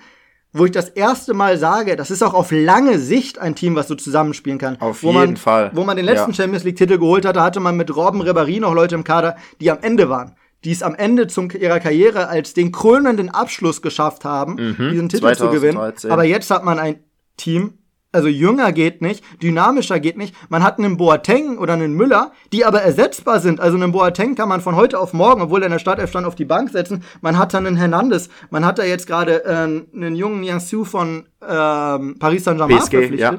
wo 0.57 0.65
ich 0.65 0.71
das 0.71 0.89
erste 0.89 1.33
Mal 1.33 1.57
sage, 1.57 1.95
das 1.95 2.11
ist 2.11 2.23
auch 2.23 2.33
auf 2.33 2.51
lange 2.51 2.97
Sicht 2.97 3.39
ein 3.39 3.55
Team, 3.55 3.75
was 3.75 3.87
so 3.87 3.95
zusammenspielen 3.95 4.57
kann. 4.57 4.79
Auf 4.79 5.03
wo 5.03 5.07
jeden 5.07 5.19
man, 5.19 5.37
Fall. 5.37 5.71
Wo 5.73 5.83
man 5.83 5.97
den 5.97 6.05
letzten 6.05 6.31
ja. 6.31 6.35
Champions 6.35 6.63
League 6.63 6.77
Titel 6.77 6.97
geholt 6.97 7.25
hatte, 7.25 7.41
hatte 7.41 7.59
man 7.59 7.75
mit 7.75 7.95
Robben 7.95 8.21
Ribéry 8.21 8.59
noch 8.59 8.73
Leute 8.73 8.95
im 8.95 9.03
Kader, 9.03 9.35
die 9.59 9.69
am 9.69 9.79
Ende 9.81 10.09
waren. 10.09 10.35
Die 10.63 10.71
es 10.71 10.81
am 10.81 10.95
Ende 10.95 11.27
zum, 11.27 11.51
ihrer 11.51 11.79
Karriere 11.79 12.27
als 12.27 12.53
den 12.53 12.71
krönenden 12.71 13.29
Abschluss 13.29 13.81
geschafft 13.81 14.25
haben, 14.25 14.53
mhm. 14.53 14.91
diesen 14.91 15.09
Titel 15.09 15.33
2013. 15.33 15.45
zu 15.45 15.49
gewinnen. 15.51 16.11
Aber 16.11 16.23
jetzt 16.23 16.49
hat 16.49 16.63
man 16.63 16.79
ein 16.79 16.99
Team, 17.37 17.73
also 18.15 18.29
jünger 18.29 18.71
geht 18.71 19.01
nicht, 19.01 19.23
dynamischer 19.43 19.99
geht 19.99 20.17
nicht. 20.17 20.33
Man 20.49 20.63
hat 20.63 20.79
einen 20.79 20.95
Boateng 20.95 21.57
oder 21.57 21.73
einen 21.73 21.93
Müller, 21.93 22.31
die 22.53 22.63
aber 22.63 22.81
ersetzbar 22.81 23.41
sind. 23.41 23.59
Also 23.59 23.75
einen 23.75 23.91
Boateng 23.91 24.35
kann 24.35 24.47
man 24.47 24.61
von 24.61 24.77
heute 24.77 24.97
auf 24.99 25.11
morgen, 25.11 25.41
obwohl 25.41 25.61
er 25.61 25.65
in 25.65 25.73
der 25.73 25.79
Startelf 25.79 26.09
stand, 26.09 26.25
auf 26.25 26.35
die 26.35 26.45
Bank 26.45 26.71
setzen. 26.71 27.03
Man 27.21 27.37
hat 27.37 27.53
dann 27.53 27.67
einen 27.67 27.75
Hernandez. 27.75 28.29
Man 28.49 28.65
hat 28.65 28.79
da 28.79 28.83
jetzt 28.83 29.05
gerade 29.05 29.43
äh, 29.43 29.49
einen 29.49 30.15
jungen 30.15 30.43
Yansou 30.43 30.85
von 30.85 31.27
ähm, 31.41 32.17
Paris 32.17 32.45
Saint-Germain 32.45 32.79
verpflichtet. 32.79 33.19
Ja. 33.19 33.37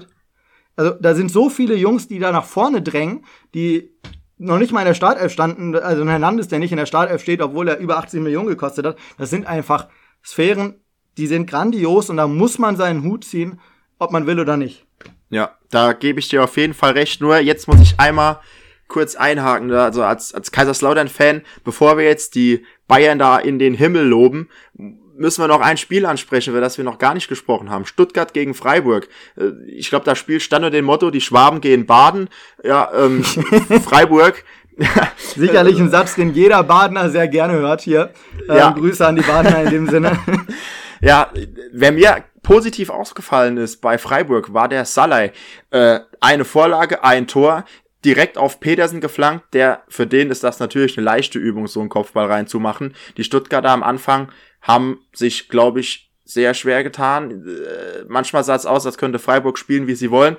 Also 0.76 0.92
da 1.00 1.14
sind 1.14 1.30
so 1.30 1.48
viele 1.48 1.74
Jungs, 1.74 2.06
die 2.06 2.18
da 2.18 2.30
nach 2.30 2.44
vorne 2.44 2.82
drängen, 2.82 3.24
die 3.54 3.96
noch 4.36 4.58
nicht 4.58 4.72
mal 4.72 4.80
in 4.80 4.86
der 4.86 4.94
Startelf 4.94 5.32
standen. 5.32 5.74
Also 5.74 6.02
ein 6.02 6.08
Hernandez, 6.08 6.48
der 6.48 6.58
nicht 6.58 6.72
in 6.72 6.76
der 6.76 6.84
Startelf 6.84 7.22
steht, 7.22 7.40
obwohl 7.40 7.68
er 7.68 7.78
über 7.78 7.96
80 7.96 8.20
Millionen 8.20 8.48
gekostet 8.48 8.84
hat. 8.84 8.98
Das 9.16 9.30
sind 9.30 9.46
einfach 9.46 9.88
Sphären, 10.22 10.82
die 11.16 11.26
sind 11.26 11.48
grandios 11.48 12.10
und 12.10 12.18
da 12.18 12.26
muss 12.26 12.58
man 12.58 12.76
seinen 12.76 13.04
Hut 13.04 13.24
ziehen 13.24 13.58
ob 13.98 14.12
man 14.12 14.26
will 14.26 14.40
oder 14.40 14.56
nicht. 14.56 14.84
Ja, 15.30 15.56
da 15.70 15.92
gebe 15.92 16.20
ich 16.20 16.28
dir 16.28 16.44
auf 16.44 16.56
jeden 16.56 16.74
Fall 16.74 16.92
recht. 16.92 17.20
Nur 17.20 17.38
jetzt 17.38 17.68
muss 17.68 17.80
ich 17.80 17.98
einmal 17.98 18.40
kurz 18.88 19.16
einhaken, 19.16 19.72
also 19.72 20.04
als, 20.04 20.32
als 20.32 20.52
Kaiserslautern-Fan, 20.52 21.42
bevor 21.64 21.98
wir 21.98 22.04
jetzt 22.04 22.36
die 22.36 22.64
Bayern 22.86 23.18
da 23.18 23.38
in 23.38 23.58
den 23.58 23.74
Himmel 23.74 24.06
loben, 24.06 24.48
müssen 25.18 25.42
wir 25.42 25.48
noch 25.48 25.60
ein 25.60 25.76
Spiel 25.76 26.06
ansprechen, 26.06 26.50
über 26.50 26.60
das 26.60 26.76
wir 26.78 26.84
noch 26.84 26.98
gar 26.98 27.14
nicht 27.14 27.28
gesprochen 27.28 27.70
haben. 27.70 27.86
Stuttgart 27.86 28.32
gegen 28.32 28.54
Freiburg. 28.54 29.08
Äh, 29.36 29.50
ich 29.66 29.88
glaube, 29.88 30.04
das 30.04 30.18
Spiel 30.18 30.40
stand 30.40 30.64
unter 30.64 30.76
dem 30.76 30.84
Motto, 30.84 31.10
die 31.10 31.20
Schwaben 31.20 31.60
gehen 31.60 31.86
baden. 31.86 32.28
Ja, 32.62 32.90
ähm, 32.94 33.24
Freiburg. 33.84 34.44
Sicherlich 35.34 35.78
ein 35.80 35.90
Satz, 35.90 36.16
den 36.16 36.34
jeder 36.34 36.62
Badener 36.62 37.08
sehr 37.08 37.28
gerne 37.28 37.54
hört 37.54 37.80
hier. 37.80 38.10
Ähm, 38.48 38.56
ja. 38.56 38.70
Grüße 38.70 39.06
an 39.06 39.16
die 39.16 39.22
Badener 39.22 39.62
in 39.62 39.70
dem 39.70 39.88
Sinne. 39.88 40.18
Ja, 41.02 41.30
wer 41.72 41.92
mir 41.92 42.24
positiv 42.46 42.90
ausgefallen 42.90 43.56
ist 43.56 43.80
bei 43.80 43.98
Freiburg, 43.98 44.54
war 44.54 44.68
der 44.68 44.84
Salai. 44.84 45.32
Äh, 45.70 45.98
eine 46.20 46.44
Vorlage, 46.44 47.04
ein 47.04 47.26
Tor. 47.26 47.64
direkt 48.04 48.38
auf 48.38 48.60
Petersen 48.60 49.00
geflankt, 49.00 49.52
der, 49.52 49.82
für 49.88 50.06
den 50.06 50.30
ist 50.30 50.44
das 50.44 50.60
natürlich 50.60 50.96
eine 50.96 51.04
leichte 51.04 51.40
Übung, 51.40 51.66
so 51.66 51.80
einen 51.80 51.88
Kopfball 51.88 52.26
reinzumachen. 52.26 52.94
Die 53.16 53.24
Stuttgarter 53.24 53.70
am 53.70 53.82
Anfang 53.82 54.30
haben 54.62 55.00
sich, 55.12 55.48
glaube 55.48 55.80
ich, 55.80 56.12
sehr 56.24 56.54
schwer 56.54 56.84
getan. 56.84 57.44
Äh, 57.48 58.04
manchmal 58.06 58.44
sah 58.44 58.54
es 58.54 58.64
aus, 58.64 58.86
als 58.86 58.96
könnte 58.96 59.18
Freiburg 59.18 59.58
spielen, 59.58 59.88
wie 59.88 59.96
sie 59.96 60.12
wollen. 60.12 60.36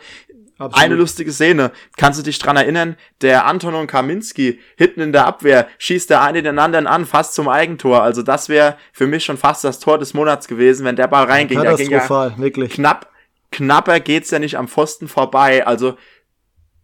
Absolut. 0.60 0.84
Eine 0.84 0.96
lustige 0.96 1.32
Szene. 1.32 1.72
Kannst 1.98 2.20
du 2.20 2.24
dich 2.24 2.40
dran 2.40 2.58
erinnern? 2.58 2.96
Der 3.22 3.46
Antonon 3.46 3.86
Kaminski 3.86 4.60
hinten 4.76 5.02
in 5.02 5.12
der 5.12 5.28
Abwehr 5.28 5.68
schießt 5.78 6.10
der 6.10 6.22
eine 6.22 6.42
den 6.42 6.58
anderen 6.58 6.88
an, 6.88 7.06
fast 7.06 7.36
zum 7.36 7.48
Eigentor. 7.48 8.02
Also 8.02 8.24
das 8.24 8.50
wäre 8.50 8.78
für 8.92 9.06
mich 9.06 9.24
schon 9.24 9.38
fast 9.38 9.64
das 9.64 9.80
Tor 9.80 10.00
des 10.00 10.16
Monats 10.16 10.48
gewesen, 10.48 10.84
wenn 10.84 10.96
der 10.96 11.08
Ball 11.08 11.26
reinging. 11.26 11.62
Der 11.62 11.76
ging 11.76 11.92
ja 11.92 12.38
wirklich. 12.38 12.74
Knapp, 12.74 13.12
knapper 13.52 14.00
geht's 14.00 14.32
ja 14.32 14.40
nicht 14.40 14.58
am 14.58 14.68
Pfosten 14.68 15.08
vorbei. 15.08 15.66
Also 15.66 15.96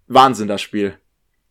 Wahnsinn, 0.08 0.48
das 0.48 0.62
Spiel. 0.62 0.98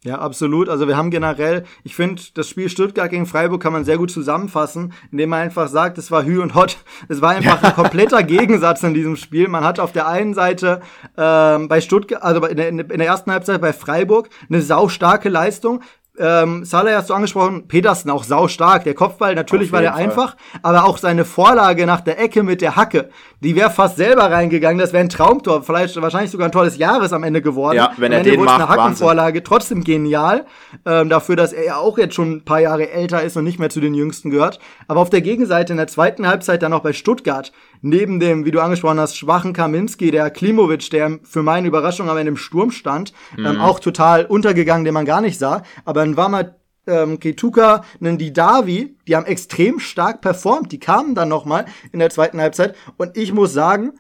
Ja, 0.04 0.18
absolut. 0.18 0.68
Also 0.68 0.88
wir 0.88 0.96
haben 0.96 1.12
generell, 1.12 1.62
ich 1.84 1.94
finde, 1.94 2.20
das 2.34 2.48
Spiel 2.48 2.68
Stuttgart 2.68 3.08
gegen 3.08 3.24
Freiburg 3.24 3.62
kann 3.62 3.72
man 3.72 3.84
sehr 3.84 3.98
gut 3.98 4.10
zusammenfassen, 4.10 4.92
indem 5.12 5.30
man 5.30 5.42
einfach 5.42 5.68
sagt, 5.68 5.96
es 5.96 6.10
war 6.10 6.24
Hü 6.24 6.42
und 6.42 6.56
Hot. 6.56 6.78
Es 7.08 7.20
war 7.20 7.30
einfach 7.30 7.62
ein 7.62 7.74
kompletter 7.76 8.22
Gegensatz 8.22 8.82
in 8.82 8.94
diesem 8.94 9.16
Spiel. 9.16 9.46
Man 9.46 9.64
hat 9.64 9.78
auf 9.78 9.92
der 9.92 10.08
einen 10.08 10.34
Seite 10.34 10.80
ähm, 11.16 11.68
bei 11.68 11.80
Stuttgart, 11.80 12.22
also 12.22 12.44
in 12.46 12.56
der, 12.56 12.68
in 12.68 12.78
der 12.88 13.06
ersten 13.06 13.30
Halbzeit 13.30 13.60
bei 13.60 13.72
Freiburg 13.72 14.28
eine 14.48 14.60
saustarke 14.60 15.28
Leistung 15.28 15.82
ähm, 16.18 16.64
Salah 16.64 16.96
hast 16.96 17.08
du 17.08 17.14
angesprochen, 17.14 17.68
Petersen 17.68 18.10
auch 18.10 18.24
sau 18.24 18.46
stark. 18.46 18.84
Der 18.84 18.94
Kopfball, 18.94 19.34
natürlich 19.34 19.72
war 19.72 19.80
der 19.80 19.94
Fall. 19.94 20.02
einfach, 20.02 20.36
aber 20.62 20.84
auch 20.84 20.98
seine 20.98 21.24
Vorlage 21.24 21.86
nach 21.86 22.02
der 22.02 22.20
Ecke 22.20 22.42
mit 22.42 22.60
der 22.60 22.76
Hacke, 22.76 23.08
die 23.42 23.56
wäre 23.56 23.70
fast 23.70 23.96
selber 23.96 24.30
reingegangen. 24.30 24.78
Das 24.78 24.92
wäre 24.92 25.02
ein 25.02 25.08
Traumtor, 25.08 25.62
vielleicht 25.62 26.00
wahrscheinlich 26.00 26.30
sogar 26.30 26.48
ein 26.48 26.52
Tor 26.52 26.64
des 26.64 26.78
Jahres 26.78 27.12
am 27.12 27.24
Ende 27.24 27.42
geworden. 27.42 27.76
Ja, 27.76 27.92
wenn 27.96 28.12
am 28.12 28.12
er 28.12 28.18
Ende 28.18 28.30
den 28.30 28.44
macht, 28.44 28.60
eine 28.60 28.68
Hackenvorlage, 28.68 29.38
Wahnsinn. 29.38 29.44
trotzdem 29.44 29.84
genial. 29.84 30.46
Ähm, 30.86 31.08
dafür, 31.08 31.34
dass 31.34 31.52
er 31.52 31.64
ja 31.64 31.76
auch 31.76 31.98
jetzt 31.98 32.14
schon 32.14 32.36
ein 32.36 32.44
paar 32.44 32.60
Jahre 32.60 32.90
älter 32.90 33.22
ist 33.22 33.36
und 33.36 33.44
nicht 33.44 33.58
mehr 33.58 33.70
zu 33.70 33.80
den 33.80 33.94
Jüngsten 33.94 34.30
gehört. 34.30 34.60
Aber 34.86 35.00
auf 35.00 35.10
der 35.10 35.22
Gegenseite 35.22 35.72
in 35.72 35.76
der 35.76 35.88
zweiten 35.88 36.26
Halbzeit 36.26 36.62
dann 36.62 36.72
auch 36.72 36.82
bei 36.82 36.92
Stuttgart, 36.92 37.52
neben 37.80 38.20
dem, 38.20 38.44
wie 38.44 38.52
du 38.52 38.60
angesprochen 38.60 39.00
hast, 39.00 39.16
schwachen 39.16 39.52
Kaminski, 39.52 40.12
der 40.12 40.30
Klimovic, 40.30 40.90
der 40.90 41.18
für 41.24 41.42
meine 41.42 41.66
Überraschung 41.66 42.08
am 42.08 42.16
Ende 42.16 42.30
im 42.30 42.36
Sturm 42.36 42.70
stand, 42.70 43.12
mhm. 43.36 43.46
ähm, 43.46 43.60
auch 43.60 43.80
total 43.80 44.24
untergegangen, 44.24 44.84
den 44.84 44.94
man 44.94 45.04
gar 45.04 45.20
nicht 45.20 45.38
sah. 45.38 45.62
Aber 45.84 46.00
dann 46.00 46.16
war 46.16 46.28
mal 46.28 46.54
ähm, 46.86 47.20
Ketuka, 47.20 47.84
einen 48.00 48.18
Didavi, 48.18 48.96
die 49.06 49.16
haben 49.16 49.26
extrem 49.26 49.78
stark 49.78 50.20
performt. 50.20 50.72
Die 50.72 50.80
kamen 50.80 51.14
dann 51.14 51.28
noch 51.28 51.44
mal 51.44 51.66
in 51.92 51.98
der 51.98 52.10
zweiten 52.10 52.40
Halbzeit. 52.40 52.74
Und 52.96 53.16
ich 53.16 53.32
muss 53.32 53.52
sagen, 53.52 53.92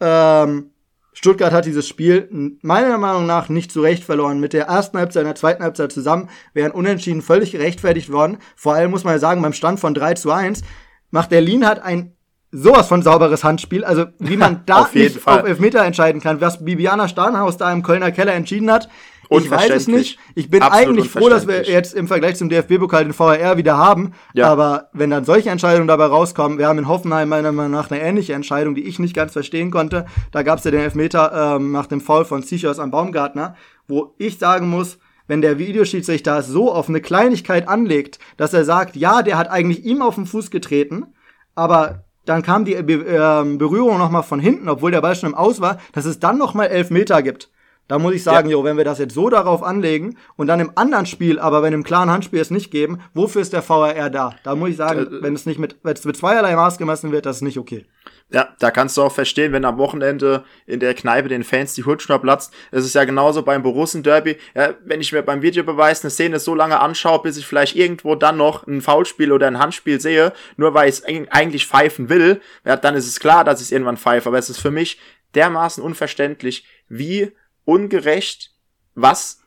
ähm, 0.00 0.70
Stuttgart 1.12 1.52
hat 1.52 1.66
dieses 1.66 1.88
Spiel 1.88 2.56
meiner 2.62 2.96
Meinung 2.96 3.26
nach 3.26 3.48
nicht 3.48 3.72
zu 3.72 3.82
Recht 3.82 4.04
verloren. 4.04 4.40
Mit 4.40 4.52
der 4.52 4.66
ersten 4.66 4.96
Halbzeit 4.96 5.22
und 5.22 5.28
der 5.28 5.34
zweiten 5.34 5.62
Halbzeit 5.62 5.92
zusammen 5.92 6.30
wären 6.54 6.70
Unentschieden 6.70 7.20
völlig 7.20 7.52
gerechtfertigt 7.52 8.12
worden. 8.12 8.38
Vor 8.56 8.74
allem 8.74 8.90
muss 8.90 9.04
man 9.04 9.14
ja 9.14 9.18
sagen, 9.18 9.42
beim 9.42 9.52
Stand 9.52 9.80
von 9.80 9.92
3 9.92 10.14
zu 10.14 10.30
1 10.30 10.62
macht 11.10 11.32
der 11.32 11.40
Lin 11.40 11.66
hat 11.66 11.82
ein 11.82 12.14
sowas 12.52 12.88
von 12.88 13.02
sauberes 13.02 13.44
Handspiel. 13.44 13.84
Also 13.84 14.06
wie 14.18 14.36
man 14.36 14.62
da 14.66 14.82
auf 14.82 14.94
nicht 14.94 15.18
Fall. 15.18 15.40
auf 15.40 15.48
Elfmeter 15.48 15.84
entscheiden 15.84 16.20
kann, 16.20 16.40
was 16.40 16.64
Bibiana 16.64 17.08
Starnhaus 17.08 17.56
da 17.56 17.72
im 17.72 17.82
Kölner 17.82 18.12
Keller 18.12 18.34
entschieden 18.34 18.70
hat. 18.70 18.88
Ich 19.30 19.50
weiß 19.50 19.70
es 19.70 19.86
nicht. 19.86 20.18
Ich 20.34 20.50
bin 20.50 20.62
eigentlich 20.62 21.08
froh, 21.08 21.28
dass 21.28 21.46
wir 21.46 21.62
jetzt 21.62 21.94
im 21.94 22.08
Vergleich 22.08 22.36
zum 22.36 22.48
DFB-Pokal 22.48 23.04
den 23.04 23.12
VRR 23.12 23.56
wieder 23.56 23.76
haben. 23.76 24.12
Ja. 24.34 24.48
Aber 24.48 24.88
wenn 24.92 25.10
dann 25.10 25.24
solche 25.24 25.50
Entscheidungen 25.50 25.86
dabei 25.86 26.06
rauskommen, 26.06 26.58
wir 26.58 26.66
haben 26.66 26.78
in 26.78 26.88
Hoffenheim 26.88 27.28
meiner 27.28 27.52
Meinung 27.52 27.72
nach 27.72 27.90
eine 27.90 28.00
ähnliche 28.00 28.32
Entscheidung, 28.32 28.74
die 28.74 28.84
ich 28.84 28.98
nicht 28.98 29.14
ganz 29.14 29.32
verstehen 29.32 29.70
konnte. 29.70 30.06
Da 30.32 30.42
gab 30.42 30.58
es 30.58 30.64
ja 30.64 30.72
den 30.72 30.80
Elfmeter 30.80 31.56
ähm, 31.56 31.70
nach 31.70 31.86
dem 31.86 32.00
Foul 32.00 32.24
von 32.24 32.42
Zichos 32.42 32.78
am 32.80 32.90
Baumgartner, 32.90 33.54
wo 33.86 34.14
ich 34.18 34.38
sagen 34.38 34.68
muss, 34.68 34.98
wenn 35.28 35.42
der 35.42 35.58
Videoschiedsrichter 35.58 36.42
so 36.42 36.72
auf 36.72 36.88
eine 36.88 37.00
Kleinigkeit 37.00 37.68
anlegt, 37.68 38.18
dass 38.36 38.52
er 38.52 38.64
sagt, 38.64 38.96
ja, 38.96 39.22
der 39.22 39.38
hat 39.38 39.48
eigentlich 39.48 39.84
ihm 39.84 40.02
auf 40.02 40.16
den 40.16 40.26
Fuß 40.26 40.50
getreten, 40.50 41.06
aber 41.54 42.04
dann 42.24 42.42
kam 42.42 42.64
die 42.64 42.74
Be 42.82 42.94
äh, 42.94 43.56
Berührung 43.56 43.98
nochmal 43.98 44.24
von 44.24 44.40
hinten, 44.40 44.68
obwohl 44.68 44.90
der 44.90 45.00
Ball 45.00 45.14
schon 45.14 45.30
im 45.30 45.34
Aus 45.36 45.60
war, 45.60 45.78
dass 45.92 46.04
es 46.04 46.18
dann 46.18 46.36
nochmal 46.36 46.66
elf 46.66 46.90
Meter 46.90 47.22
gibt. 47.22 47.48
Da 47.90 47.98
muss 47.98 48.14
ich 48.14 48.22
sagen, 48.22 48.48
ja. 48.48 48.52
jo, 48.52 48.62
wenn 48.62 48.76
wir 48.76 48.84
das 48.84 49.00
jetzt 49.00 49.14
so 49.14 49.28
darauf 49.30 49.64
anlegen 49.64 50.16
und 50.36 50.46
dann 50.46 50.60
im 50.60 50.70
anderen 50.76 51.06
Spiel, 51.06 51.40
aber 51.40 51.64
wenn 51.64 51.72
im 51.72 51.82
klaren 51.82 52.08
Handspiel 52.08 52.38
es 52.38 52.52
nicht 52.52 52.70
geben, 52.70 53.00
wofür 53.14 53.42
ist 53.42 53.52
der 53.52 53.62
VRR 53.62 54.10
da? 54.10 54.36
Da 54.44 54.54
muss 54.54 54.70
ich 54.70 54.76
sagen, 54.76 55.00
äh, 55.00 55.22
wenn 55.22 55.34
es 55.34 55.44
nicht 55.44 55.58
mit, 55.58 55.74
wenn 55.82 55.94
es 55.94 56.04
mit 56.04 56.16
zweierlei 56.16 56.54
Maß 56.54 56.78
gemessen 56.78 57.10
wird, 57.10 57.26
das 57.26 57.38
ist 57.38 57.42
nicht 57.42 57.58
okay. 57.58 57.86
Ja, 58.30 58.50
da 58.60 58.70
kannst 58.70 58.96
du 58.96 59.02
auch 59.02 59.10
verstehen, 59.10 59.52
wenn 59.52 59.64
am 59.64 59.76
Wochenende 59.76 60.44
in 60.66 60.78
der 60.78 60.94
Kneipe 60.94 61.28
den 61.28 61.42
Fans 61.42 61.74
die 61.74 61.82
Hutschnur 61.82 62.20
platzt. 62.20 62.54
Es 62.70 62.84
ist 62.84 62.94
ja 62.94 63.02
genauso 63.02 63.42
beim 63.42 63.64
Borussen 63.64 64.04
Derby. 64.04 64.36
Ja, 64.54 64.74
wenn 64.84 65.00
ich 65.00 65.10
mir 65.10 65.24
beim 65.24 65.42
Videobeweis 65.42 66.04
eine 66.04 66.12
Szene 66.12 66.38
so 66.38 66.54
lange 66.54 66.78
anschaue, 66.78 67.20
bis 67.22 67.38
ich 67.38 67.46
vielleicht 67.46 67.74
irgendwo 67.74 68.14
dann 68.14 68.36
noch 68.36 68.68
ein 68.68 68.82
Foulspiel 68.82 69.32
oder 69.32 69.48
ein 69.48 69.58
Handspiel 69.58 70.00
sehe, 70.00 70.32
nur 70.56 70.74
weil 70.74 70.88
ich 70.88 71.00
es 71.00 71.04
eigentlich 71.04 71.66
pfeifen 71.66 72.08
will, 72.08 72.40
ja, 72.64 72.76
dann 72.76 72.94
ist 72.94 73.08
es 73.08 73.18
klar, 73.18 73.42
dass 73.42 73.60
ich 73.60 73.66
es 73.66 73.72
irgendwann 73.72 73.96
pfeife. 73.96 74.28
Aber 74.28 74.38
es 74.38 74.48
ist 74.48 74.60
für 74.60 74.70
mich 74.70 75.00
dermaßen 75.34 75.82
unverständlich, 75.82 76.64
wie 76.88 77.32
ungerecht 77.70 78.50
was 78.94 79.42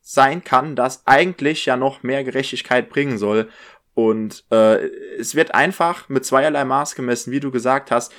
sein 0.00 0.44
kann, 0.44 0.76
das 0.76 1.06
eigentlich 1.06 1.66
ja 1.66 1.76
noch 1.76 2.04
mehr 2.04 2.22
Gerechtigkeit 2.22 2.88
bringen 2.88 3.18
soll. 3.18 3.50
Und 3.94 4.44
äh, 4.52 4.86
es 5.18 5.34
wird 5.34 5.52
einfach 5.52 6.08
mit 6.08 6.24
zweierlei 6.24 6.64
Maß 6.64 6.94
gemessen, 6.94 7.32
wie 7.32 7.40
du 7.40 7.50
gesagt 7.50 7.90
hast. 7.90 8.12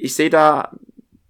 Ich 0.00 0.14
sehe 0.14 0.30
da 0.30 0.72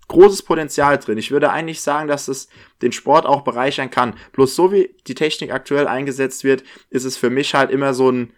großes 0.06 0.42
Potenzial 0.42 0.98
drin. 0.98 1.18
Ich 1.18 1.32
würde 1.32 1.50
eigentlich 1.50 1.80
sagen, 1.80 2.06
dass 2.06 2.28
es 2.28 2.48
den 2.82 2.92
Sport 2.92 3.26
auch 3.26 3.42
bereichern 3.42 3.90
kann. 3.90 4.14
Bloß 4.32 4.54
so 4.54 4.70
wie 4.70 4.94
die 5.08 5.16
Technik 5.16 5.50
aktuell 5.50 5.88
eingesetzt 5.88 6.44
wird, 6.44 6.62
ist 6.90 7.04
es 7.04 7.16
für 7.16 7.30
mich 7.30 7.54
halt 7.54 7.70
immer 7.70 7.94
so 7.94 8.10
ein 8.10 8.32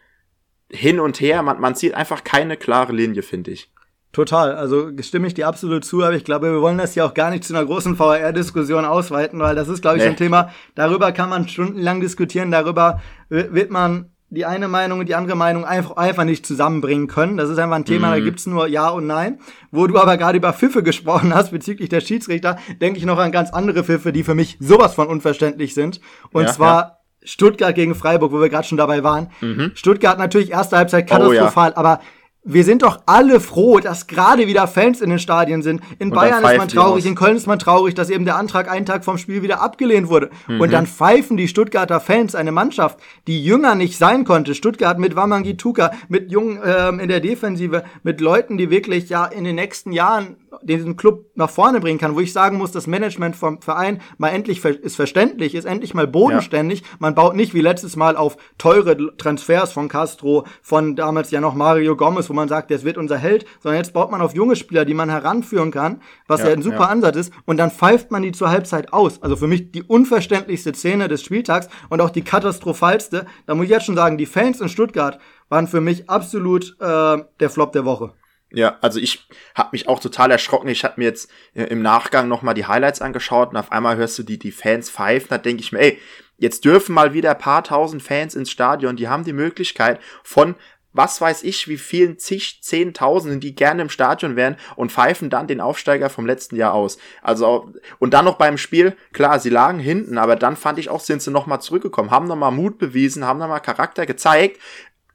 Hin 0.71 1.01
und 1.01 1.21
Her. 1.21 1.43
Man, 1.43 1.61
man 1.61 1.75
zieht 1.75 1.93
einfach 1.93 2.25
keine 2.25 2.57
klare 2.57 2.93
Linie, 2.93 3.23
finde 3.23 3.51
ich. 3.51 3.71
Total, 4.17 4.57
also 4.57 4.91
stimme 5.03 5.27
ich 5.27 5.35
dir 5.35 5.47
absolut 5.47 5.85
zu, 5.85 6.03
aber 6.03 6.15
ich 6.15 6.25
glaube, 6.25 6.51
wir 6.51 6.63
wollen 6.63 6.79
das 6.79 6.95
ja 6.95 7.05
auch 7.05 7.13
gar 7.13 7.29
nicht 7.29 7.45
zu 7.45 7.55
einer 7.55 7.67
großen 7.67 7.97
VR-Diskussion 7.97 8.87
ausweiten, 8.87 9.39
weil 9.41 9.55
das 9.55 9.69
ist, 9.69 9.83
glaube 9.83 9.99
ich, 9.99 10.05
nee. 10.05 10.09
ein 10.09 10.17
Thema, 10.17 10.49
darüber 10.75 11.13
kann 11.13 11.29
man 11.29 11.47
stundenlang 11.51 12.01
diskutieren, 12.01 12.51
darüber 12.51 13.03
wird 13.29 13.71
man 13.71 14.07
die 14.31 14.47
eine 14.47 14.69
Meinung 14.69 15.01
und 15.01 15.07
die 15.11 15.15
andere 15.15 15.37
Meinung 15.37 15.67
einfach, 15.67 15.99
einfach 15.99 16.25
nicht 16.25 16.47
zusammenbringen 16.47 17.09
können. 17.09 17.37
Das 17.37 17.51
ist 17.51 17.59
einfach 17.59 17.77
ein 17.77 17.85
Thema, 17.85 18.07
mhm. 18.09 18.13
da 18.13 18.21
gibt's 18.21 18.47
nur 18.47 18.67
Ja 18.69 18.89
und 18.89 19.07
Nein. 19.07 19.39
Wo 19.71 19.87
du 19.87 19.99
aber 19.99 20.17
gerade 20.17 20.39
über 20.39 20.55
Pfiffe 20.55 20.83
gesprochen 20.83 21.35
hast 21.35 21.51
bezüglich 21.51 21.91
der 21.91 22.01
Schiedsrichter, 22.01 22.57
denke 22.81 22.99
ich 22.99 23.05
noch 23.05 23.19
an 23.19 23.33
ganz 23.33 23.51
andere 23.51 23.85
Pfiffe, 23.85 24.13
die 24.13 24.25
für 24.25 24.35
mich 24.35 24.57
sowas 24.61 24.95
von 24.95 25.09
unverständlich 25.09 25.75
sind. 25.75 26.01
Und 26.33 26.45
ja, 26.45 26.53
zwar 26.55 26.81
ja. 26.81 26.97
Stuttgart 27.23 27.75
gegen 27.75 27.95
Freiburg, 27.95 28.33
wo 28.33 28.41
wir 28.41 28.49
gerade 28.49 28.67
schon 28.67 28.79
dabei 28.79 29.05
waren. 29.05 29.29
Mhm. 29.43 29.73
Stuttgart 29.75 30.19
natürlich 30.19 30.53
erste 30.53 30.79
Halbzeit 30.79 31.07
katastrophal, 31.07 31.73
oh, 31.73 31.75
ja. 31.75 31.77
aber 31.77 32.01
wir 32.49 32.63
sind 32.63 32.83
doch 32.83 33.01
alle 33.07 33.41
froh, 33.41 33.81
dass 33.81 34.07
gerade 34.07 34.47
wieder 34.47 34.69
Fans 34.69 35.01
in 35.01 35.11
den 35.11 35.19
Stadien 35.19 35.63
sind. 35.63 35.83
In 35.99 36.11
und 36.11 36.15
Bayern 36.15 36.45
ist 36.45 36.57
man 36.57 36.69
traurig, 36.69 37.05
in 37.05 37.17
Köln 37.17 37.37
ist 37.37 37.49
man 37.49 37.59
traurig, 37.59 37.95
dass 37.95 38.09
eben 38.09 38.25
der 38.25 38.37
Antrag 38.37 38.71
einen 38.71 38.87
Tag 38.87 39.05
vom 39.05 39.19
Spiel 39.19 39.43
wieder 39.43 39.61
abgelehnt 39.61 40.09
wurde. 40.09 40.31
Mhm. 40.47 40.61
Und 40.61 40.73
dann 40.73 40.87
pfeifen 40.87 41.37
die 41.37 41.49
Stuttgarter 41.49 41.99
Fans 41.99 42.37
eine 42.37 42.53
Mannschaft, 42.53 43.01
die 43.27 43.45
jünger 43.45 43.75
nicht 43.75 43.99
sein 43.99 44.25
konnte. 44.25 44.55
Stuttgart 44.55 44.99
mit 44.99 45.17
Wamangituka, 45.17 45.91
mit 46.09 46.31
Jungen 46.31 46.61
ähm, 46.65 47.01
in 47.01 47.09
der 47.09 47.19
Defensive, 47.19 47.83
mit 48.05 48.21
Leuten, 48.21 48.57
die 48.57 48.71
wirklich 48.71 49.09
ja 49.09 49.27
in 49.27 49.43
den 49.43 49.57
nächsten 49.57 49.91
Jahren 49.91 50.37
diesen 50.63 50.97
Club 50.97 51.27
nach 51.35 51.51
vorne 51.51 51.81
bringen 51.81 51.99
kann, 51.99 52.15
wo 52.15 52.21
ich 52.21 52.33
sagen 52.33 52.59
muss, 52.59 52.73
das 52.73 52.87
Management 52.87 53.37
vom 53.37 53.61
Verein 53.61 54.01
mal 54.19 54.29
endlich 54.29 54.65
ist 54.65 54.97
verständlich, 54.97 55.55
ist 55.55 55.65
endlich 55.65 55.95
mal 55.95 56.07
bodenständig. 56.07 56.81
Ja. 56.81 56.87
Man 56.99 57.15
baut 57.15 57.37
nicht 57.37 57.55
wie 57.55 57.61
letztes 57.61 57.97
Mal 57.97 58.17
auf 58.17 58.37
teure 58.59 59.17
Transfers 59.17 59.73
von 59.73 59.89
Castro, 59.89 60.47
von 60.63 60.97
damals 60.97 61.31
ja 61.31 61.41
noch 61.41 61.55
Mario 61.55 61.97
Gomez, 61.97 62.29
wo 62.29 62.33
man 62.33 62.49
sagt, 62.49 62.71
das 62.71 62.85
wird 62.85 62.99
unser 62.99 63.19
Held, 63.19 63.47
sondern 63.61 63.79
jetzt 63.79 63.93
baut 63.93 64.11
man 64.11 64.21
auf 64.21 64.35
junge 64.35 64.57
Spieler, 64.57 64.85
die 64.85 64.95
man 64.95 65.11
heranführen 65.11 65.71
kann, 65.71 66.01
was 66.27 66.41
ja, 66.41 66.49
ja 66.49 66.53
ein 66.53 66.63
super 66.63 66.81
ja. 66.81 66.89
Ansatz 66.89 67.17
ist, 67.17 67.33
und 67.45 67.57
dann 67.57 67.71
pfeift 67.71 68.11
man 68.11 68.23
die 68.23 68.33
zur 68.33 68.51
Halbzeit 68.51 68.93
aus. 68.93 69.23
Also 69.23 69.37
für 69.37 69.47
mich 69.47 69.73
die 69.73 69.83
unverständlichste 69.83 70.75
Szene 70.75 71.09
des 71.09 71.23
Spieltags 71.23 71.69
und 71.89 72.01
auch 72.01 72.11
die 72.11 72.23
katastrophalste. 72.23 73.27
Da 73.47 73.55
muss 73.55 73.65
ich 73.65 73.71
jetzt 73.71 73.87
schon 73.87 73.97
sagen, 73.97 74.19
die 74.19 74.27
Fans 74.27 74.61
in 74.61 74.69
Stuttgart 74.69 75.19
waren 75.49 75.69
für 75.69 75.81
mich 75.81 76.09
absolut 76.11 76.77
äh, 76.81 77.19
der 77.41 77.51
Flop 77.51 77.73
der 77.73 77.85
Woche. 77.85 78.13
Ja, 78.51 78.79
also 78.81 79.01
ich 79.01 79.27
habe 79.55 79.71
mich 79.73 79.89
auch 79.89 79.99
total 79.99 80.31
erschrocken. 80.31 80.69
Ich 80.69 80.85
habe 80.85 80.95
mir 80.99 81.05
jetzt 81.05 81.31
äh, 81.55 81.65
im 81.65 81.83
Nachgang 81.83 82.29
nochmal 82.29 82.55
die 82.55 82.67
Highlights 82.67 83.03
angeschaut 83.03 83.51
und 83.51 83.57
auf 83.57 83.73
einmal 83.73 83.97
hörst 83.97 84.19
du 84.19 84.23
die, 84.23 84.39
die 84.39 84.53
Fans 84.53 84.89
pfeifen. 84.89 85.29
Da 85.31 85.39
denke 85.39 85.63
ich 85.63 85.73
mir, 85.73 85.81
ey, 85.81 85.99
jetzt 86.39 86.65
dürfen 86.65 86.95
mal 86.95 87.13
wieder 87.13 87.35
paar 87.35 87.65
tausend 87.65 88.03
Fans 88.03 88.35
ins 88.35 88.51
Stadion. 88.51 88.97
Die 88.97 89.09
haben 89.09 89.25
die 89.25 89.33
Möglichkeit 89.33 90.01
von 90.23 90.55
was 90.93 91.21
weiß 91.21 91.43
ich, 91.43 91.69
wie 91.69 91.77
vielen 91.77 92.19
zig, 92.19 92.61
zehntausenden, 92.63 93.39
die 93.39 93.55
gerne 93.55 93.83
im 93.83 93.91
Stadion 93.91 94.35
wären 94.35 94.57
und 94.77 94.91
pfeifen 94.91 95.29
dann 95.29 95.47
den 95.47 95.61
Aufsteiger 95.61 96.09
vom 96.09 96.25
letzten 96.25 96.57
Jahr 96.57 96.73
aus. 96.73 96.97
Also, 97.21 97.71
und 97.99 98.15
dann 98.15 98.25
noch 98.25 98.39
beim 98.39 98.57
Spiel, 98.57 98.97
klar, 99.13 99.39
sie 99.39 99.51
lagen 99.51 99.79
hinten, 99.79 100.17
aber 100.17 100.37
dann 100.37 100.57
fand 100.57 100.79
ich 100.79 100.89
auch, 100.89 101.01
sind 101.01 101.21
sie 101.21 101.31
nochmal 101.31 101.61
zurückgekommen, 101.61 102.11
haben 102.11 102.27
nochmal 102.27 102.51
Mut 102.51 102.79
bewiesen, 102.79 103.27
haben 103.27 103.39
nochmal 103.39 103.61
Charakter 103.61 104.07
gezeigt. 104.07 104.59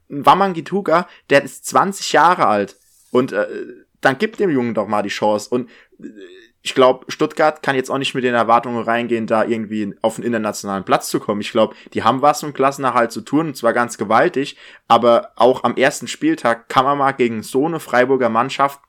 Wamangituka, 0.08 1.08
der 1.30 1.42
ist 1.42 1.66
20 1.66 2.12
Jahre 2.12 2.46
alt 2.46 2.76
und 3.12 3.30
äh, 3.32 3.46
dann 4.00 4.18
gibt 4.18 4.40
dem 4.40 4.50
Jungen 4.50 4.74
doch 4.74 4.88
mal 4.88 5.02
die 5.02 5.10
Chance. 5.10 5.48
Und 5.50 5.70
äh, 6.00 6.08
ich 6.62 6.74
glaube, 6.74 7.04
Stuttgart 7.08 7.62
kann 7.62 7.76
jetzt 7.76 7.90
auch 7.90 7.98
nicht 7.98 8.14
mit 8.14 8.24
den 8.24 8.34
Erwartungen 8.34 8.82
reingehen, 8.82 9.26
da 9.26 9.44
irgendwie 9.44 9.94
auf 10.00 10.16
einen 10.16 10.26
internationalen 10.26 10.84
Platz 10.84 11.08
zu 11.08 11.20
kommen. 11.20 11.40
Ich 11.40 11.52
glaube, 11.52 11.74
die 11.92 12.02
haben 12.02 12.22
was 12.22 12.42
mit 12.42 12.54
Klassenerhalt 12.54 13.12
zu 13.12 13.20
tun, 13.20 13.48
und 13.48 13.56
zwar 13.56 13.72
ganz 13.72 13.98
gewaltig, 13.98 14.56
aber 14.88 15.32
auch 15.36 15.64
am 15.64 15.76
ersten 15.76 16.08
Spieltag 16.08 16.68
kann 16.68 16.84
man 16.84 16.98
mal 16.98 17.12
gegen 17.12 17.42
so 17.42 17.66
eine 17.66 17.80
Freiburger 17.80 18.28
Mannschaft 18.28 18.80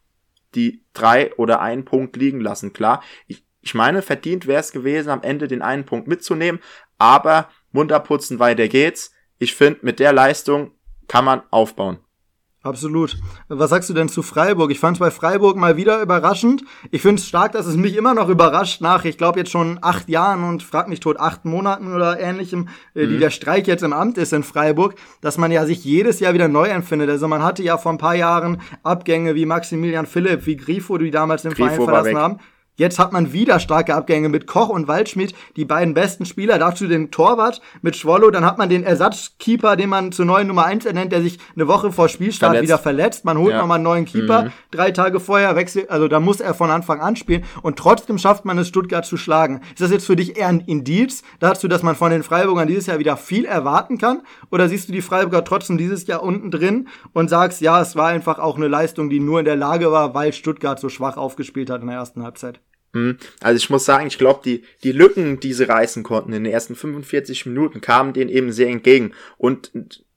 die 0.55 0.83
drei 0.93 1.33
oder 1.35 1.61
einen 1.61 1.83
Punkt 1.83 2.15
liegen 2.15 2.39
lassen. 2.39 2.73
Klar, 2.73 3.03
ich, 3.27 3.43
ich 3.61 3.73
meine, 3.73 4.03
verdient 4.03 4.45
wäre 4.45 4.59
es 4.59 4.71
gewesen, 4.71 5.09
am 5.09 5.23
Ende 5.23 5.47
den 5.47 5.63
einen 5.63 5.85
Punkt 5.85 6.07
mitzunehmen, 6.07 6.61
aber 6.99 7.49
munter 7.71 7.99
putzen, 7.99 8.37
weiter 8.39 8.67
geht's. 8.67 9.13
Ich 9.39 9.55
finde, 9.55 9.79
mit 9.81 9.99
der 9.99 10.13
Leistung 10.13 10.71
kann 11.07 11.25
man 11.25 11.41
aufbauen. 11.49 11.99
Absolut. 12.63 13.17
Was 13.49 13.71
sagst 13.71 13.89
du 13.89 13.93
denn 13.93 14.07
zu 14.07 14.23
Freiburg? 14.23 14.71
Ich 14.71 14.79
fand 14.79 14.95
es 14.95 14.99
bei 15.01 15.11
Freiburg 15.11 15.57
mal 15.57 15.75
wieder 15.75 16.01
überraschend. 16.01 16.63
Ich 16.91 17.01
finde 17.01 17.19
es 17.19 17.27
stark, 17.27 17.51
dass 17.51 17.65
es 17.65 17.75
mich 17.75 17.97
immer 17.97 18.13
noch 18.13 18.29
überrascht 18.29 18.79
nach, 18.79 19.03
ich 19.03 19.17
glaube 19.17 19.39
jetzt 19.39 19.51
schon 19.51 19.79
acht 19.81 20.07
Jahren 20.07 20.45
und 20.45 20.63
frag 20.63 20.87
mich 20.87 21.01
tot, 21.01 21.19
acht 21.19 21.43
Monaten 21.43 21.93
oder 21.93 22.21
ähnlichem, 22.21 22.69
äh, 22.95 23.05
mhm. 23.05 23.09
die 23.09 23.17
der 23.19 23.31
Streik 23.31 23.67
jetzt 23.67 23.83
im 23.83 23.91
Amt 23.91 24.17
ist 24.17 24.31
in 24.31 24.43
Freiburg, 24.43 24.95
dass 25.19 25.37
man 25.37 25.51
ja 25.51 25.65
sich 25.65 25.83
jedes 25.83 26.21
Jahr 26.21 26.33
wieder 26.33 26.47
neu 26.47 26.69
empfindet. 26.69 27.09
Also 27.09 27.27
man 27.27 27.43
hatte 27.43 27.63
ja 27.63 27.77
vor 27.77 27.91
ein 27.91 27.97
paar 27.97 28.15
Jahren 28.15 28.61
Abgänge 28.81 29.35
wie 29.35 29.45
Maximilian 29.45 30.05
Philipp, 30.05 30.45
wie 30.45 30.55
Grifo, 30.55 30.97
die 30.97 31.11
damals 31.11 31.41
den 31.41 31.53
Grifo 31.53 31.83
Verein 31.83 31.83
verlassen 31.83 32.17
haben. 32.17 32.39
Jetzt 32.75 32.97
hat 32.97 33.13
man 33.13 33.33
wieder 33.33 33.59
starke 33.59 33.93
Abgänge 33.93 34.29
mit 34.29 34.47
Koch 34.47 34.69
und 34.69 34.87
Waldschmidt, 34.87 35.35
die 35.55 35.65
beiden 35.65 35.93
besten 35.93 36.25
Spieler. 36.25 36.57
Dazu 36.57 36.87
den 36.87 37.11
Torwart 37.11 37.61
mit 37.83 37.95
Schwollo. 37.95 38.31
Dann 38.31 38.45
hat 38.45 38.57
man 38.57 38.67
den 38.67 38.83
Ersatzkeeper, 38.83 39.75
den 39.75 39.89
man 39.89 40.11
zur 40.11 40.25
neuen 40.25 40.47
Nummer 40.47 40.65
1 40.65 40.85
ernennt, 40.85 41.11
der 41.11 41.21
sich 41.21 41.37
eine 41.55 41.67
Woche 41.67 41.91
vor 41.91 42.09
Spielstart 42.09 42.53
verletzt. 42.53 42.67
wieder 42.67 42.77
verletzt. 42.79 43.25
Man 43.25 43.37
holt 43.37 43.51
ja. 43.51 43.59
nochmal 43.59 43.75
einen 43.75 43.83
neuen 43.83 44.05
Keeper. 44.05 44.45
Mhm. 44.45 44.51
Drei 44.71 44.89
Tage 44.89 45.19
vorher 45.19 45.55
wechselt, 45.55 45.91
also 45.91 46.07
da 46.07 46.19
muss 46.19 46.39
er 46.39 46.55
von 46.55 46.71
Anfang 46.71 46.99
an 46.99 47.15
spielen. 47.15 47.43
Und 47.61 47.77
trotzdem 47.77 48.17
schafft 48.17 48.43
man 48.43 48.57
es, 48.57 48.69
Stuttgart 48.69 49.05
zu 49.05 49.17
schlagen. 49.17 49.61
Ist 49.69 49.81
das 49.81 49.91
jetzt 49.91 50.07
für 50.07 50.15
dich 50.15 50.35
eher 50.37 50.47
ein 50.47 50.61
Indiz 50.61 51.21
dazu, 51.39 51.67
dass 51.67 51.83
man 51.83 51.95
von 51.95 52.09
den 52.09 52.23
Freiburgern 52.23 52.67
dieses 52.67 52.87
Jahr 52.87 52.97
wieder 52.97 53.17
viel 53.17 53.45
erwarten 53.45 53.99
kann? 53.99 54.23
Oder 54.49 54.67
siehst 54.67 54.89
du 54.89 54.93
die 54.93 55.01
Freiburger 55.03 55.43
trotzdem 55.43 55.77
dieses 55.77 56.07
Jahr 56.07 56.23
unten 56.23 56.49
drin 56.49 56.87
und 57.13 57.29
sagst, 57.29 57.61
ja, 57.61 57.79
es 57.79 57.95
war 57.95 58.07
einfach 58.07 58.39
auch 58.39 58.57
eine 58.57 58.67
Leistung, 58.67 59.11
die 59.11 59.19
nur 59.19 59.37
in 59.37 59.45
der 59.45 59.55
Lage 59.55 59.91
war, 59.91 60.15
weil 60.15 60.33
Stuttgart 60.33 60.79
so 60.79 60.89
schwach 60.89 61.17
aufgespielt 61.17 61.69
hat 61.69 61.81
in 61.81 61.87
der 61.87 61.97
ersten 61.97 62.23
Halbzeit? 62.23 62.61
Hm. 62.93 63.17
Also 63.41 63.57
ich 63.57 63.69
muss 63.69 63.85
sagen, 63.85 64.07
ich 64.07 64.17
glaube, 64.17 64.41
die, 64.45 64.63
die 64.83 64.91
Lücken, 64.91 65.39
die 65.39 65.53
sie 65.53 65.67
reißen 65.67 66.03
konnten 66.03 66.33
in 66.33 66.43
den 66.43 66.53
ersten 66.53 66.75
45 66.75 67.45
Minuten, 67.47 67.81
kamen 67.81 68.13
denen 68.13 68.29
eben 68.29 68.51
sehr 68.51 68.69
entgegen. 68.69 69.13
Und 69.37 69.71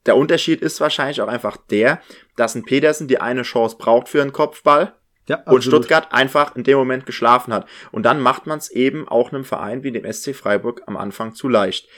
der 0.05 0.17
Unterschied 0.17 0.61
ist 0.61 0.81
wahrscheinlich 0.81 1.21
auch 1.21 1.29
einfach 1.29 1.57
der, 1.57 2.01
dass 2.37 2.55
ein 2.55 2.65
Petersen 2.65 3.09
die 3.09 3.21
eine 3.21 3.43
Chance 3.43 3.77
braucht 3.79 4.09
für 4.09 4.23
einen 4.23 4.33
Kopfball 4.33 4.95
ja, 5.29 5.43
und 5.47 5.65
Stuttgart 5.65 6.13
einfach 6.13 6.55
in 6.55 6.63
dem 6.63 6.79
Moment 6.79 7.07
geschlafen 7.07 7.53
hat. 7.53 7.67
Und 7.91 8.05
dann 8.05 8.21
macht 8.21 8.47
man 8.47 8.59
es 8.59 8.71
eben 8.71 9.09
auch 9.09 9.33
einem 9.33 9.45
Verein 9.45 9.83
wie 9.83 9.91
dem 9.91 10.11
SC 10.11 10.35
Freiburg 10.35 10.83
am 10.87 10.97
Anfang 10.97 11.35
zu 11.35 11.49
leicht. 11.49 11.89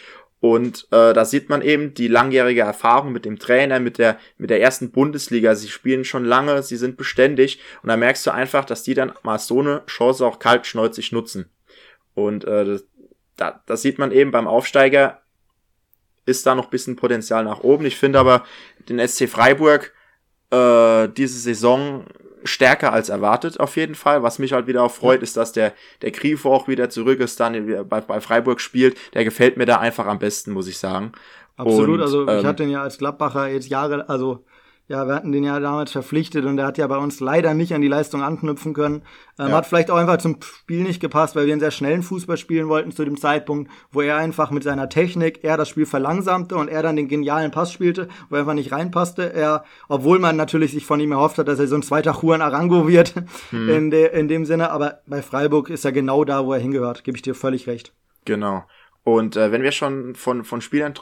Und 0.40 0.86
äh, 0.92 1.12
da 1.12 1.24
sieht 1.24 1.48
man 1.48 1.62
eben 1.62 1.94
die 1.94 2.06
langjährige 2.06 2.60
Erfahrung 2.60 3.12
mit 3.12 3.24
dem 3.24 3.38
Trainer, 3.38 3.80
mit 3.80 3.98
der, 3.98 4.18
mit 4.36 4.50
der 4.50 4.60
ersten 4.60 4.92
Bundesliga. 4.92 5.56
Sie 5.56 5.68
spielen 5.68 6.04
schon 6.04 6.24
lange, 6.24 6.62
sie 6.62 6.76
sind 6.76 6.96
beständig 6.96 7.60
und 7.82 7.88
da 7.88 7.96
merkst 7.96 8.24
du 8.26 8.30
einfach, 8.30 8.64
dass 8.64 8.84
die 8.84 8.94
dann 8.94 9.12
mal 9.22 9.38
so 9.38 9.60
eine 9.60 9.84
Chance 9.86 10.24
auch 10.24 10.38
kaltschnäuzig 10.38 11.10
nutzen. 11.10 11.50
Und 12.14 12.44
äh, 12.44 12.64
das, 12.64 12.84
da, 13.36 13.62
das 13.66 13.82
sieht 13.82 13.98
man 13.98 14.12
eben 14.12 14.30
beim 14.30 14.46
Aufsteiger, 14.46 15.22
ist 16.24 16.46
da 16.46 16.54
noch 16.54 16.66
bisschen 16.66 16.94
Potenzial 16.94 17.42
nach 17.42 17.60
oben. 17.60 17.86
Ich 17.86 17.96
finde 17.96 18.20
aber 18.20 18.44
den 18.88 19.04
SC 19.06 19.28
Freiburg 19.28 19.92
äh, 20.50 21.08
diese 21.08 21.38
Saison 21.38 22.04
stärker 22.44 22.92
als 22.92 23.08
erwartet 23.08 23.60
auf 23.60 23.76
jeden 23.76 23.94
Fall. 23.94 24.22
Was 24.22 24.38
mich 24.38 24.52
halt 24.52 24.66
wieder 24.66 24.82
auch 24.82 24.92
freut, 24.92 25.22
ist, 25.22 25.36
dass 25.36 25.52
der, 25.52 25.72
der 26.02 26.10
Grifo 26.10 26.52
auch 26.52 26.68
wieder 26.68 26.90
zurück 26.90 27.20
ist, 27.20 27.38
dann 27.40 27.88
bei, 27.88 28.00
bei 28.00 28.20
Freiburg 28.20 28.60
spielt. 28.60 28.96
Der 29.14 29.24
gefällt 29.24 29.56
mir 29.56 29.66
da 29.66 29.78
einfach 29.78 30.06
am 30.06 30.18
besten, 30.18 30.52
muss 30.52 30.68
ich 30.68 30.78
sagen. 30.78 31.12
Absolut, 31.56 31.96
Und, 31.96 32.02
also 32.02 32.22
ich 32.24 32.30
ähm, 32.30 32.46
hatte 32.46 32.62
ihn 32.62 32.70
ja 32.70 32.82
als 32.82 32.98
Gladbacher 32.98 33.48
jetzt 33.48 33.68
Jahre, 33.68 34.08
also 34.08 34.44
ja, 34.88 35.06
wir 35.06 35.14
hatten 35.14 35.32
den 35.32 35.44
ja 35.44 35.60
damals 35.60 35.92
verpflichtet 35.92 36.46
und 36.46 36.56
der 36.56 36.66
hat 36.66 36.78
ja 36.78 36.86
bei 36.86 36.96
uns 36.96 37.20
leider 37.20 37.52
nicht 37.52 37.74
an 37.74 37.82
die 37.82 37.88
Leistung 37.88 38.22
anknüpfen 38.22 38.72
können. 38.72 39.02
Ähm, 39.38 39.48
ja. 39.48 39.56
Hat 39.56 39.66
vielleicht 39.66 39.90
auch 39.90 39.96
einfach 39.96 40.16
zum 40.16 40.38
Spiel 40.40 40.82
nicht 40.82 40.98
gepasst, 40.98 41.36
weil 41.36 41.44
wir 41.44 41.52
einen 41.52 41.60
sehr 41.60 41.70
schnellen 41.70 42.02
Fußball 42.02 42.38
spielen 42.38 42.68
wollten 42.68 42.90
zu 42.90 43.04
dem 43.04 43.18
Zeitpunkt, 43.18 43.70
wo 43.92 44.00
er 44.00 44.16
einfach 44.16 44.50
mit 44.50 44.62
seiner 44.62 44.88
Technik, 44.88 45.44
er 45.44 45.58
das 45.58 45.68
Spiel 45.68 45.84
verlangsamte 45.84 46.56
und 46.56 46.68
er 46.68 46.82
dann 46.82 46.96
den 46.96 47.06
genialen 47.06 47.50
Pass 47.50 47.70
spielte, 47.70 48.08
wo 48.30 48.36
er 48.36 48.40
einfach 48.40 48.54
nicht 48.54 48.72
reinpasste. 48.72 49.30
Er, 49.34 49.64
obwohl 49.88 50.18
man 50.20 50.36
natürlich 50.36 50.72
sich 50.72 50.86
von 50.86 51.00
ihm 51.00 51.12
erhofft 51.12 51.36
hat, 51.36 51.48
dass 51.48 51.58
er 51.58 51.66
so 51.66 51.76
ein 51.76 51.82
zweiter 51.82 52.18
Juan 52.22 52.40
Arango 52.40 52.88
wird, 52.88 53.14
hm. 53.50 53.68
in, 53.68 53.90
de, 53.90 54.18
in 54.18 54.26
dem 54.26 54.46
Sinne, 54.46 54.70
aber 54.70 55.02
bei 55.06 55.20
Freiburg 55.20 55.68
ist 55.68 55.84
er 55.84 55.92
genau 55.92 56.24
da, 56.24 56.46
wo 56.46 56.54
er 56.54 56.60
hingehört, 56.60 57.04
gebe 57.04 57.16
ich 57.16 57.22
dir 57.22 57.34
völlig 57.34 57.66
recht. 57.66 57.92
Genau. 58.24 58.64
Und 59.04 59.36
äh, 59.36 59.52
wenn 59.52 59.62
wir 59.62 59.72
schon 59.72 60.14
von, 60.14 60.44
von 60.44 60.62
Spielern 60.62 60.94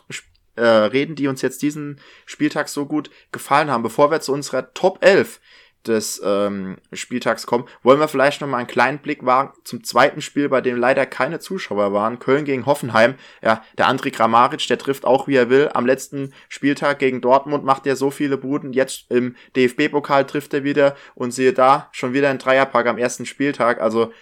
äh, 0.57 0.65
reden, 0.65 1.17
die 1.17 1.29
uns 1.29 1.43
jetzt 1.43 1.63
diesen 1.63 2.01
Spieltag 2.25 2.69
so 2.69 2.87
gut 2.87 3.11
gefallen 3.33 3.71
haben. 3.71 3.83
Bevor 3.83 4.11
wir 4.11 4.21
zu 4.21 4.33
unserer 4.33 4.73
Top 4.75 5.05
11 5.05 5.41
des 5.87 6.21
ähm, 6.25 6.77
Spieltags 6.93 7.47
kommen, 7.47 7.67
wollen 7.83 8.01
wir 8.01 8.09
vielleicht 8.09 8.41
noch 8.41 8.49
mal 8.49 8.59
einen 8.59 8.67
kleinen 8.67 8.99
Blick 8.99 9.25
wagen 9.25 9.53
zum 9.65 9.85
zweiten 9.85 10.21
Spiel, 10.21 10.49
bei 10.49 10.61
dem 10.61 10.77
leider 10.77 11.07
keine 11.07 11.39
Zuschauer 11.39 11.93
waren. 11.93 12.19
Köln 12.19 12.45
gegen 12.45 12.67
Hoffenheim. 12.67 13.15
Ja, 13.43 13.63
der 13.79 13.89
André 13.89 14.11
Kramaric, 14.11 14.67
der 14.69 14.79
trifft 14.79 15.05
auch 15.05 15.29
wie 15.29 15.37
er 15.37 15.51
will. 15.51 15.71
Am 15.73 15.87
letzten 15.87 16.33
Spieltag 16.49 16.99
gegen 16.99 17.21
Dortmund 17.21 17.65
macht 17.65 17.87
er 17.87 17.97
so 17.97 18.11
viele 18.11 18.37
Buden. 18.37 18.73
Jetzt 18.73 19.11
im 19.11 19.37
DFB-Pokal 19.55 20.27
trifft 20.27 20.55
er 20.55 20.65
wieder 20.65 20.97
und 21.15 21.33
siehe 21.33 21.53
da, 21.53 21.89
schon 21.93 22.13
wieder 22.13 22.31
ein 22.31 22.39
Dreierpack 22.39 22.87
am 22.87 22.99
ersten 22.99 23.27
Spieltag. 23.27 23.81
Also 23.81 24.13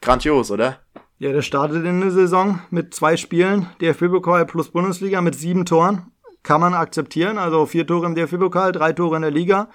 grandios, 0.00 0.50
oder? 0.50 0.80
Ja, 1.20 1.32
der 1.32 1.42
startet 1.42 1.84
in 1.84 2.00
der 2.00 2.12
Saison 2.12 2.60
mit 2.70 2.94
zwei 2.94 3.16
Spielen, 3.16 3.66
DFB-Pokal 3.80 4.46
plus 4.46 4.70
Bundesliga 4.70 5.20
mit 5.20 5.34
sieben 5.34 5.64
Toren. 5.64 6.12
Kann 6.44 6.60
man 6.60 6.74
akzeptieren, 6.74 7.38
also 7.38 7.66
vier 7.66 7.86
Tore 7.86 8.06
im 8.06 8.14
DFB-Pokal, 8.14 8.70
drei 8.70 8.92
Tore 8.92 9.16
in 9.16 9.22
der 9.22 9.32
Liga. 9.32 9.68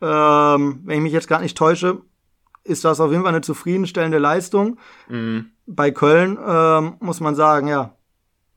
Ähm, 0.00 0.80
wenn 0.84 0.96
ich 0.96 1.02
mich 1.02 1.12
jetzt 1.12 1.28
gar 1.28 1.40
nicht 1.40 1.56
täusche, 1.56 2.02
ist 2.64 2.84
das 2.84 3.00
auf 3.00 3.10
jeden 3.10 3.22
Fall 3.22 3.32
eine 3.32 3.42
zufriedenstellende 3.42 4.18
Leistung. 4.18 4.78
Mhm. 5.08 5.50
Bei 5.66 5.90
Köln 5.90 6.38
ähm, 6.44 6.96
muss 7.00 7.20
man 7.20 7.34
sagen, 7.34 7.68
ja, 7.68 7.94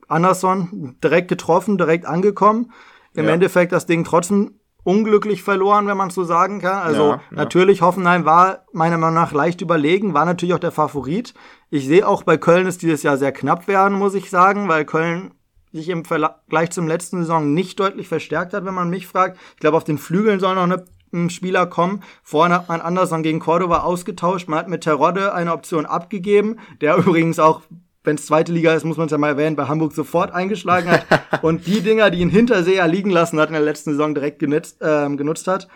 Anderson 0.08 0.96
direkt 1.04 1.28
getroffen, 1.28 1.76
direkt 1.76 2.06
angekommen. 2.06 2.72
Im 3.14 3.26
ja. 3.26 3.32
Endeffekt 3.32 3.72
das 3.72 3.84
Ding 3.84 4.02
trotzdem 4.04 4.60
unglücklich 4.82 5.42
verloren, 5.42 5.86
wenn 5.86 5.96
man 5.96 6.10
so 6.10 6.24
sagen 6.24 6.60
kann. 6.60 6.78
Also 6.78 7.10
ja, 7.10 7.14
ja. 7.16 7.20
natürlich, 7.30 7.82
Hoffenheim 7.82 8.24
war 8.24 8.64
meiner 8.72 8.98
Meinung 8.98 9.14
nach 9.14 9.32
leicht 9.32 9.60
überlegen, 9.60 10.14
war 10.14 10.24
natürlich 10.24 10.54
auch 10.54 10.60
der 10.60 10.72
Favorit. 10.72 11.34
Ich 11.70 11.86
sehe 11.86 12.06
auch 12.06 12.24
bei 12.24 12.36
Köln 12.36 12.66
es 12.66 12.78
dieses 12.78 13.02
Jahr 13.02 13.16
sehr 13.16 13.32
knapp 13.32 13.68
werden, 13.68 13.96
muss 13.96 14.14
ich 14.14 14.28
sagen, 14.28 14.68
weil 14.68 14.84
Köln 14.84 15.32
sich 15.72 15.88
im 15.88 16.04
Vergleich 16.04 16.70
zum 16.70 16.88
letzten 16.88 17.18
Saison 17.18 17.54
nicht 17.54 17.78
deutlich 17.78 18.08
verstärkt 18.08 18.52
hat, 18.54 18.64
wenn 18.64 18.74
man 18.74 18.90
mich 18.90 19.06
fragt. 19.06 19.38
Ich 19.54 19.60
glaube, 19.60 19.76
auf 19.76 19.84
den 19.84 19.98
Flügeln 19.98 20.40
soll 20.40 20.56
noch 20.56 20.64
eine 20.64 20.84
ein 21.12 21.30
Spieler 21.30 21.66
kommen. 21.66 22.02
Vorhin 22.22 22.54
hat 22.54 22.68
man 22.68 22.80
Anderson 22.80 23.22
gegen 23.22 23.40
Cordoba 23.40 23.80
ausgetauscht. 23.80 24.48
Man 24.48 24.60
hat 24.60 24.68
mit 24.68 24.82
Terodde 24.82 25.34
eine 25.34 25.52
Option 25.52 25.86
abgegeben, 25.86 26.58
der 26.80 26.96
übrigens 26.98 27.38
auch 27.38 27.62
wenn 28.02 28.14
es 28.14 28.24
zweite 28.24 28.50
Liga 28.50 28.72
ist, 28.72 28.84
muss 28.84 28.96
man 28.96 29.06
es 29.06 29.12
ja 29.12 29.18
mal 29.18 29.28
erwähnen, 29.28 29.56
bei 29.56 29.66
Hamburg 29.66 29.92
sofort 29.92 30.32
eingeschlagen 30.32 30.90
hat 30.90 31.04
und 31.42 31.66
die 31.66 31.82
Dinger, 31.82 32.10
die 32.10 32.20
ihn 32.20 32.30
Hinterseher 32.30 32.88
liegen 32.88 33.10
lassen 33.10 33.38
hat, 33.38 33.48
in 33.48 33.52
der 33.52 33.62
letzten 33.62 33.90
Saison 33.90 34.14
direkt 34.14 34.38
genutzt, 34.38 34.78
ähm, 34.80 35.18
genutzt 35.18 35.46
hat. 35.46 35.68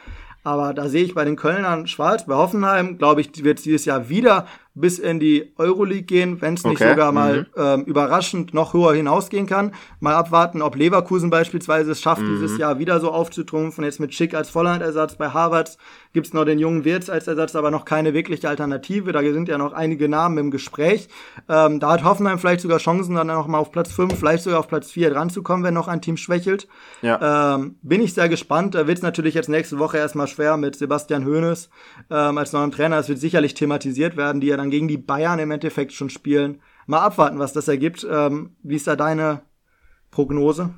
Aber 0.43 0.73
da 0.73 0.89
sehe 0.89 1.05
ich 1.05 1.15
bei 1.15 1.25
den 1.25 1.37
Kölnern 1.37 1.87
schwarz. 1.87 2.27
Bei 2.27 2.35
Hoffenheim, 2.35 2.97
glaube 2.97 3.21
ich, 3.21 3.45
wird 3.45 3.59
es 3.59 3.65
dieses 3.65 3.85
Jahr 3.85 4.09
wieder 4.09 4.47
bis 4.75 4.99
in 4.99 5.21
die 5.21 5.53
Euroleague 5.57 6.03
gehen, 6.03 6.41
wenn 6.41 6.55
es 6.55 6.65
nicht 6.65 6.81
okay. 6.81 6.91
sogar 6.91 7.13
mal 7.13 7.41
mhm. 7.41 7.47
ähm, 7.57 7.85
überraschend 7.85 8.55
noch 8.55 8.75
höher 8.75 8.95
hinausgehen 8.95 9.47
kann. 9.47 9.73
Mal 10.01 10.15
abwarten, 10.15 10.63
ob 10.63 10.75
Leverkusen 10.75 11.31
beispielsweise 11.31 11.93
es 11.93 12.01
schafft, 12.01 12.23
mhm. 12.23 12.41
dieses 12.41 12.59
Jahr 12.59 12.79
wieder 12.81 12.99
so 12.99 13.13
aufzutrumpfen. 13.13 13.85
Jetzt 13.85 14.01
mit 14.01 14.15
Schick 14.15 14.35
als 14.35 14.51
Vollandersatz. 14.51 15.17
Bei 15.17 15.29
Harvards 15.29 15.79
gibt's 16.13 16.33
noch 16.33 16.45
den 16.45 16.59
jungen 16.59 16.85
Wirtz 16.85 17.09
als 17.09 17.29
Ersatz, 17.29 17.55
aber 17.55 17.71
noch 17.71 17.85
keine 17.85 18.15
wirkliche 18.15 18.49
Alternative. 18.49 19.13
Da 19.13 19.21
sind 19.21 19.49
ja 19.49 19.59
noch 19.59 19.73
einige 19.73 20.09
Namen 20.09 20.39
im 20.39 20.51
Gespräch. 20.51 21.09
Ähm, 21.49 21.79
da 21.79 21.93
hat 21.93 22.05
Hoffenheim 22.05 22.39
vielleicht 22.39 22.61
sogar 22.61 22.79
Chancen, 22.79 23.15
dann 23.15 23.29
noch 23.29 23.47
mal 23.47 23.59
auf 23.59 23.71
Platz 23.71 23.93
5, 23.93 24.19
vielleicht 24.19 24.43
sogar 24.43 24.59
auf 24.59 24.69
Platz 24.69 24.91
4 24.91 25.11
dran 25.11 25.31
zu 25.31 25.43
kommen, 25.43 25.63
wenn 25.63 25.75
noch 25.75 25.87
ein 25.87 26.01
Team 26.01 26.17
schwächelt. 26.17 26.67
Ja. 27.03 27.55
Ähm, 27.55 27.77
bin 27.83 28.01
ich 28.01 28.13
sehr 28.13 28.29
gespannt. 28.29 28.75
Da 28.75 28.89
wird's 28.89 29.03
natürlich 29.03 29.35
jetzt 29.35 29.49
nächste 29.49 29.79
Woche 29.79 29.99
erstmal 29.99 30.27
schwer 30.27 30.57
mit 30.57 30.77
Sebastian 30.77 31.25
Hoeneß 31.25 31.69
ähm, 32.11 32.39
als 32.39 32.53
neuem 32.53 32.73
Trainer. 32.73 32.99
Es 32.99 33.09
wird 33.09 33.19
sicherlich 33.19 33.55
thematisiert 33.55 34.17
werden, 34.17 34.41
die 34.41 34.49
ja 34.49 34.57
dann 34.57 34.64
dann 34.65 34.71
gegen 34.71 34.89
die 34.89 34.99
Bayern 34.99 35.39
im 35.39 35.51
Endeffekt 35.51 35.93
schon 35.93 36.11
spielen. 36.11 36.63
Mal 36.87 37.01
abwarten, 37.01 37.39
was 37.39 37.53
das 37.53 37.69
ergibt. 37.69 38.07
Ähm, 38.11 38.57
wie 38.63 38.77
ist 38.77 38.87
da 38.87 38.97
deine 38.97 39.43
Prognose? 40.11 40.75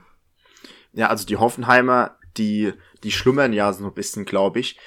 Ja, 0.93 1.09
also 1.09 1.27
die 1.27 1.37
Hoffenheimer, 1.37 2.17
die, 2.37 2.73
die 3.03 3.13
schlummern 3.13 3.53
ja 3.53 3.73
so 3.73 3.85
ein 3.85 3.95
bisschen, 3.95 4.25
glaube 4.25 4.61
ich. 4.61 4.79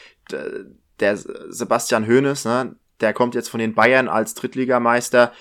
Der 1.00 1.18
Sebastian 1.18 2.08
Hoeneß, 2.08 2.46
ne, 2.46 2.76
der 3.00 3.14
kommt 3.14 3.36
jetzt 3.36 3.50
von 3.50 3.60
den 3.60 3.74
Bayern 3.74 4.10
als 4.10 4.34
Drittligameister 4.34 5.32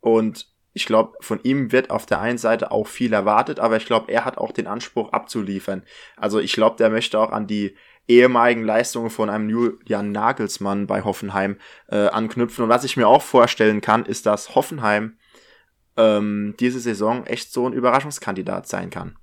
und 0.00 0.50
ich 0.72 0.86
glaube, 0.86 1.18
von 1.20 1.38
ihm 1.42 1.70
wird 1.70 1.90
auf 1.90 2.06
der 2.06 2.20
einen 2.20 2.38
Seite 2.38 2.70
auch 2.70 2.86
viel 2.86 3.12
erwartet, 3.12 3.60
aber 3.60 3.76
ich 3.76 3.84
glaube, 3.84 4.10
er 4.10 4.24
hat 4.24 4.38
auch 4.38 4.52
den 4.52 4.66
Anspruch 4.66 5.12
abzuliefern. 5.12 5.82
Also 6.16 6.40
ich 6.40 6.54
glaube, 6.54 6.76
der 6.78 6.88
möchte 6.88 7.20
auch 7.20 7.30
an 7.30 7.46
die 7.46 7.76
ehemaligen 8.08 8.64
Leistungen 8.64 9.10
von 9.10 9.30
einem 9.30 9.48
Julian 9.48 10.12
Nagelsmann 10.12 10.86
bei 10.86 11.02
Hoffenheim 11.02 11.56
äh, 11.88 12.08
anknüpfen. 12.08 12.64
Und 12.64 12.70
was 12.70 12.84
ich 12.84 12.96
mir 12.96 13.08
auch 13.08 13.22
vorstellen 13.22 13.80
kann, 13.80 14.04
ist, 14.04 14.26
dass 14.26 14.54
Hoffenheim 14.54 15.16
ähm, 15.96 16.54
diese 16.58 16.80
Saison 16.80 17.24
echt 17.26 17.52
so 17.52 17.66
ein 17.66 17.72
Überraschungskandidat 17.72 18.66
sein 18.66 18.90
kann. 18.90 19.16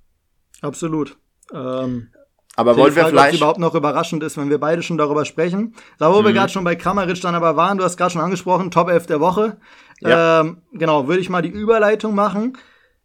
Absolut. 0.62 1.18
Ähm, 1.52 2.10
aber 2.56 2.76
wollen 2.76 2.94
wir 2.94 3.02
Frage, 3.02 3.16
vielleicht 3.16 3.36
überhaupt 3.36 3.58
noch 3.58 3.74
überraschend 3.74 4.22
ist, 4.22 4.36
wenn 4.36 4.50
wir 4.50 4.58
beide 4.58 4.82
schon 4.82 4.98
darüber 4.98 5.24
sprechen. 5.24 5.74
Da 5.98 6.12
wo 6.12 6.20
mhm. 6.20 6.26
wir 6.26 6.32
gerade 6.32 6.52
schon 6.52 6.64
bei 6.64 6.76
Kramaric 6.76 7.20
dann 7.20 7.34
aber 7.34 7.56
waren, 7.56 7.78
du 7.78 7.84
hast 7.84 7.96
gerade 7.96 8.10
schon 8.10 8.22
angesprochen, 8.22 8.70
Top 8.70 8.88
11 8.88 9.06
der 9.06 9.20
Woche. 9.20 9.58
Ja. 10.00 10.40
Ähm, 10.40 10.62
genau, 10.72 11.08
würde 11.08 11.20
ich 11.20 11.30
mal 11.30 11.42
die 11.42 11.48
Überleitung 11.48 12.14
machen. 12.14 12.58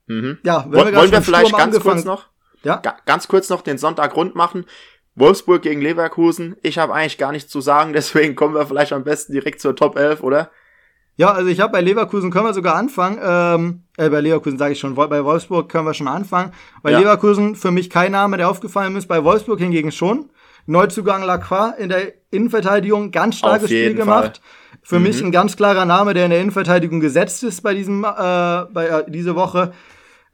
Mhm. 0.08 0.40
Ja, 0.44 0.66
wenn 0.70 0.88
wir 0.88 0.96
wollen 0.96 1.12
wir 1.12 1.22
vielleicht 1.22 1.48
Sturm 1.48 1.60
ganz 1.60 1.80
kurz 1.80 2.04
noch, 2.06 2.26
ja? 2.64 2.82
ganz 3.06 3.28
kurz 3.28 3.50
noch 3.50 3.62
den 3.62 3.78
Sonntag 3.78 4.16
rund 4.16 4.36
machen. 4.36 4.66
Wolfsburg 5.16 5.62
gegen 5.62 5.82
Leverkusen. 5.82 6.56
Ich 6.62 6.78
habe 6.78 6.94
eigentlich 6.94 7.18
gar 7.18 7.32
nichts 7.32 7.52
zu 7.52 7.62
sagen, 7.62 7.94
deswegen 7.94 8.36
kommen 8.36 8.54
wir 8.54 8.66
vielleicht 8.66 8.94
am 8.94 9.04
besten 9.04 9.34
direkt 9.34 9.62
zur 9.62 9.76
Top 9.76 9.98
11, 9.98 10.22
oder? 10.22 10.52
Ja, 11.18 11.32
also 11.32 11.50
ich 11.50 11.62
habe 11.62 11.72
bei 11.72 11.82
Leverkusen 11.82 12.30
können 12.30 12.46
wir 12.46 12.54
sogar 12.54 12.76
anfangen. 12.76 13.20
Ähm, 13.24 13.84
äh, 13.96 14.10
bei 14.10 14.20
Leverkusen 14.20 14.58
sage 14.58 14.74
ich 14.74 14.80
schon, 14.80 14.96
bei 14.96 15.24
Wolfsburg 15.24 15.70
können 15.70 15.86
wir 15.86 15.94
schon 15.94 16.10
anfangen. 16.10 16.52
Bei 16.84 16.92
ja. 16.92 17.00
Leverkusen 17.00 17.56
für 17.56 17.72
mich 17.72 17.90
kein 17.90 18.12
Name, 18.12 18.36
der 18.36 18.50
aufgefallen 18.50 18.96
ist. 18.98 19.08
Bei 19.08 19.24
Wolfsburg 19.24 19.60
hingegen 19.60 19.94
schon. 19.94 20.30
Neuzugang 20.66 21.24
Lacroix 21.24 21.78
in 21.78 21.90
der 21.90 22.14
Innenverteidigung, 22.32 23.12
ganz 23.12 23.38
starkes 23.38 23.70
Spiel 23.70 23.94
gemacht. 23.94 24.42
Fall. 24.42 24.80
Für 24.84 25.00
mhm. 25.00 25.04
mich 25.04 25.24
ein 25.24 25.32
ganz 25.32 25.56
klarer 25.56 25.86
Name, 25.86 26.14
der 26.14 26.26
in 26.26 26.32
der 26.32 26.42
Innenverteidigung 26.42 27.00
gesetzt 27.00 27.44
ist 27.44 27.62
bei 27.62 27.74
diesem, 27.74 28.04
äh, 28.04 28.08
bei 28.08 28.88
äh, 28.88 29.10
diese 29.10 29.36
Woche. 29.36 29.72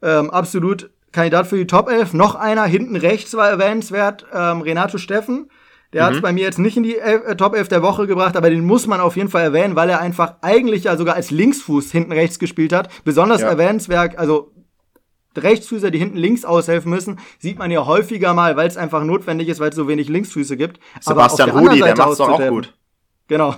Ähm, 0.02 0.30
absolut 0.30 0.90
Kandidat 1.12 1.46
für 1.46 1.56
die 1.56 1.66
Top 1.66 1.88
11. 1.88 2.14
Noch 2.14 2.34
einer 2.34 2.64
hinten 2.64 2.96
rechts 2.96 3.34
war 3.34 3.48
erwähnenswert, 3.48 4.26
ähm, 4.32 4.62
Renato 4.62 4.98
Steffen 4.98 5.48
der 5.92 6.02
mhm. 6.02 6.06
hat 6.06 6.14
es 6.14 6.22
bei 6.22 6.32
mir 6.32 6.44
jetzt 6.44 6.58
nicht 6.58 6.76
in 6.76 6.82
die 6.82 6.96
äh, 6.96 7.36
Top 7.36 7.54
11 7.54 7.68
der 7.68 7.82
Woche 7.82 8.06
gebracht, 8.06 8.36
aber 8.36 8.48
den 8.48 8.64
muss 8.64 8.86
man 8.86 9.00
auf 9.00 9.16
jeden 9.16 9.28
Fall 9.28 9.42
erwähnen, 9.42 9.76
weil 9.76 9.90
er 9.90 10.00
einfach 10.00 10.36
eigentlich 10.40 10.84
ja 10.84 10.96
sogar 10.96 11.14
als 11.16 11.30
Linksfuß 11.30 11.90
hinten 11.92 12.12
rechts 12.12 12.38
gespielt 12.38 12.72
hat. 12.72 12.88
Besonders 13.04 13.42
ja. 13.42 13.48
erwähnenswert, 13.48 14.18
also 14.18 14.52
Rechtsfüßer, 15.36 15.90
die 15.90 15.98
hinten 15.98 16.18
links 16.18 16.44
aushelfen 16.44 16.90
müssen, 16.90 17.18
sieht 17.38 17.58
man 17.58 17.70
ja 17.70 17.86
häufiger 17.86 18.34
mal, 18.34 18.56
weil 18.56 18.68
es 18.68 18.76
einfach 18.76 19.02
notwendig 19.02 19.48
ist, 19.48 19.60
weil 19.60 19.70
es 19.70 19.76
so 19.76 19.88
wenig 19.88 20.08
Linksfüße 20.08 20.58
gibt. 20.58 20.78
Sebastian 21.00 21.50
Rudi, 21.50 21.80
der 21.80 21.96
macht's 21.96 22.18
doch 22.18 22.28
auch 22.28 22.48
gut. 22.48 22.74
Genau. 23.28 23.54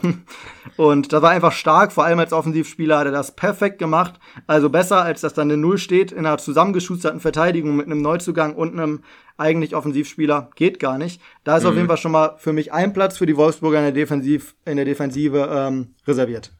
Und 0.77 1.13
das 1.13 1.23
war 1.23 1.31
einfach 1.31 1.53
stark, 1.53 1.93
vor 1.93 2.05
allem 2.05 2.19
als 2.19 2.33
Offensivspieler 2.33 2.99
hat 2.99 3.07
er 3.07 3.13
das 3.13 3.35
perfekt 3.35 3.79
gemacht. 3.79 4.15
Also 4.47 4.71
besser, 4.71 5.03
als 5.03 5.23
dass 5.23 5.35
dann 5.35 5.51
eine 5.51 5.57
Null 5.57 5.79
steht 5.79 6.13
in 6.13 6.27
einer 6.27 6.39
zusammengeschusterten 6.39 7.21
Verteidigung 7.21 7.77
mit 7.77 7.87
einem 7.87 8.03
Neuzugang 8.03 8.55
und 8.55 8.73
einem 8.73 9.03
eigentlich 9.37 9.75
Offensivspieler. 9.75 10.51
Geht 10.55 10.79
gar 10.79 10.99
nicht. 10.99 11.21
Da 11.43 11.57
ist 11.57 11.65
mhm. 11.65 11.69
auf 11.71 11.75
jeden 11.77 11.89
Fall 11.89 11.97
schon 11.97 12.13
mal 12.13 12.37
für 12.39 12.53
mich 12.53 12.73
ein 12.73 12.93
Platz 12.93 13.19
für 13.19 13.27
die 13.27 13.37
Wolfsburger 13.37 13.79
in 13.79 13.85
der, 13.85 13.93
Defensiv, 13.93 14.55
in 14.65 14.77
der 14.77 14.85
Defensive 14.85 15.49
ähm, 15.51 15.95
reserviert. 16.07 16.53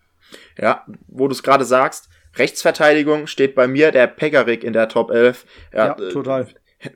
Ja, 0.59 0.85
wo 1.07 1.29
du 1.29 1.33
es 1.33 1.43
gerade 1.43 1.65
sagst, 1.65 2.09
Rechtsverteidigung 2.37 3.27
steht 3.27 3.55
bei 3.55 3.69
mir 3.69 3.93
der 3.93 4.07
Pekarik 4.07 4.65
in 4.65 4.73
der 4.73 4.89
Top 4.89 5.11
11. 5.11 5.45
Ja, 5.73 5.87
ja 5.87 5.95
total. 6.11 6.49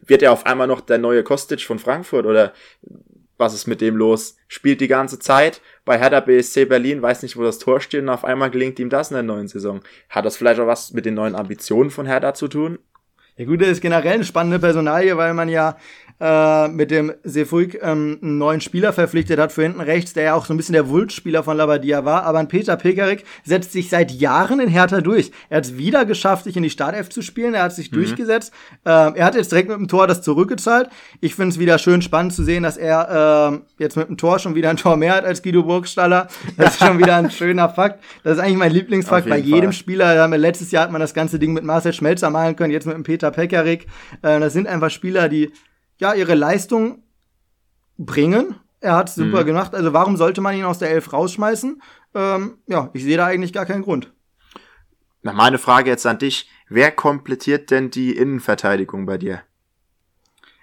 Wird 0.05 0.23
er 0.23 0.33
auf 0.33 0.47
einmal 0.47 0.67
noch 0.67 0.81
der 0.81 0.99
neue 0.99 1.23
Kostic 1.23 1.63
von 1.63 1.79
Frankfurt 1.79 2.27
oder 2.27 2.53
was 3.39 3.55
ist 3.55 3.67
mit 3.67 3.81
dem 3.81 3.97
los? 3.97 4.37
Spielt 4.49 4.81
die 4.81 4.89
ganze 4.89 5.19
Zeit 5.19 5.61
bei 5.85 5.99
Hertha 5.99 6.21
BSC 6.21 6.67
Berlin, 6.67 7.01
weiß 7.01 7.23
nicht, 7.23 7.37
wo 7.37 7.43
das 7.43 7.59
Tor 7.59 7.81
steht 7.81 8.03
und 8.03 8.09
auf 8.09 8.25
einmal 8.25 8.51
gelingt 8.51 8.79
ihm 8.79 8.91
das 8.91 9.11
in 9.11 9.15
der 9.15 9.23
neuen 9.23 9.49
Saison. 9.49 9.81
Hat 10.11 10.27
das 10.27 10.37
vielleicht 10.37 10.61
auch 10.61 10.67
was 10.67 10.93
mit 10.93 11.07
den 11.07 11.15
neuen 11.15 11.35
Ambitionen 11.35 11.91
von 11.91 12.07
Hertha 12.07 12.35
zu 12.35 12.49
tun? 12.49 12.79
Ja 13.37 13.45
gut, 13.45 13.63
das 13.63 13.69
ist 13.69 13.81
generell 13.81 14.15
eine 14.15 14.25
spannende 14.25 14.59
Personalie, 14.59 15.17
weil 15.17 15.33
man 15.33 15.49
ja 15.49 15.77
äh, 16.21 16.69
mit 16.69 16.91
dem 16.91 17.13
Sefuig 17.23 17.79
ähm, 17.81 18.19
einen 18.21 18.39
neuen 18.39 18.61
Spieler 18.61 18.93
verpflichtet 18.93 19.39
hat 19.39 19.53
für 19.53 19.63
hinten 19.63 19.81
rechts, 19.81 20.13
der 20.15 20.25
ja 20.25 20.35
auch 20.35 20.47
so 20.47 20.55
ein 20.55 20.57
bisschen 20.57 20.73
der 20.73 20.89
Wultspieler 20.89 21.43
von 21.43 21.57
Labadia 21.57 22.05
war. 22.05 22.25
Aber 22.25 22.39
ein 22.39 22.49
Peter 22.49 22.77
Pekarik 22.77 23.25
setzt 23.45 23.73
sich 23.73 23.89
seit 23.89 24.11
Jahren 24.11 24.61
in 24.61 24.69
Hertha 24.69 25.01
durch. 25.01 25.31
Er 25.49 25.59
hat 25.59 25.65
es 25.65 25.77
wieder 25.77 26.05
geschafft, 26.05 26.45
sich 26.45 26.57
in 26.57 26.63
die 26.63 26.71
Startelf 26.71 27.09
zu 27.09 27.23
spielen. 27.23 27.55
Er 27.55 27.63
hat 27.63 27.73
sich 27.73 27.93
mhm. 27.93 27.97
durchgesetzt. 27.97 28.53
Äh, 28.85 28.91
er 28.91 29.25
hat 29.25 29.35
jetzt 29.35 29.53
direkt 29.53 29.69
mit 29.69 29.79
dem 29.79 29.89
Tor 29.89 30.07
das 30.07 30.23
zurückgezahlt. 30.23 30.89
Ich 31.21 31.35
finde 31.35 31.53
es 31.53 31.59
wieder 31.59 31.79
schön 31.79 32.03
spannend 32.03 32.33
zu 32.33 32.43
sehen, 32.43 32.65
dass 32.65 32.77
er 32.77 33.53
äh, 33.53 33.83
jetzt 33.83 33.97
mit 33.97 34.09
dem 34.09 34.17
Tor 34.17 34.39
schon 34.39 34.55
wieder 34.55 34.71
ein 34.71 34.77
Tor 34.77 34.97
mehr 34.97 35.15
hat 35.15 35.25
als 35.25 35.43
Guido 35.43 35.63
Burgstaller. 35.63 36.29
Das 36.57 36.75
ist 36.75 36.85
schon 36.85 36.99
wieder 36.99 37.17
ein 37.17 37.31
schöner 37.31 37.69
Fakt. 37.69 38.03
Das 38.25 38.39
ist 38.39 38.43
eigentlich 38.43 38.59
mein 38.59 38.73
Lieblingsfakt 38.73 39.29
bei 39.29 39.39
jedem 39.39 39.65
Fall. 39.65 39.73
Spieler. 39.73 40.29
Letztes 40.39 40.71
Jahr 40.71 40.85
hat 40.85 40.93
man 40.93 41.01
das 41.01 41.15
ganze 41.15 41.39
Ding 41.39 41.53
mit 41.53 41.65
Marcel 41.65 41.93
Schmelzer 41.93 42.31
malen 42.31 42.57
können, 42.57 42.73
jetzt 42.73 42.87
mit 42.87 42.97
dem 42.97 43.03
Peter 43.03 43.31
Pekarik. 43.31 43.87
Äh, 44.23 44.41
das 44.41 44.53
sind 44.53 44.67
einfach 44.67 44.91
Spieler, 44.91 45.29
die 45.29 45.53
ja, 45.99 46.15
ihre 46.15 46.35
Leistung 46.35 47.03
bringen. 47.97 48.55
Er 48.81 48.95
hat 48.95 49.11
super 49.11 49.43
mhm. 49.43 49.47
gemacht. 49.47 49.75
Also 49.75 49.93
warum 49.93 50.17
sollte 50.17 50.41
man 50.41 50.57
ihn 50.57 50.65
aus 50.65 50.79
der 50.79 50.91
Elf 50.91 51.13
rausschmeißen? 51.13 51.83
Ähm, 52.15 52.59
ja, 52.67 52.91
ich 52.93 53.03
sehe 53.03 53.17
da 53.17 53.27
eigentlich 53.27 53.53
gar 53.53 53.67
keinen 53.67 53.83
Grund. 53.83 54.13
Na, 55.23 55.33
meine 55.33 55.59
Frage 55.59 55.91
jetzt 55.91 56.07
an 56.07 56.19
dich. 56.19 56.49
Wer 56.69 56.93
komplettiert 56.93 57.71
denn 57.71 57.91
die 57.91 58.17
Innenverteidigung 58.17 59.07
bei 59.07 59.19
dir? 59.19 59.43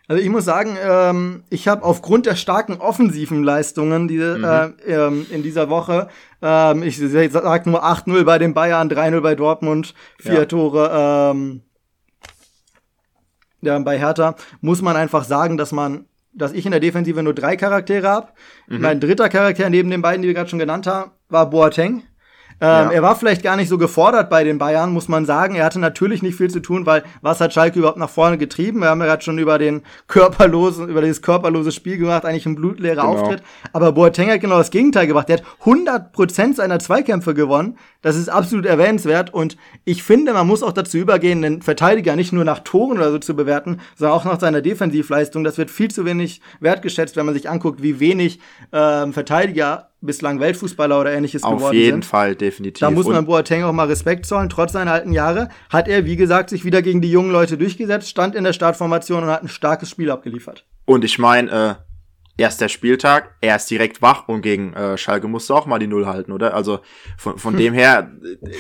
Also 0.08 0.22
ich 0.22 0.30
muss 0.30 0.46
sagen, 0.46 0.78
ähm, 0.82 1.44
ich 1.50 1.68
habe 1.68 1.84
aufgrund 1.84 2.28
der 2.28 2.36
starken 2.36 2.76
offensiven 2.76 3.44
Leistungen 3.44 4.08
diese, 4.08 4.38
mhm. 4.38 4.44
äh, 4.88 4.94
ähm, 4.94 5.26
in 5.32 5.42
dieser 5.42 5.70
Woche, 5.70 6.10
ähm, 6.42 6.84
ich 6.84 7.00
sag 7.00 7.66
nur 7.66 7.84
8-0 7.84 8.24
bei 8.24 8.38
den 8.38 8.54
Bayern, 8.54 8.90
3-0 8.90 9.22
bei 9.22 9.34
Dortmund, 9.34 9.96
vier 10.20 10.34
ja. 10.34 10.46
Tore 10.46 11.32
ähm, 11.34 11.62
ja, 13.66 13.78
bei 13.80 14.00
Hertha 14.00 14.36
muss 14.62 14.82
man 14.82 14.96
einfach 14.96 15.24
sagen, 15.24 15.58
dass 15.58 15.72
man, 15.72 16.06
dass 16.34 16.54
ich 16.54 16.66
in 16.66 16.72
der 16.72 16.80
Defensive 16.80 17.22
nur 17.24 17.34
drei 17.34 17.58
Charaktere 17.58 18.08
habe. 18.08 18.30
Mhm. 18.68 18.82
Mein 18.82 19.00
dritter 19.00 19.30
Charakter 19.30 19.70
neben 19.70 19.90
den 19.90 20.02
beiden, 20.02 20.22
die 20.22 20.28
wir 20.28 20.36
gerade 20.36 20.50
schon 20.50 20.60
genannt 20.60 20.88
haben, 20.88 21.12
war 21.30 21.50
Boateng. 21.50 22.04
Ähm, 22.62 22.68
ja. 22.68 22.92
Er 22.92 23.02
war 23.04 23.16
vielleicht 23.16 23.44
gar 23.44 23.58
nicht 23.58 23.68
so 23.68 23.78
gefordert 23.78 24.30
bei 24.30 24.44
den 24.44 24.58
Bayern, 24.58 24.94
muss 24.94 25.08
man 25.08 25.26
sagen. 25.26 25.56
Er 25.56 25.66
hatte 25.66 25.80
natürlich 25.80 26.22
nicht 26.22 26.36
viel 26.36 26.50
zu 26.50 26.62
tun, 26.62 26.86
weil 26.86 27.04
was 27.22 27.42
hat 27.42 27.54
Schalke 27.54 27.80
überhaupt 27.80 27.98
nach 27.98 28.10
vorne 28.10 28.38
getrieben? 28.38 28.80
Wir 28.80 28.90
haben 28.90 29.00
ja 29.02 29.08
gerade 29.08 29.24
schon 29.24 29.38
über 29.38 29.58
den 29.58 29.82
körperlosen, 30.08 30.88
über 30.88 31.02
dieses 31.02 31.22
körperlose 31.22 31.72
Spiel 31.72 31.98
gemacht, 31.98 32.24
eigentlich 32.24 32.46
ein 32.46 32.56
blutleerer 32.56 33.02
genau. 33.02 33.14
Auftritt. 33.14 33.44
Aber 33.74 33.92
Boateng 33.92 34.30
hat 34.30 34.40
genau 34.40 34.58
das 34.58 34.72
Gegenteil 34.72 35.08
gemacht. 35.08 35.28
Der 35.28 35.38
hat 35.38 35.44
100% 35.66 36.56
seiner 36.56 36.80
Zweikämpfe 36.80 37.34
gewonnen. 37.34 37.78
Das 38.02 38.16
ist 38.16 38.30
absolut 38.30 38.66
erwähnenswert. 38.66 39.34
Und 39.34 39.58
ich 39.84 40.04
finde, 40.04 40.34
man 40.34 40.48
muss 40.48 40.64
auch 40.64 40.74
dazu 40.74 40.98
übergehen, 40.98 41.42
den 41.42 41.62
Verteidiger 41.62 42.16
nicht 42.16 42.32
nur 42.32 42.46
nach 42.46 42.60
Toren 42.60 42.98
oder 42.98 43.12
so 43.12 43.20
zu 43.20 43.36
bewerten, 43.36 43.82
sondern 43.96 44.18
auch 44.18 44.26
nach 44.26 44.40
seiner 44.40 44.62
Defensivleistung. 44.62 45.44
Das 45.44 45.58
wird 45.58 45.72
viel 45.72 45.92
zu 45.92 46.06
wenig 46.06 46.42
wertgeschätzt, 46.62 47.18
wenn 47.18 47.26
man 47.26 47.36
sich 47.36 47.50
anguckt, 47.50 47.84
wie 47.84 48.00
wenig 48.00 48.40
ähm, 48.72 49.12
Verteidiger 49.12 49.90
bislang 50.02 50.40
Weltfußballer 50.40 51.02
oder 51.02 51.12
ähnliches 51.12 51.44
Auf 51.44 51.58
geworden 51.58 51.74
sind. 51.74 51.80
Auf 51.80 51.86
jeden 51.86 52.04
Fall, 52.04 52.36
definitiv. 52.36 52.80
Da 52.80 52.92
muss 52.92 53.08
man 53.08 53.18
und 53.18 53.26
Boateng 53.26 53.64
auch 53.64 53.74
mal 53.74 53.88
Respekt 53.88 54.26
zollen. 54.26 54.50
Trotz 54.50 54.74
seiner 54.74 54.92
alten 54.92 55.12
Jahre 55.12 55.50
hat 55.70 55.88
er, 55.88 56.06
wie 56.06 56.16
gesagt, 56.16 56.50
sich 56.50 56.66
wieder 56.66 56.82
gegen 56.82 57.02
die 57.02 57.12
jungen 57.12 57.32
Leute 57.32 57.58
durchgesetzt, 57.58 58.10
stand 58.10 58.36
in 58.36 58.44
der 58.44 58.54
Startformation 58.54 59.24
und 59.24 59.30
hat 59.30 59.44
ein 59.44 59.50
starkes 59.50 59.90
Spiel 59.90 60.12
abgeliefert. 60.12 60.66
Und 60.86 61.04
ich 61.04 61.18
meine, 61.18 61.52
äh, 61.52 61.76
erster 62.38 62.70
Spieltag, 62.70 63.36
er 63.42 63.56
ist 63.56 63.70
direkt 63.70 64.02
wach 64.02 64.28
und 64.28 64.42
gegen 64.42 64.74
äh, 64.74 64.98
Schalke 64.98 65.28
musste 65.28 65.56
auch 65.56 65.66
mal 65.66 65.80
die 65.80 65.88
Null 65.88 66.06
halten, 66.06 66.32
oder? 66.32 66.54
Also 66.54 66.80
von, 67.18 67.38
von 67.38 67.54
hm. 67.54 67.60
dem 67.60 67.74
her 67.74 68.12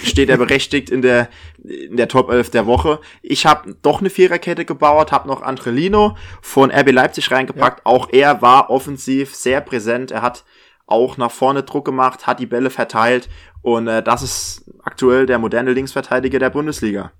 steht 0.03 0.29
er 0.29 0.37
berechtigt 0.37 0.89
in 0.89 1.01
der 1.01 1.29
in 1.63 1.97
der 1.97 2.07
Top 2.07 2.29
11 2.29 2.51
der 2.51 2.65
Woche. 2.65 2.99
Ich 3.21 3.45
habe 3.45 3.75
doch 3.81 3.99
eine 3.99 4.09
Viererkette 4.09 4.65
gebaut, 4.65 5.11
habe 5.11 5.27
noch 5.27 5.41
Andrelino 5.41 6.15
von 6.41 6.71
RB 6.71 6.91
Leipzig 6.91 7.29
reingepackt. 7.31 7.79
Ja. 7.79 7.85
Auch 7.85 8.09
er 8.11 8.41
war 8.41 8.69
offensiv 8.69 9.35
sehr 9.35 9.61
präsent. 9.61 10.11
Er 10.11 10.21
hat 10.21 10.45
auch 10.87 11.17
nach 11.17 11.31
vorne 11.31 11.63
Druck 11.63 11.85
gemacht, 11.85 12.27
hat 12.27 12.39
die 12.39 12.45
Bälle 12.45 12.69
verteilt 12.69 13.29
und 13.61 13.87
äh, 13.87 14.03
das 14.03 14.21
ist 14.21 14.71
aktuell 14.83 15.25
der 15.25 15.39
moderne 15.39 15.73
Linksverteidiger 15.73 16.39
der 16.39 16.49
Bundesliga. 16.49 17.11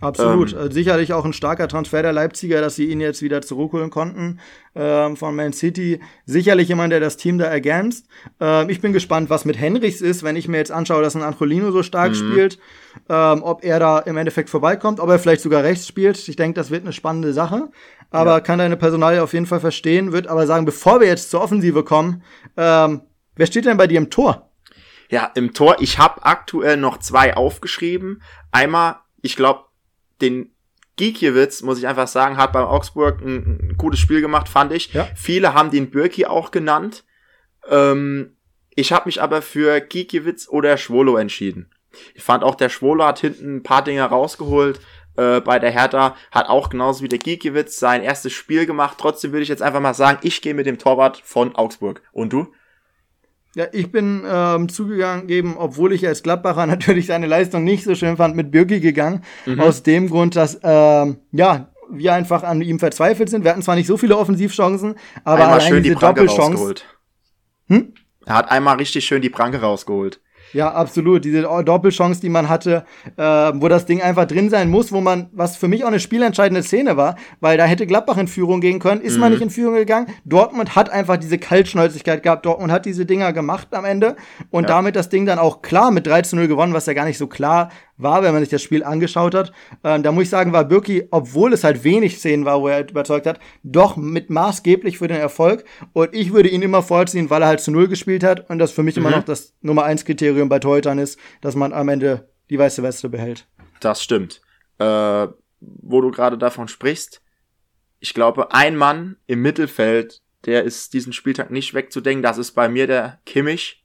Absolut. 0.00 0.54
Ähm, 0.54 0.72
Sicherlich 0.72 1.12
auch 1.12 1.24
ein 1.24 1.32
starker 1.32 1.68
Transfer 1.68 2.02
der 2.02 2.12
Leipziger, 2.12 2.60
dass 2.60 2.76
sie 2.76 2.86
ihn 2.86 3.00
jetzt 3.00 3.22
wieder 3.22 3.42
zurückholen 3.42 3.90
konnten 3.90 4.40
ähm, 4.74 5.16
von 5.16 5.36
Man 5.36 5.52
City. 5.52 6.00
Sicherlich 6.24 6.68
jemand, 6.68 6.92
der 6.92 7.00
das 7.00 7.16
Team 7.16 7.38
da 7.38 7.44
ergänzt. 7.44 8.06
Ähm, 8.40 8.70
ich 8.70 8.80
bin 8.80 8.92
gespannt, 8.92 9.28
was 9.28 9.44
mit 9.44 9.58
Henrichs 9.58 10.00
ist, 10.00 10.22
wenn 10.22 10.36
ich 10.36 10.48
mir 10.48 10.56
jetzt 10.56 10.72
anschaue, 10.72 11.02
dass 11.02 11.16
ein 11.16 11.22
Angelino 11.22 11.70
so 11.70 11.82
stark 11.82 12.12
mhm. 12.12 12.14
spielt. 12.14 12.58
Ähm, 13.08 13.42
ob 13.42 13.64
er 13.64 13.78
da 13.78 13.98
im 14.00 14.16
Endeffekt 14.16 14.50
vorbeikommt, 14.50 15.00
ob 15.00 15.08
er 15.08 15.18
vielleicht 15.18 15.42
sogar 15.42 15.62
rechts 15.62 15.86
spielt. 15.86 16.28
Ich 16.28 16.36
denke, 16.36 16.54
das 16.54 16.70
wird 16.70 16.82
eine 16.82 16.92
spannende 16.92 17.32
Sache. 17.32 17.70
Aber 18.10 18.32
ja. 18.32 18.40
kann 18.40 18.58
deine 18.58 18.76
Personalie 18.76 19.22
auf 19.22 19.32
jeden 19.32 19.46
Fall 19.46 19.60
verstehen, 19.60 20.12
wird 20.12 20.26
aber 20.26 20.46
sagen, 20.46 20.64
bevor 20.64 21.00
wir 21.00 21.06
jetzt 21.06 21.30
zur 21.30 21.40
Offensive 21.40 21.84
kommen, 21.84 22.22
ähm, 22.56 23.02
wer 23.36 23.46
steht 23.46 23.66
denn 23.66 23.76
bei 23.76 23.86
dir 23.86 23.98
im 23.98 24.10
Tor? 24.10 24.50
Ja, 25.08 25.30
im 25.34 25.54
Tor, 25.54 25.76
ich 25.80 25.98
habe 25.98 26.24
aktuell 26.24 26.76
noch 26.76 26.98
zwei 26.98 27.36
aufgeschrieben. 27.36 28.22
Einmal, 28.52 28.96
ich 29.22 29.36
glaube, 29.36 29.64
den 30.20 30.52
Giekiewicz, 30.96 31.62
muss 31.62 31.78
ich 31.78 31.88
einfach 31.88 32.08
sagen, 32.08 32.36
hat 32.36 32.52
beim 32.52 32.66
Augsburg 32.66 33.20
ein, 33.20 33.70
ein 33.70 33.74
gutes 33.76 34.00
Spiel 34.00 34.20
gemacht, 34.20 34.48
fand 34.48 34.72
ich. 34.72 34.92
Ja. 34.92 35.08
Viele 35.16 35.54
haben 35.54 35.70
den 35.70 35.90
Birki 35.90 36.26
auch 36.26 36.50
genannt. 36.50 37.04
Ähm, 37.68 38.36
ich 38.74 38.92
habe 38.92 39.06
mich 39.06 39.20
aber 39.20 39.42
für 39.42 39.80
Giekiewicz 39.80 40.48
oder 40.48 40.76
Schwolo 40.76 41.16
entschieden. 41.16 41.70
Ich 42.14 42.22
fand 42.22 42.44
auch, 42.44 42.54
der 42.54 42.68
Schwolo 42.68 43.04
hat 43.04 43.18
hinten 43.18 43.56
ein 43.56 43.62
paar 43.62 43.82
Dinge 43.82 44.02
rausgeholt. 44.02 44.80
äh, 45.16 45.40
bei 45.40 45.58
der 45.58 45.70
Hertha, 45.70 46.14
hat 46.30 46.48
auch 46.48 46.68
genauso 46.70 47.02
wie 47.02 47.08
der 47.08 47.18
Giekewitz 47.18 47.78
sein 47.78 48.02
erstes 48.02 48.32
Spiel 48.32 48.64
gemacht. 48.64 48.96
Trotzdem 48.98 49.32
würde 49.32 49.42
ich 49.42 49.48
jetzt 49.48 49.62
einfach 49.62 49.80
mal 49.80 49.92
sagen, 49.92 50.18
ich 50.22 50.40
gehe 50.40 50.54
mit 50.54 50.66
dem 50.66 50.78
Torwart 50.78 51.20
von 51.24 51.56
Augsburg. 51.56 52.02
Und 52.12 52.32
du? 52.32 52.46
Ja, 53.56 53.66
ich 53.72 53.90
bin 53.90 54.22
ähm, 54.26 54.68
zugegangen, 54.68 55.56
obwohl 55.56 55.92
ich 55.92 56.06
als 56.06 56.22
Gladbacher 56.22 56.66
natürlich 56.66 57.06
seine 57.06 57.26
Leistung 57.26 57.64
nicht 57.64 57.84
so 57.84 57.94
schön 57.94 58.16
fand, 58.16 58.36
mit 58.36 58.50
Birki 58.50 58.80
gegangen. 58.80 59.24
Mhm. 59.46 59.60
Aus 59.60 59.82
dem 59.82 60.08
Grund, 60.08 60.36
dass 60.36 60.60
ähm, 60.62 61.18
ja 61.32 61.70
wir 61.92 62.14
einfach 62.14 62.44
an 62.44 62.62
ihm 62.62 62.78
verzweifelt 62.78 63.28
sind. 63.28 63.44
Wir 63.44 63.50
hatten 63.50 63.62
zwar 63.62 63.74
nicht 63.74 63.88
so 63.88 63.96
viele 63.96 64.16
Offensivchancen, 64.16 64.94
aber 65.24 65.44
einmal 65.44 65.60
schön 65.60 65.82
diese 65.82 65.96
die 65.96 66.00
Doppelchance. 66.00 66.74
Hm? 67.66 67.94
Er 68.26 68.34
hat 68.34 68.50
einmal 68.50 68.76
richtig 68.76 69.04
schön 69.04 69.22
die 69.22 69.30
Pranke 69.30 69.60
rausgeholt. 69.60 70.20
Ja, 70.52 70.72
absolut. 70.72 71.24
Diese 71.24 71.42
Doppelchance, 71.42 72.20
die 72.20 72.28
man 72.28 72.48
hatte, 72.48 72.84
äh, 73.16 73.22
wo 73.22 73.68
das 73.68 73.86
Ding 73.86 74.02
einfach 74.02 74.26
drin 74.26 74.50
sein 74.50 74.70
muss, 74.70 74.92
wo 74.92 75.00
man, 75.00 75.28
was 75.32 75.56
für 75.56 75.68
mich 75.68 75.84
auch 75.84 75.88
eine 75.88 76.00
spielentscheidende 76.00 76.62
Szene 76.62 76.96
war, 76.96 77.16
weil 77.40 77.56
da 77.56 77.64
hätte 77.64 77.86
Gladbach 77.86 78.18
in 78.18 78.28
Führung 78.28 78.60
gehen 78.60 78.78
können, 78.78 79.00
ist 79.00 79.14
mhm. 79.14 79.20
man 79.20 79.32
nicht 79.32 79.42
in 79.42 79.50
Führung 79.50 79.74
gegangen. 79.74 80.08
Dortmund 80.24 80.76
hat 80.76 80.90
einfach 80.90 81.16
diese 81.16 81.38
Kaltschnäuzigkeit 81.38 82.22
gehabt. 82.22 82.46
Dortmund 82.46 82.72
hat 82.72 82.86
diese 82.86 83.06
Dinger 83.06 83.32
gemacht 83.32 83.68
am 83.72 83.84
Ende 83.84 84.16
und 84.50 84.64
ja. 84.64 84.68
damit 84.68 84.96
das 84.96 85.08
Ding 85.08 85.26
dann 85.26 85.38
auch 85.38 85.62
klar 85.62 85.90
mit 85.90 86.06
3 86.06 86.22
zu 86.22 86.36
0 86.36 86.48
gewonnen, 86.48 86.74
was 86.74 86.86
ja 86.86 86.92
gar 86.92 87.04
nicht 87.04 87.18
so 87.18 87.26
klar 87.26 87.70
war, 88.02 88.22
wenn 88.22 88.32
man 88.32 88.42
sich 88.42 88.48
das 88.48 88.62
Spiel 88.62 88.82
angeschaut 88.82 89.34
hat. 89.34 89.52
Äh, 89.82 90.00
da 90.00 90.12
muss 90.12 90.24
ich 90.24 90.30
sagen, 90.30 90.52
war 90.52 90.64
Birki, 90.64 91.04
obwohl 91.10 91.52
es 91.52 91.64
halt 91.64 91.84
wenig 91.84 92.18
Szenen 92.18 92.44
war, 92.44 92.60
wo 92.60 92.68
er 92.68 92.88
überzeugt 92.88 93.26
hat, 93.26 93.38
doch 93.62 93.96
mit 93.96 94.30
maßgeblich 94.30 94.98
für 94.98 95.08
den 95.08 95.18
Erfolg. 95.18 95.64
Und 95.92 96.14
ich 96.14 96.32
würde 96.32 96.48
ihn 96.48 96.62
immer 96.62 96.82
vorziehen, 96.82 97.30
weil 97.30 97.42
er 97.42 97.48
halt 97.48 97.60
zu 97.60 97.70
Null 97.70 97.88
gespielt 97.88 98.24
hat 98.24 98.48
und 98.48 98.58
das 98.58 98.72
für 98.72 98.82
mich 98.82 98.96
mhm. 98.96 99.06
immer 99.06 99.16
noch 99.16 99.24
das 99.24 99.54
Nummer 99.60 99.84
1 99.84 100.04
Kriterium 100.04 100.39
bei 100.48 100.58
Torhütern 100.58 100.98
ist, 100.98 101.18
dass 101.40 101.54
man 101.54 101.72
am 101.72 101.88
Ende 101.88 102.28
die 102.48 102.58
weiße 102.58 102.82
Weste 102.82 103.08
behält. 103.08 103.46
Das 103.80 104.02
stimmt. 104.02 104.40
Äh, 104.78 105.28
wo 105.60 106.00
du 106.00 106.10
gerade 106.10 106.38
davon 106.38 106.68
sprichst, 106.68 107.22
ich 107.98 108.14
glaube, 108.14 108.52
ein 108.52 108.76
Mann 108.76 109.16
im 109.26 109.42
Mittelfeld, 109.42 110.22
der 110.46 110.64
ist 110.64 110.94
diesen 110.94 111.12
Spieltag 111.12 111.50
nicht 111.50 111.74
wegzudenken. 111.74 112.22
Das 112.22 112.38
ist 112.38 112.52
bei 112.52 112.68
mir 112.68 112.86
der 112.86 113.20
Kimmich. 113.26 113.84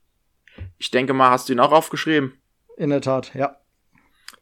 Ich 0.77 0.89
denke 0.89 1.13
mal, 1.13 1.29
hast 1.31 1.49
du 1.49 1.53
ihn 1.53 1.59
auch 1.59 1.73
aufgeschrieben? 1.73 2.33
In 2.77 2.89
der 2.89 3.01
Tat, 3.01 3.33
ja. 3.35 3.57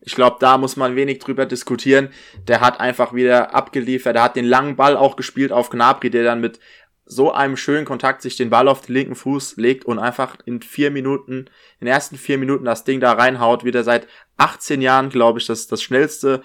Ich 0.06 0.16
glaube, 0.16 0.38
da 0.40 0.58
muss 0.58 0.76
man 0.76 0.96
wenig 0.96 1.20
drüber 1.20 1.46
diskutieren. 1.46 2.10
Der 2.48 2.60
hat 2.60 2.80
einfach 2.80 3.14
wieder 3.14 3.56
abgeliefert. 3.56 4.16
Der 4.16 4.24
hat 4.24 4.36
den 4.36 4.46
langen 4.46 4.76
Ball 4.76 4.98
auch 4.98 5.16
gespielt 5.16 5.52
auf 5.52 5.70
Gnabry, 5.70 6.10
der 6.10 6.24
dann 6.24 6.42
mit 6.42 6.60
so 7.06 7.32
einem 7.32 7.58
schönen 7.58 7.86
Kontakt 7.86 8.22
sich 8.22 8.38
den 8.38 8.50
Ball 8.50 8.68
auf 8.68 8.82
den 8.82 8.94
linken 8.94 9.16
Fuß 9.16 9.58
legt 9.58 9.86
und 9.86 10.00
einfach 10.00 10.38
in 10.46 10.62
vier 10.62 10.90
Minuten, 10.90 11.46
in 11.80 11.86
den 11.86 11.88
ersten 11.88 12.18
vier 12.18 12.38
Minuten 12.38 12.66
das 12.66 12.84
Ding 12.84 13.00
da 13.00 13.14
reinhaut. 13.14 13.66
Wieder 13.66 13.84
seit 13.84 14.08
18 14.38 14.82
Jahren, 14.82 15.10
glaube 15.10 15.40
ich, 15.40 15.48
das 15.48 15.68
das 15.68 15.82
schnellste 15.82 16.42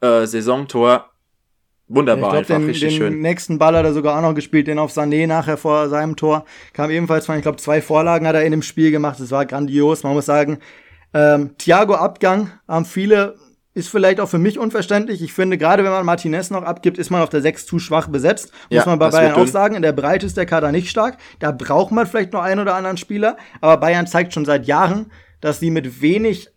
äh, 0.00 0.26
Saisontor. 0.26 1.10
Wunderbar, 1.86 2.40
ich 2.40 2.46
glaub, 2.46 2.56
einfach 2.56 2.56
den, 2.56 2.66
richtig 2.66 2.88
den 2.90 2.98
schön. 2.98 3.12
Den 3.14 3.22
nächsten 3.22 3.58
Ball 3.58 3.76
hat 3.76 3.84
er 3.84 3.92
sogar 3.92 4.16
auch 4.16 4.22
noch 4.22 4.34
gespielt, 4.34 4.68
den 4.68 4.78
auf 4.78 4.92
Sané 4.92 5.26
nachher 5.26 5.56
vor 5.56 5.88
seinem 5.88 6.16
Tor. 6.16 6.44
Kam 6.72 6.90
ebenfalls 6.90 7.26
von, 7.26 7.36
ich 7.36 7.42
glaube, 7.42 7.58
zwei 7.58 7.82
Vorlagen 7.82 8.26
hat 8.26 8.36
er 8.36 8.44
in 8.44 8.52
dem 8.52 8.62
Spiel 8.62 8.90
gemacht. 8.90 9.18
Das 9.18 9.30
war 9.30 9.44
grandios. 9.44 10.04
Man 10.04 10.14
muss 10.14 10.26
sagen, 10.26 10.60
ähm, 11.12 11.56
Thiago 11.58 11.94
Abgang 11.94 12.52
haben 12.68 12.84
viele, 12.84 13.36
ist 13.72 13.88
vielleicht 13.88 14.18
auch 14.20 14.28
für 14.28 14.38
mich 14.38 14.58
unverständlich. 14.58 15.22
Ich 15.22 15.32
finde, 15.32 15.56
gerade 15.56 15.84
wenn 15.84 15.92
man 15.92 16.04
Martinez 16.04 16.50
noch 16.50 16.62
abgibt, 16.62 16.98
ist 16.98 17.10
man 17.10 17.22
auf 17.22 17.28
der 17.28 17.40
6 17.40 17.66
zu 17.66 17.78
schwach 17.78 18.08
besetzt. 18.08 18.52
Muss 18.68 18.84
ja, 18.84 18.86
man 18.86 18.98
bei 18.98 19.10
Bayern 19.10 19.34
auch 19.34 19.46
sagen. 19.46 19.76
In 19.76 19.82
der 19.82 19.92
Breite 19.92 20.26
ist 20.26 20.36
der 20.36 20.46
Kader 20.46 20.72
nicht 20.72 20.90
stark. 20.90 21.18
Da 21.38 21.52
braucht 21.52 21.92
man 21.92 22.06
vielleicht 22.06 22.32
noch 22.32 22.42
einen 22.42 22.60
oder 22.60 22.74
anderen 22.74 22.96
Spieler. 22.96 23.36
Aber 23.60 23.76
Bayern 23.76 24.08
zeigt 24.08 24.34
schon 24.34 24.44
seit 24.44 24.66
Jahren, 24.66 25.12
dass 25.40 25.60
sie 25.60 25.70
mit 25.70 26.02
wenig 26.02 26.50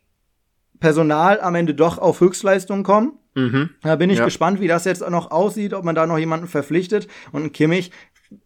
Personal 0.79 1.39
am 1.39 1.55
Ende 1.55 1.75
doch 1.75 1.99
auf 1.99 2.19
Höchstleistungen 2.19 2.83
kommen. 2.83 3.19
Mhm. 3.35 3.69
Da 3.83 3.95
bin 3.95 4.09
ich 4.09 4.19
ja. 4.19 4.25
gespannt, 4.25 4.59
wie 4.59 4.67
das 4.67 4.85
jetzt 4.85 5.07
noch 5.07 5.31
aussieht, 5.31 5.73
ob 5.73 5.83
man 5.83 5.95
da 5.95 6.07
noch 6.07 6.17
jemanden 6.17 6.47
verpflichtet. 6.47 7.07
Und 7.31 7.53
Kimmich, 7.53 7.91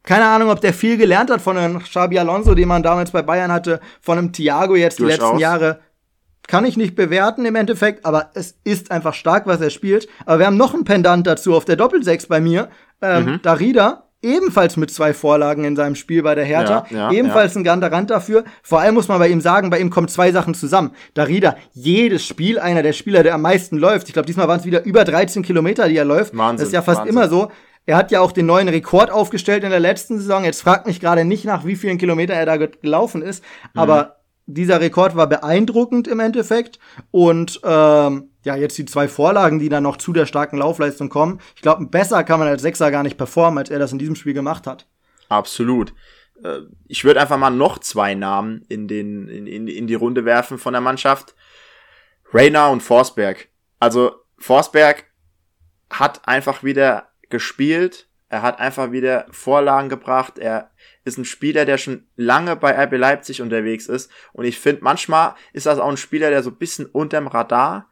keine 0.04 0.26
Ahnung, 0.26 0.50
ob 0.50 0.62
der 0.62 0.74
viel 0.74 0.98
gelernt 0.98 1.32
hat 1.32 1.42
von 1.42 1.58
einem 1.58 1.80
Xabi 1.80 2.20
Alonso, 2.20 2.54
den 2.54 2.68
man 2.68 2.84
damals 2.84 3.12
bei 3.12 3.22
Bayern 3.22 3.52
hatte, 3.52 3.80
von 4.02 4.18
einem 4.18 4.34
Thiago 4.34 4.76
jetzt 4.76 5.00
Durchaus. 5.00 5.18
die 5.18 5.24
letzten 5.24 5.40
Jahre 5.40 5.80
kann 6.48 6.66
ich 6.66 6.78
nicht 6.78 6.96
bewerten 6.96 7.46
im 7.46 7.56
Endeffekt, 7.56 8.06
aber 8.06 8.32
es 8.34 8.58
ist 8.64 8.92
einfach 8.92 9.14
stark, 9.14 9.46
was 9.46 9.62
er 9.62 9.70
spielt. 9.70 10.08
Aber 10.26 10.40
wir 10.40 10.48
haben 10.48 10.58
noch 10.58 10.74
einen 10.74 10.86
Pendant 10.86 11.28
dazu 11.28 11.54
auf 11.54 11.66
der 11.66 11.76
Doppelsechs 11.76 12.28
bei 12.28 12.40
mir. 12.40 12.70
Ähm, 13.02 13.26
mhm. 13.26 13.42
Darida, 13.44 14.08
ebenfalls 14.22 14.78
mit 14.78 14.90
zwei 14.90 15.14
Vorlagen 15.14 15.64
in 15.64 15.76
seinem 15.76 15.96
Spiel 15.96 16.24
bei 16.24 16.36
der 16.36 16.46
Hertha. 16.46 16.86
Ja, 16.90 16.98
ja, 16.98 17.12
ebenfalls 17.12 17.54
ja. 17.54 17.62
ein 17.62 17.64
Garant 17.64 18.10
dafür. 18.10 18.46
Vor 18.64 18.80
allem 18.80 18.96
muss 18.96 19.08
man 19.08 19.20
bei 19.20 19.28
ihm 19.28 19.42
sagen, 19.42 19.70
bei 19.70 19.80
ihm 19.80 19.90
kommen 19.90 20.08
zwei 20.08 20.32
Sachen 20.32 20.54
zusammen. 20.54 20.92
Darida, 21.14 21.56
jedes 21.74 22.26
Spiel 22.26 22.60
einer 22.60 22.82
der 22.82 22.94
Spieler, 22.94 23.24
der 23.24 23.36
am 23.36 23.42
meisten 23.42 23.78
läuft. 23.78 24.08
Ich 24.08 24.14
glaube, 24.14 24.26
diesmal 24.26 24.48
waren 24.48 24.60
es 24.60 24.66
wieder 24.66 24.84
über 24.84 25.04
13 25.04 25.44
Kilometer, 25.44 25.88
die 25.88 25.98
er 25.98 26.06
läuft. 26.06 26.36
Wahnsinn, 26.36 26.58
das 26.58 26.68
ist 26.70 26.74
ja 26.74 26.82
fast 26.82 27.00
Wahnsinn. 27.00 27.16
immer 27.16 27.30
so. 27.30 27.52
Er 27.86 27.96
hat 27.96 28.12
ja 28.12 28.20
auch 28.20 28.34
den 28.34 28.46
neuen 28.46 28.68
Rekord 28.68 29.12
aufgestellt 29.12 29.64
in 29.64 29.70
der 29.70 29.80
letzten 29.80 30.18
Saison. 30.18 30.44
Jetzt 30.44 30.62
fragt 30.62 30.88
mich 30.88 31.00
gerade 31.00 31.24
nicht 31.24 31.46
nach, 31.46 31.66
wie 31.66 31.78
vielen 31.78 31.98
Kilometer 31.98 32.34
er 32.34 32.46
da 32.46 32.58
gelaufen 32.58 33.22
ist. 33.22 33.44
Mhm. 33.74 33.80
Dieser 34.48 34.80
Rekord 34.80 35.16
war 35.16 35.28
beeindruckend 35.28 36.08
im 36.08 36.20
Endeffekt. 36.20 36.80
Und 37.12 37.60
ähm, 37.64 38.32
ja, 38.44 38.56
jetzt 38.56 38.78
die 38.78 38.86
zwei 38.86 39.08
Vorlagen, 39.08 39.60
die 39.60 39.70
dann 39.70 39.84
noch 39.84 39.98
zu 39.98 40.14
der 40.14 40.26
starken 40.26 40.58
Laufleistung 40.58 41.10
kommen. 41.10 41.42
Ich 41.56 41.62
glaube, 41.62 41.86
besser 41.86 42.24
kann 42.24 42.40
man 42.40 42.48
als 42.48 42.62
Sechser 42.62 42.90
gar 42.90 43.04
nicht 43.04 43.18
performen, 43.18 43.60
als 43.60 43.70
er 43.70 43.80
das 43.80 43.92
in 43.92 44.00
diesem 44.00 44.16
Spiel 44.16 44.34
gemacht 44.34 44.66
hat. 44.66 44.88
Absolut. 45.28 45.94
Äh, 46.44 46.60
ich 46.88 47.04
würde 47.04 47.20
einfach 47.20 47.38
mal 47.38 47.50
noch 47.50 47.80
zwei 47.80 48.16
Namen 48.16 48.64
in, 48.70 48.88
den, 48.88 49.28
in, 49.28 49.48
in, 49.48 49.68
in 49.68 49.88
die 49.88 49.96
Runde 49.96 50.26
werfen 50.26 50.58
von 50.58 50.74
der 50.74 50.82
Mannschaft. 50.82 51.36
Rainer 52.34 52.70
und 52.70 52.82
Forsberg. 52.82 53.50
Also 53.80 54.16
Forsberg 54.38 55.06
hat 55.90 56.28
einfach 56.28 56.64
wieder 56.64 57.10
gespielt. 57.30 58.08
Er 58.30 58.42
hat 58.42 58.60
einfach 58.60 58.92
wieder 58.92 59.26
Vorlagen 59.32 59.90
gebracht. 59.90 60.38
Er 60.38 60.72
ist 61.08 61.18
ein 61.18 61.26
Spieler, 61.26 61.66
der 61.66 61.78
schon 61.78 62.06
lange 62.16 62.56
bei 62.56 62.72
RB 62.84 62.98
Leipzig 62.98 63.42
unterwegs 63.42 63.88
ist. 63.88 64.12
Und 64.34 64.46
ich 64.46 64.60
finde, 64.60 64.84
manchmal 64.84 65.36
ist 65.54 65.66
das 65.66 65.80
auch 65.80 65.90
ein 65.90 65.98
Spieler, 65.98 66.30
der 66.30 66.44
so 66.44 66.52
ein 66.52 66.58
bisschen 66.58 66.86
unterm 66.86 67.28
Radar 67.28 67.90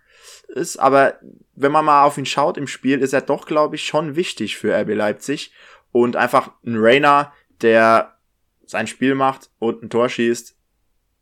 ist. 0.50 0.78
Aber 0.78 1.16
wenn 1.56 1.72
man 1.72 1.86
mal 1.86 2.04
auf 2.04 2.18
ihn 2.18 2.26
schaut 2.26 2.58
im 2.58 2.68
Spiel, 2.68 3.00
ist 3.00 3.14
er 3.14 3.22
doch, 3.22 3.48
glaube 3.48 3.76
ich, 3.76 3.86
schon 3.86 4.16
wichtig 4.16 4.58
für 4.58 4.76
RB 4.76 4.90
Leipzig. 4.90 5.52
Und 5.92 6.16
einfach 6.16 6.52
ein 6.66 6.76
Rainer, 6.78 7.34
der 7.62 8.18
sein 8.66 8.88
Spiel 8.88 9.16
macht 9.16 9.50
und 9.60 9.82
ein 9.82 9.90
Tor 9.90 10.10
schießt 10.10 10.56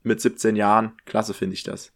mit 0.01 0.19
17 0.21 0.55
Jahren. 0.55 0.93
Klasse 1.05 1.33
finde 1.33 1.53
ich 1.53 1.63
das. 1.63 1.91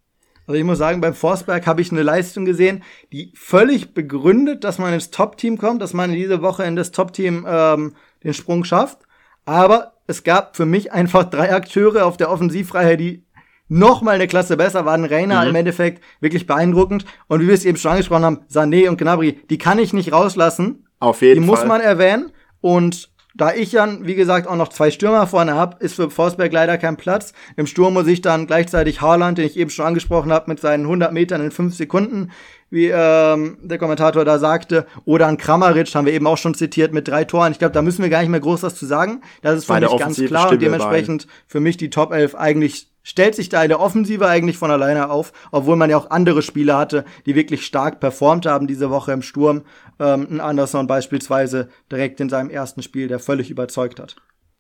Also 0.46 0.58
ich 0.58 0.64
muss 0.64 0.78
sagen, 0.78 1.02
beim 1.02 1.14
Forsberg 1.14 1.68
habe 1.68 1.82
ich 1.82 1.92
eine 1.92 2.04
Leistung 2.04 2.46
gesehen, 2.46 2.84
die 3.12 3.34
völlig 3.36 3.94
begründet, 3.94 4.64
dass 4.64 4.78
man 4.78 4.94
ins 4.94 5.12
Top-Team 5.12 5.58
kommt, 5.58 5.82
dass 5.82 5.94
man 5.94 6.14
diese 6.14 6.42
Woche 6.42 6.64
in 6.64 6.78
das 6.78 6.92
Top-Team 6.92 7.46
ähm, 7.48 7.96
den 8.24 8.34
Sprung 8.34 8.64
schafft. 8.64 9.07
Aber 9.48 9.94
es 10.08 10.24
gab 10.24 10.56
für 10.56 10.66
mich 10.66 10.92
einfach 10.92 11.24
drei 11.30 11.54
Akteure 11.54 12.06
auf 12.06 12.18
der 12.18 12.30
Offensivreihe, 12.30 12.98
die 12.98 13.24
noch 13.70 14.02
mal 14.02 14.16
eine 14.16 14.28
Klasse 14.28 14.58
besser 14.58 14.86
waren. 14.86 15.06
Reiner 15.06 15.42
mhm. 15.42 15.50
im 15.50 15.56
Endeffekt 15.56 16.04
wirklich 16.20 16.46
beeindruckend. 16.46 17.06
Und 17.28 17.42
wie 17.42 17.48
wir 17.48 17.54
es 17.54 17.66
eben 17.66 17.78
schon 17.78 17.92
angesprochen 17.92 18.26
haben, 18.26 18.40
Sané 18.52 18.88
und 18.88 18.98
Gnabry, 18.98 19.40
die 19.50 19.58
kann 19.58 19.80
ich 19.80 19.94
nicht 19.94 20.12
rauslassen. 20.12 20.86
Auf 21.00 21.22
jeden 21.22 21.42
die 21.42 21.48
Fall. 21.48 21.56
Die 21.56 21.62
muss 21.62 21.68
man 21.68 21.82
erwähnen. 21.82 22.32
Und 22.62 23.10
da 23.36 23.54
ich 23.54 23.72
dann, 23.72 24.06
wie 24.06 24.16
gesagt, 24.16 24.48
auch 24.48 24.56
noch 24.56 24.70
zwei 24.70 24.90
Stürmer 24.90 25.28
vorne 25.28 25.54
habe, 25.54 25.78
ist 25.84 25.96
für 25.96 26.10
Forsberg 26.10 26.52
leider 26.52 26.78
kein 26.78 26.98
Platz. 26.98 27.34
Im 27.56 27.68
Sturm 27.68 27.94
muss 27.94 28.08
ich 28.08 28.22
dann 28.22 28.48
gleichzeitig 28.48 29.02
Haaland, 29.02 29.38
den 29.38 29.46
ich 29.46 29.58
eben 29.58 29.70
schon 29.70 29.86
angesprochen 29.86 30.32
habe, 30.32 30.50
mit 30.50 30.60
seinen 30.60 30.84
100 30.84 31.14
Metern 31.14 31.42
in 31.42 31.52
5 31.52 31.76
Sekunden 31.76 32.32
wie 32.70 32.88
ähm, 32.88 33.58
der 33.62 33.78
Kommentator 33.78 34.26
da 34.26 34.40
sagte, 34.40 34.86
oder 35.06 35.28
an 35.28 35.38
Kramaric, 35.38 35.94
haben 35.96 36.06
wir 36.06 36.14
eben 36.14 36.28
auch 36.28 36.38
schon 36.38 36.54
zitiert, 36.54 36.94
mit 36.94 37.08
drei 37.08 37.24
Toren. 37.24 37.52
Ich 37.52 37.60
glaube, 37.60 37.74
da 37.74 37.82
müssen 37.82 38.04
wir 38.04 38.10
gar 38.10 38.20
nicht 38.20 38.30
mehr 38.30 38.40
groß 38.40 38.64
was 38.64 38.76
zu 38.76 38.86
sagen. 38.86 39.22
Das 39.42 39.58
ist 39.58 39.66
für 39.66 39.80
mich 39.80 39.98
ganz 39.98 40.18
klar 40.18 40.48
Stimme 40.48 40.54
und 40.54 40.62
dementsprechend 40.62 41.28
für 41.48 41.60
mich 41.60 41.78
die 41.78 41.90
Top 41.90 42.12
11 42.12 42.36
eigentlich 42.36 42.90
stellt 43.08 43.36
sich 43.36 43.48
da 43.48 43.62
eine 43.62 43.80
Offensive 43.80 44.28
eigentlich 44.28 44.58
von 44.58 44.70
alleine 44.70 45.10
auf, 45.10 45.32
obwohl 45.52 45.78
man 45.78 45.90
ja 45.90 45.96
auch 45.96 46.10
andere 46.12 46.42
Spieler 46.42 46.78
hatte, 46.78 47.06
die 47.26 47.36
wirklich 47.36 47.66
stark 47.66 48.02
performt 48.02 48.46
haben 48.46 48.68
diese 48.68 48.90
Woche 48.90 49.14
im 49.14 49.22
Sturm. 49.22 49.62
Ähm, 49.98 50.28
ein 50.30 50.42
Anderson 50.42 50.88
beispielsweise 50.88 51.70
direkt 51.90 52.20
in 52.20 52.28
seinem 52.28 52.50
ersten 52.50 52.82
Spiel, 52.82 53.08
der 53.08 53.20
völlig 53.20 53.50
überzeugt 53.50 54.02
hat. 54.02 54.18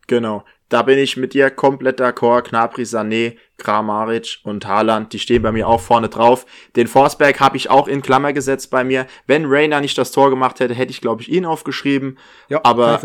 Genau. 0.07 0.43
Da 0.69 0.81
bin 0.81 0.97
ich 0.97 1.15
mit 1.15 1.33
dir 1.33 1.49
komplett 1.49 2.01
d'accord. 2.01 2.43
Knapri, 2.43 2.83
Sané, 2.83 3.37
Kramaric 3.57 4.39
und 4.43 4.67
Haaland, 4.67 5.13
die 5.13 5.19
stehen 5.19 5.41
bei 5.41 5.51
mir 5.51 5.67
auch 5.67 5.79
vorne 5.79 6.09
drauf. 6.09 6.45
Den 6.75 6.87
Forsberg 6.87 7.39
habe 7.39 7.55
ich 7.55 7.69
auch 7.69 7.87
in 7.87 8.01
Klammer 8.01 8.33
gesetzt 8.33 8.69
bei 8.69 8.83
mir. 8.83 9.07
Wenn 9.27 9.45
Rainer 9.45 9.79
nicht 9.79 9.97
das 9.97 10.11
Tor 10.11 10.29
gemacht 10.29 10.59
hätte, 10.59 10.73
hätte 10.73 10.91
ich, 10.91 10.99
glaube 10.99 11.21
ich, 11.21 11.31
ihn 11.31 11.45
aufgeschrieben. 11.45 12.17
Ja, 12.49 12.59
aber 12.63 12.99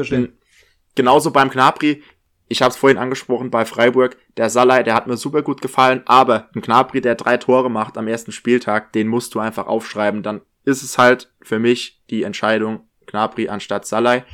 genauso 0.96 1.30
beim 1.30 1.50
Knapri, 1.50 2.02
ich 2.48 2.62
habe 2.62 2.70
es 2.70 2.76
vorhin 2.76 2.98
angesprochen 2.98 3.50
bei 3.50 3.64
Freiburg, 3.64 4.16
der 4.36 4.50
Salai, 4.50 4.82
der 4.82 4.94
hat 4.94 5.06
mir 5.06 5.16
super 5.16 5.42
gut 5.42 5.62
gefallen, 5.62 6.02
aber 6.04 6.50
ein 6.54 6.62
Knapri, 6.62 7.00
der 7.00 7.14
drei 7.14 7.36
Tore 7.36 7.70
macht 7.70 7.96
am 7.96 8.08
ersten 8.08 8.32
Spieltag, 8.32 8.92
den 8.92 9.08
musst 9.08 9.34
du 9.34 9.38
einfach 9.38 9.68
aufschreiben. 9.68 10.22
Dann 10.22 10.42
ist 10.64 10.82
es 10.82 10.98
halt 10.98 11.32
für 11.40 11.58
mich 11.58 12.02
die 12.10 12.24
Entscheidung 12.24 12.88
Knapri 13.06 13.48
anstatt 13.48 13.86
Salai. 13.86 14.24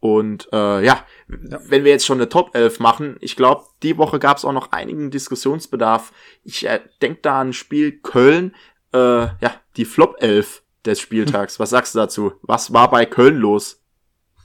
Und 0.00 0.48
äh, 0.52 0.84
ja, 0.84 1.04
ja, 1.28 1.60
wenn 1.68 1.84
wir 1.84 1.92
jetzt 1.92 2.06
schon 2.06 2.18
eine 2.18 2.28
Top 2.28 2.54
11 2.54 2.80
machen, 2.80 3.16
ich 3.20 3.36
glaube, 3.36 3.64
die 3.82 3.98
Woche 3.98 4.18
gab 4.18 4.38
es 4.38 4.44
auch 4.44 4.52
noch 4.52 4.72
einigen 4.72 5.10
Diskussionsbedarf. 5.10 6.12
Ich 6.42 6.66
äh, 6.66 6.80
denke 7.02 7.20
da 7.22 7.40
an 7.40 7.52
Spiel 7.52 7.92
Köln, 7.92 8.54
äh, 8.92 8.98
ja, 8.98 9.54
die 9.76 9.84
Flop 9.84 10.16
11 10.20 10.62
des 10.84 11.00
Spieltags. 11.00 11.60
Was 11.60 11.70
sagst 11.70 11.94
du 11.94 11.98
dazu? 11.98 12.32
Was 12.42 12.72
war 12.72 12.90
bei 12.90 13.04
Köln 13.04 13.36
los? 13.36 13.82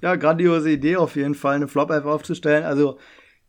Ja, 0.02 0.16
grandiose 0.16 0.72
Idee 0.72 0.98
auf 0.98 1.16
jeden 1.16 1.36
Fall, 1.36 1.56
eine 1.56 1.70
Flop-Elf 1.70 2.06
aufzustellen. 2.06 2.66
Also 2.66 3.00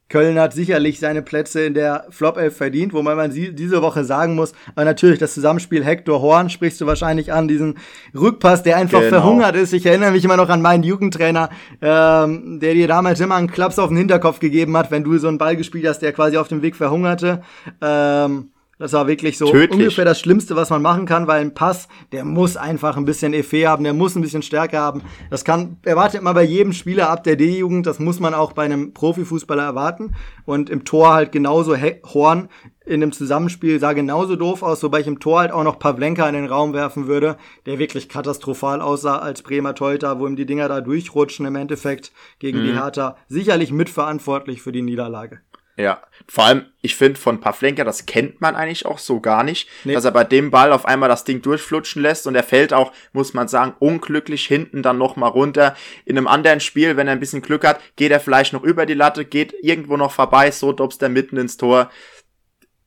Köln 0.09 0.39
hat 0.39 0.53
sicherlich 0.53 1.01
seine 1.01 1.23
Plätze 1.23 1.65
in 1.65 1.75
der 1.75 2.07
Flop 2.11 2.37
11 2.37 2.57
verdient, 2.57 2.93
wobei 2.93 3.15
man 3.15 3.33
sie 3.33 3.55
diese 3.55 3.83
Woche 3.83 4.05
sagen 4.05 4.35
muss, 4.35 4.53
aber 4.75 4.85
natürlich 4.85 5.19
das 5.19 5.35
Zusammenspiel 5.35 5.85
Hector 5.85 6.21
Horn 6.21 6.51
sprichst 6.51 6.81
du 6.81 6.87
wahrscheinlich 6.87 7.33
an, 7.33 7.49
diesen 7.49 7.79
Rückpass, 8.15 8.63
der 8.63 8.77
einfach 8.77 9.01
genau. 9.01 9.11
verhungert 9.11 9.57
ist. 9.57 9.73
Ich 9.73 9.87
erinnere 9.87 10.13
mich 10.13 10.25
immer 10.25 10.37
noch 10.37 10.51
an 10.51 10.63
meinen 10.63 10.83
Jugendtrainer, 10.83 11.49
ähm, 11.81 12.61
der 12.61 12.75
dir 12.75 12.87
damals 12.87 13.21
immer 13.21 13.37
einen 13.37 13.51
Klaps 13.51 13.79
auf 13.79 13.89
den 13.89 13.97
Hinterkopf 13.97 14.41
gegeben 14.41 14.77
hat, 14.77 14.91
wenn 14.91 15.05
du 15.05 15.17
so 15.19 15.29
einen 15.29 15.39
Ball 15.39 15.57
gespielt 15.57 15.87
hast, 15.87 16.01
der 16.01 16.13
quasi 16.13 16.37
auf 16.37 16.49
dem 16.49 16.63
Weg 16.63 16.77
verhungerte. 16.77 17.43
Ähm, 17.81 18.51
das 18.79 18.93
war 18.93 19.07
wirklich 19.07 19.39
so 19.39 19.51
Tödlich. 19.51 19.71
ungefähr 19.73 20.05
das 20.05 20.21
Schlimmste, 20.21 20.57
was 20.57 20.71
man 20.71 20.83
machen 20.83 21.07
kann, 21.07 21.27
weil 21.27 21.41
ein 21.41 21.55
Pass, 21.55 21.89
der 22.13 22.25
muss 22.25 22.57
einfach 22.57 22.97
ein 22.97 23.05
bisschen 23.05 23.33
Effet 23.35 23.67
haben, 23.67 23.85
der 23.85 23.95
muss 23.95 24.17
ein 24.17 24.23
bisschen 24.23 24.43
Stärke 24.43 24.79
haben. 24.79 25.03
Das 25.31 25.45
kann, 25.45 25.79
erwartet 25.83 26.23
man 26.23 26.35
bei 26.35 26.43
jedem 26.43 26.73
Spieler 26.73 27.11
ab 27.11 27.25
der 27.25 27.37
D-Jugend, 27.37 27.87
das 27.87 27.99
muss 27.99 28.21
man 28.21 28.35
auch 28.35 28.53
bei 28.53 28.65
einem 28.65 28.93
Profifußballer 28.93 29.63
erwarten. 29.63 30.15
Und 30.45 30.71
im 30.71 30.85
Tor 30.85 31.15
halt 31.15 31.33
genauso 31.33 31.77
Horn 31.77 32.49
in 32.87 33.01
dem 33.01 33.13
Zusammenspiel 33.13 33.81
sah 33.81 33.95
genauso 33.95 34.37
doof 34.37 34.63
aus, 34.63 34.83
wobei 34.83 35.01
ich 35.01 35.07
im 35.07 35.21
Tor 35.21 35.41
halt 35.41 35.53
auch 35.53 35.65
noch 35.65 35.79
Pavlenka 35.79 36.29
in 36.29 36.35
den 36.35 36.47
Raum 36.47 36.75
werfen 36.75 37.07
würde, 37.07 37.37
der 37.65 37.79
wirklich 37.79 38.09
katastrophal 38.09 38.83
aussah 38.83 39.19
als 39.19 39.43
Bremer 39.43 39.75
Teuter, 39.75 40.19
wo 40.21 40.27
ihm 40.27 40.37
die 40.37 40.47
Dinger 40.47 40.69
da 40.69 40.81
durchrutschen 40.81 41.47
im 41.47 41.57
Endeffekt 41.57 42.13
gegen 42.39 42.61
mhm. 42.61 42.65
die 42.65 42.75
Hertha. 42.75 43.17
Sicherlich 43.29 43.73
mitverantwortlich 43.73 44.61
für 44.61 44.73
die 44.73 44.83
Niederlage. 44.83 45.41
Ja, 45.77 46.03
vor 46.29 46.45
allem, 46.45 46.67
ich 46.83 46.95
finde 46.95 47.19
von 47.19 47.41
Pavlenka, 47.41 47.83
das 47.83 48.07
kennt 48.07 48.41
man 48.41 48.55
eigentlich 48.55 48.87
auch 48.87 48.99
so 48.99 49.21
gar 49.21 49.43
nicht, 49.43 49.69
nee. 49.85 49.93
dass 49.93 50.05
er 50.05 50.13
bei 50.13 50.23
dem 50.23 50.51
Ball 50.51 50.73
auf 50.73 50.87
einmal 50.87 51.09
das 51.09 51.25
Ding 51.25 51.43
durchflutschen 51.43 52.01
lässt 52.01 52.27
und 52.27 52.37
er 52.37 52.45
fällt 52.45 52.73
auch, 52.73 52.93
muss 53.13 53.35
man 53.35 53.49
sagen, 53.49 53.75
unglücklich 53.81 54.47
hinten 54.47 54.83
dann 54.83 54.99
nochmal 54.99 55.31
runter. 55.31 55.77
In 56.05 56.17
einem 56.17 56.29
anderen 56.29 56.61
Spiel, 56.61 56.97
wenn 56.97 57.09
er 57.09 57.13
ein 57.13 57.21
bisschen 57.21 57.43
Glück 57.43 57.67
hat, 57.67 57.81
geht 57.97 58.13
er 58.13 58.21
vielleicht 58.21 58.53
noch 58.53 58.63
über 58.63 58.87
die 58.87 58.95
Latte, 58.95 59.25
geht 59.25 59.53
irgendwo 59.63 59.97
noch 59.97 60.13
vorbei, 60.13 60.51
so 60.53 60.73
dobst 60.73 61.03
er 61.03 61.09
mitten 61.09 61.37
ins 61.37 61.57
Tor. 61.57 61.91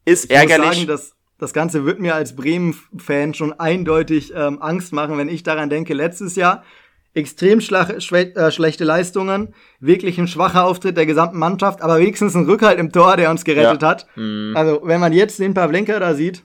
Ist 0.06 0.26
ich 0.26 0.32
ärgerlich. 0.32 0.66
Muss 0.66 0.76
sagen, 0.76 0.88
dass 0.88 1.14
das 1.40 1.54
Ganze 1.54 1.86
wird 1.86 2.00
mir 2.00 2.16
als 2.16 2.36
Bremen-Fan 2.36 3.34
schon 3.34 3.54
eindeutig 3.54 4.34
ähm, 4.34 4.62
Angst 4.62 4.94
machen, 4.94 5.18
wenn 5.18 5.30
ich 5.30 5.44
daran 5.44 5.70
denke, 5.70 5.94
letztes 5.94 6.36
Jahr 6.36 6.64
extrem 7.18 7.59
äh, 7.59 8.51
schlechte 8.51 8.84
Leistungen, 8.84 9.53
wirklich 9.80 10.18
ein 10.18 10.28
schwacher 10.28 10.65
Auftritt 10.65 10.95
der 10.95 11.05
gesamten 11.05 11.38
Mannschaft, 11.38 11.82
aber 11.82 11.99
wenigstens 11.99 12.36
ein 12.36 12.45
Rückhalt 12.45 12.80
im 12.80 12.91
Tor, 12.91 13.18
der 13.18 13.32
uns 13.32 13.43
gerettet 13.43 13.82
ja. 13.82 13.88
hat. 13.89 14.07
Mhm. 14.15 14.53
Also, 14.55 14.82
wenn 14.84 14.99
man 14.99 15.11
jetzt 15.13 15.39
den 15.39 15.53
Pavlenka 15.53 15.99
da 15.99 16.13
sieht, 16.13 16.43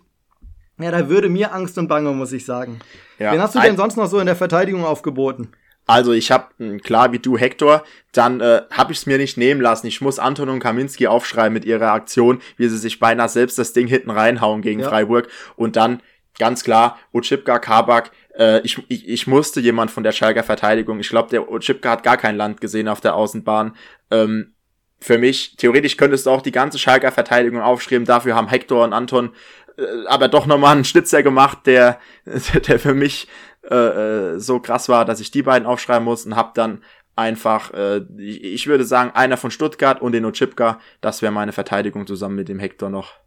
ja, 0.78 0.90
da 0.90 1.08
würde 1.08 1.28
mir 1.28 1.54
Angst 1.54 1.78
und 1.78 1.86
Bange, 1.86 2.10
muss 2.10 2.32
ich 2.32 2.44
sagen. 2.44 2.80
Ja. 3.18 3.32
Wen 3.32 3.40
hast 3.40 3.54
du 3.54 3.60
denn 3.60 3.76
sonst 3.76 3.96
noch 3.96 4.06
so 4.08 4.18
in 4.18 4.26
der 4.26 4.34
Verteidigung 4.34 4.84
aufgeboten? 4.84 5.48
Also 5.86 6.12
ich 6.12 6.30
habe 6.30 6.46
hm, 6.58 6.80
klar 6.80 7.12
wie 7.12 7.18
du 7.18 7.36
Hector, 7.36 7.84
dann 8.12 8.40
äh, 8.40 8.62
habe 8.70 8.92
ich 8.92 8.98
es 8.98 9.06
mir 9.06 9.18
nicht 9.18 9.36
nehmen 9.36 9.60
lassen. 9.60 9.86
Ich 9.86 10.00
muss 10.00 10.18
Anton 10.18 10.48
und 10.48 10.60
Kaminski 10.60 11.08
aufschreiben 11.08 11.52
mit 11.52 11.64
ihrer 11.64 11.92
Aktion, 11.92 12.40
wie 12.56 12.68
sie 12.68 12.78
sich 12.78 12.98
beinahe 12.98 13.28
selbst 13.28 13.58
das 13.58 13.72
Ding 13.72 13.88
hinten 13.88 14.10
reinhauen 14.10 14.62
gegen 14.62 14.80
ja. 14.80 14.88
Freiburg 14.88 15.28
und 15.56 15.76
dann 15.76 16.00
ganz 16.38 16.64
klar 16.64 16.98
Uchipka, 17.12 17.58
Kabak, 17.58 18.10
äh, 18.38 18.60
ich, 18.60 18.78
ich, 18.88 19.08
ich 19.08 19.26
musste 19.26 19.60
jemand 19.60 19.90
von 19.90 20.02
der 20.02 20.12
Schalker 20.12 20.42
Verteidigung, 20.42 21.00
ich 21.00 21.08
glaube, 21.08 21.30
der 21.30 21.46
Chipka 21.60 21.90
hat 21.90 22.02
gar 22.02 22.16
kein 22.16 22.36
Land 22.36 22.60
gesehen 22.60 22.88
auf 22.88 23.00
der 23.00 23.14
Außenbahn. 23.14 23.76
Ähm, 24.10 24.54
für 25.00 25.18
mich, 25.18 25.56
theoretisch 25.56 25.96
könntest 25.96 26.26
du 26.26 26.30
auch 26.30 26.42
die 26.42 26.52
ganze 26.52 26.78
Schalker 26.78 27.10
Verteidigung 27.10 27.60
aufschreiben, 27.60 28.04
dafür 28.04 28.36
haben 28.36 28.48
Hector 28.48 28.84
und 28.84 28.92
Anton 28.92 29.32
äh, 29.76 30.06
aber 30.06 30.28
doch 30.28 30.46
nochmal 30.46 30.74
einen 30.74 30.84
Schnitzer 30.84 31.22
gemacht, 31.22 31.60
der, 31.66 31.98
der 32.66 32.78
für 32.78 32.94
mich 32.94 33.28
äh, 33.70 33.74
äh, 33.74 34.38
so 34.40 34.60
krass 34.60 34.88
war, 34.88 35.04
dass 35.04 35.20
ich 35.20 35.30
die 35.30 35.42
beiden 35.42 35.66
aufschreiben 35.66 36.04
muss 36.04 36.26
und 36.26 36.36
hab 36.36 36.54
dann 36.54 36.82
einfach, 37.14 37.72
äh, 37.74 37.98
ich 38.18 38.66
würde 38.66 38.84
sagen, 38.84 39.10
einer 39.14 39.36
von 39.36 39.50
Stuttgart 39.50 40.00
und 40.00 40.12
den 40.12 40.24
Ochipka, 40.24 40.80
das 41.00 41.22
wäre 41.22 41.32
meine 41.32 41.52
Verteidigung 41.52 42.06
zusammen 42.06 42.36
mit 42.36 42.48
dem 42.48 42.58
Hector 42.58 42.90
noch. 42.90 43.21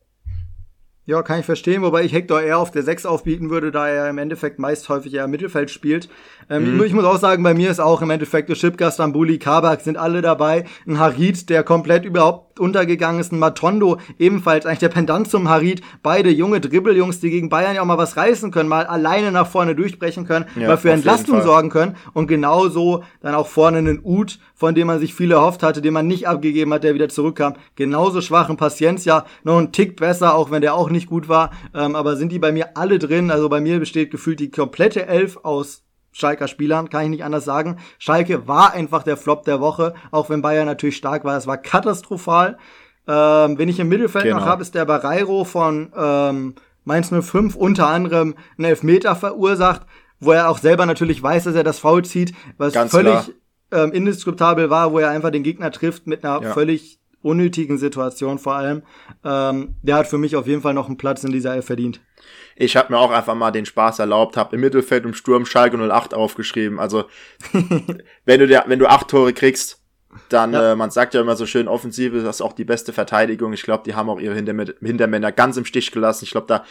Ja, 1.08 1.22
kann 1.22 1.40
ich 1.40 1.46
verstehen, 1.46 1.84
wobei 1.84 2.04
ich 2.04 2.14
Hector 2.14 2.42
eher 2.42 2.58
auf 2.58 2.72
der 2.72 2.82
6 2.82 3.06
aufbieten 3.06 3.52
würde, 3.52 3.72
da 3.72 3.88
er 3.88 4.10
im 4.10 4.18
Endeffekt 4.18 4.58
meist 4.58 4.90
häufig 4.90 5.14
eher 5.14 5.26
im 5.26 5.32
Mittelfeld 5.32 5.70
spielt. 5.70 6.10
Ähm, 6.50 6.78
mhm. 6.78 6.84
Ich 6.84 6.94
muss 6.94 7.06
auch 7.06 7.20
sagen, 7.20 7.44
bei 7.44 7.54
mir 7.54 7.70
ist 7.70 7.80
auch 7.80 8.02
im 8.02 8.10
Endeffekt 8.10 8.50
der 8.50 8.56
Schipka, 8.56 8.90
Stambuli, 8.92 9.38
Kabak 9.38 9.82
sind 9.82 9.98
alle 9.98 10.24
dabei. 10.24 10.66
Ein 10.88 10.98
Harid, 10.98 11.52
der 11.52 11.64
komplett 11.64 12.06
überhaupt 12.06 12.60
untergegangen 12.60 13.22
ist. 13.22 13.32
Ein 13.32 13.38
Matondo, 13.38 14.00
ebenfalls 14.18 14.66
eigentlich 14.66 14.80
der 14.80 14.90
Pendant 14.90 15.30
zum 15.30 15.48
Harid. 15.48 15.82
Beide 16.02 16.32
junge 16.32 16.60
Dribbeljungs, 16.60 17.20
die 17.20 17.30
gegen 17.30 17.50
Bayern 17.50 17.76
ja 17.76 17.84
auch 17.84 17.86
mal 17.86 18.00
was 18.00 18.18
reißen 18.18 18.50
können, 18.50 18.70
mal 18.70 18.88
alleine 18.88 19.32
nach 19.32 19.48
vorne 19.48 19.76
durchbrechen 19.76 20.26
können, 20.26 20.46
ja, 20.56 20.70
mal 20.70 20.78
für 20.78 20.92
Entlastung 20.92 21.44
sorgen 21.44 21.70
können. 21.70 21.98
Und 22.14 22.26
genauso 22.26 23.04
dann 23.22 23.36
auch 23.36 23.48
vorne 23.48 23.78
einen 23.78 24.00
Ut, 24.04 24.40
von 24.56 24.74
dem 24.74 24.88
man 24.88 25.00
sich 25.00 25.14
viel 25.14 25.32
erhofft 25.32 25.62
hatte, 25.62 25.82
den 25.82 25.94
man 25.94 26.08
nicht 26.08 26.28
abgegeben 26.28 26.74
hat, 26.74 26.84
der 26.84 26.96
wieder 26.96 27.10
zurückkam. 27.10 27.56
Genauso 27.76 28.22
schwachen 28.22 28.58
Paciencia, 28.58 29.26
noch 29.44 29.60
ein 29.60 29.74
Tick 29.74 29.98
besser, 29.98 30.34
auch 30.34 30.50
wenn 30.50 30.62
der 30.62 30.74
auch 30.74 30.90
nicht 30.90 31.08
gut 31.08 31.28
war. 31.28 31.52
Ähm, 31.74 31.96
aber 31.96 32.16
sind 32.16 32.32
die 32.32 32.40
bei 32.40 32.52
mir 32.52 32.78
alle 32.78 32.98
drin? 32.98 33.30
Also 33.30 33.50
bei 33.50 33.60
mir 33.60 33.80
besteht 33.80 34.12
gefühlt 34.12 34.40
die 34.40 34.50
komplette 34.50 35.06
Elf 35.06 35.38
aus 35.44 35.84
Schalker 36.14 36.48
Spielern, 36.48 36.90
kann 36.90 37.04
ich 37.04 37.10
nicht 37.10 37.26
anders 37.26 37.44
sagen. 37.44 37.78
Schalke 38.00 38.48
war 38.48 38.74
einfach 38.74 39.04
der 39.04 39.18
Flop 39.18 39.44
der 39.44 39.60
Woche, 39.60 39.94
auch 40.12 40.30
wenn 40.30 40.42
Bayern 40.42 40.66
natürlich 40.66 40.96
stark 40.96 41.26
war. 41.26 41.38
Es 41.38 41.46
war 41.46 41.58
katastrophal. 41.58 42.58
Ähm, 43.06 43.58
wenn 43.58 43.68
ich 43.68 43.80
im 43.80 43.90
Mittelfeld 43.90 44.24
genau. 44.24 44.40
noch 44.40 44.46
habe, 44.46 44.62
ist 44.62 44.74
der 44.74 44.86
Barreiro 44.86 45.44
von 45.44 45.92
ähm, 45.96 46.56
Mainz 46.86 47.10
05 47.12 47.56
unter 47.56 47.88
anderem 47.88 48.36
einen 48.58 48.66
Elfmeter 48.66 49.16
verursacht, 49.18 49.82
wo 50.22 50.32
er 50.32 50.50
auch 50.50 50.60
selber 50.60 50.86
natürlich 50.86 51.22
weiß, 51.22 51.44
dass 51.44 51.56
er 51.56 51.66
das 51.66 51.80
Foul 51.80 52.06
zieht, 52.06 52.34
was 52.58 52.74
Ganz 52.74 52.92
völlig 52.92 53.34
ähm, 53.76 53.92
indiskutabel 53.92 54.70
war, 54.70 54.92
wo 54.92 55.00
er 55.00 55.10
einfach 55.10 55.32
den 55.32 55.44
Gegner 55.44 55.72
trifft 55.72 56.08
mit 56.08 56.24
einer 56.24 56.42
ja. 56.42 56.54
völlig 56.54 57.00
unnötigen 57.22 57.78
Situation 57.78 58.38
vor 58.38 58.56
allem. 58.56 58.84
Ähm, 59.24 59.76
der 59.82 59.96
hat 59.96 60.08
für 60.08 60.20
mich 60.20 60.36
auf 60.36 60.46
jeden 60.46 60.62
Fall 60.62 60.76
noch 60.76 60.88
einen 60.88 60.98
Platz 60.98 61.24
in 61.24 61.32
dieser 61.32 61.56
Elf 61.56 61.66
verdient. 61.66 62.00
Ich 62.56 62.78
habe 62.78 62.94
mir 62.94 63.00
auch 63.00 63.12
einfach 63.12 63.36
mal 63.36 63.52
den 63.52 63.66
Spaß 63.66 64.00
erlaubt, 64.00 64.38
habe 64.38 64.56
im 64.56 64.62
Mittelfeld 64.62 65.06
und 65.06 65.18
Sturm 65.18 65.46
Schalke 65.46 65.78
08 65.78 66.14
aufgeschrieben. 66.14 66.80
Also 66.80 67.06
wenn 68.26 68.40
du 68.40 68.48
der, 68.48 68.66
wenn 68.68 68.80
du 68.80 68.88
acht 68.88 69.10
Tore 69.10 69.34
kriegst, 69.34 69.82
dann, 70.30 70.54
ja. 70.54 70.72
äh, 70.72 70.76
man 70.76 70.92
sagt 70.92 71.14
ja 71.14 71.22
immer 71.22 71.36
so 71.36 71.46
schön, 71.46 71.68
Offensive 71.68 72.22
das 72.22 72.38
ist 72.38 72.42
auch 72.42 72.54
die 72.54 72.64
beste 72.64 72.94
Verteidigung. 72.94 73.54
Ich 73.54 73.64
glaube, 73.64 73.84
die 73.86 73.96
haben 73.96 74.10
auch 74.10 74.20
ihre 74.20 74.36
Hintermänner 74.36 75.32
ganz 75.32 75.58
im 75.58 75.66
Stich 75.66 75.92
gelassen. 75.92 76.26
Ich 76.26 76.32
glaube, 76.32 76.48
da 76.48 76.64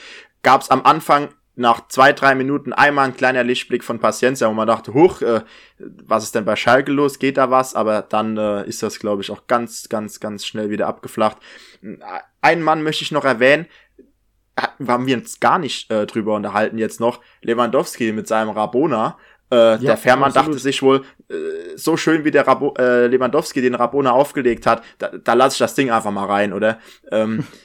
gab 0.43 0.63
es 0.63 0.71
am 0.71 0.83
Anfang 0.83 1.29
nach 1.57 1.89
zwei, 1.89 2.13
drei 2.13 2.35
Minuten 2.35 2.73
einmal 2.73 3.07
ein 3.07 3.17
kleiner 3.17 3.45
Lichtblick 3.45 3.85
von 3.85 4.01
Paciencia, 4.01 4.49
wo 4.49 4.53
man 4.53 4.67
dachte, 4.67 4.93
huch, 4.93 5.23
äh, 5.23 5.43
was 5.79 6.25
ist 6.25 6.35
denn 6.35 6.45
bei 6.45 6.57
Schalke 6.57 6.91
los? 6.91 7.19
Geht 7.19 7.37
da 7.37 7.51
was? 7.51 7.75
Aber 7.75 8.03
dann 8.03 8.37
äh, 8.37 8.67
ist 8.67 8.83
das, 8.83 8.99
glaube 8.99 9.23
ich, 9.23 9.31
auch 9.31 9.47
ganz, 9.47 9.89
ganz, 9.89 10.21
ganz 10.21 10.45
schnell 10.45 10.71
wieder 10.71 10.87
abgeflacht. 10.87 11.37
Einen 12.41 12.63
Mann 12.63 12.83
möchte 12.83 13.05
ich 13.05 13.13
noch 13.13 13.25
erwähnen, 13.25 13.67
haben 14.87 15.07
wir 15.07 15.17
uns 15.17 15.41
gar 15.41 15.59
nicht 15.59 15.91
äh, 15.91 16.07
drüber 16.07 16.35
unterhalten 16.35 16.79
jetzt 16.79 17.01
noch. 17.01 17.21
Lewandowski 17.43 18.13
mit 18.13 18.29
seinem 18.29 18.51
Rabona. 18.51 19.19
Äh, 19.51 19.57
ja, 19.57 19.77
der 19.77 19.97
Fährmann 19.97 20.29
absolut. 20.29 20.49
dachte 20.49 20.59
sich 20.59 20.83
wohl, 20.83 21.05
äh, 21.29 21.77
so 21.77 21.97
schön 21.97 22.25
wie 22.25 22.31
der 22.31 22.47
Rabo 22.47 22.75
äh, 22.79 23.07
Lewandowski 23.07 23.61
den 23.61 23.75
Rabona 23.75 24.13
aufgelegt 24.13 24.67
hat, 24.67 24.83
da, 24.99 25.09
da 25.09 25.35
lasse 25.35 25.55
ich 25.55 25.59
das 25.59 25.75
Ding 25.75 25.91
einfach 25.91 26.11
mal 26.11 26.27
rein, 26.27 26.53
oder? 26.53 26.79
Ähm, 27.11 27.45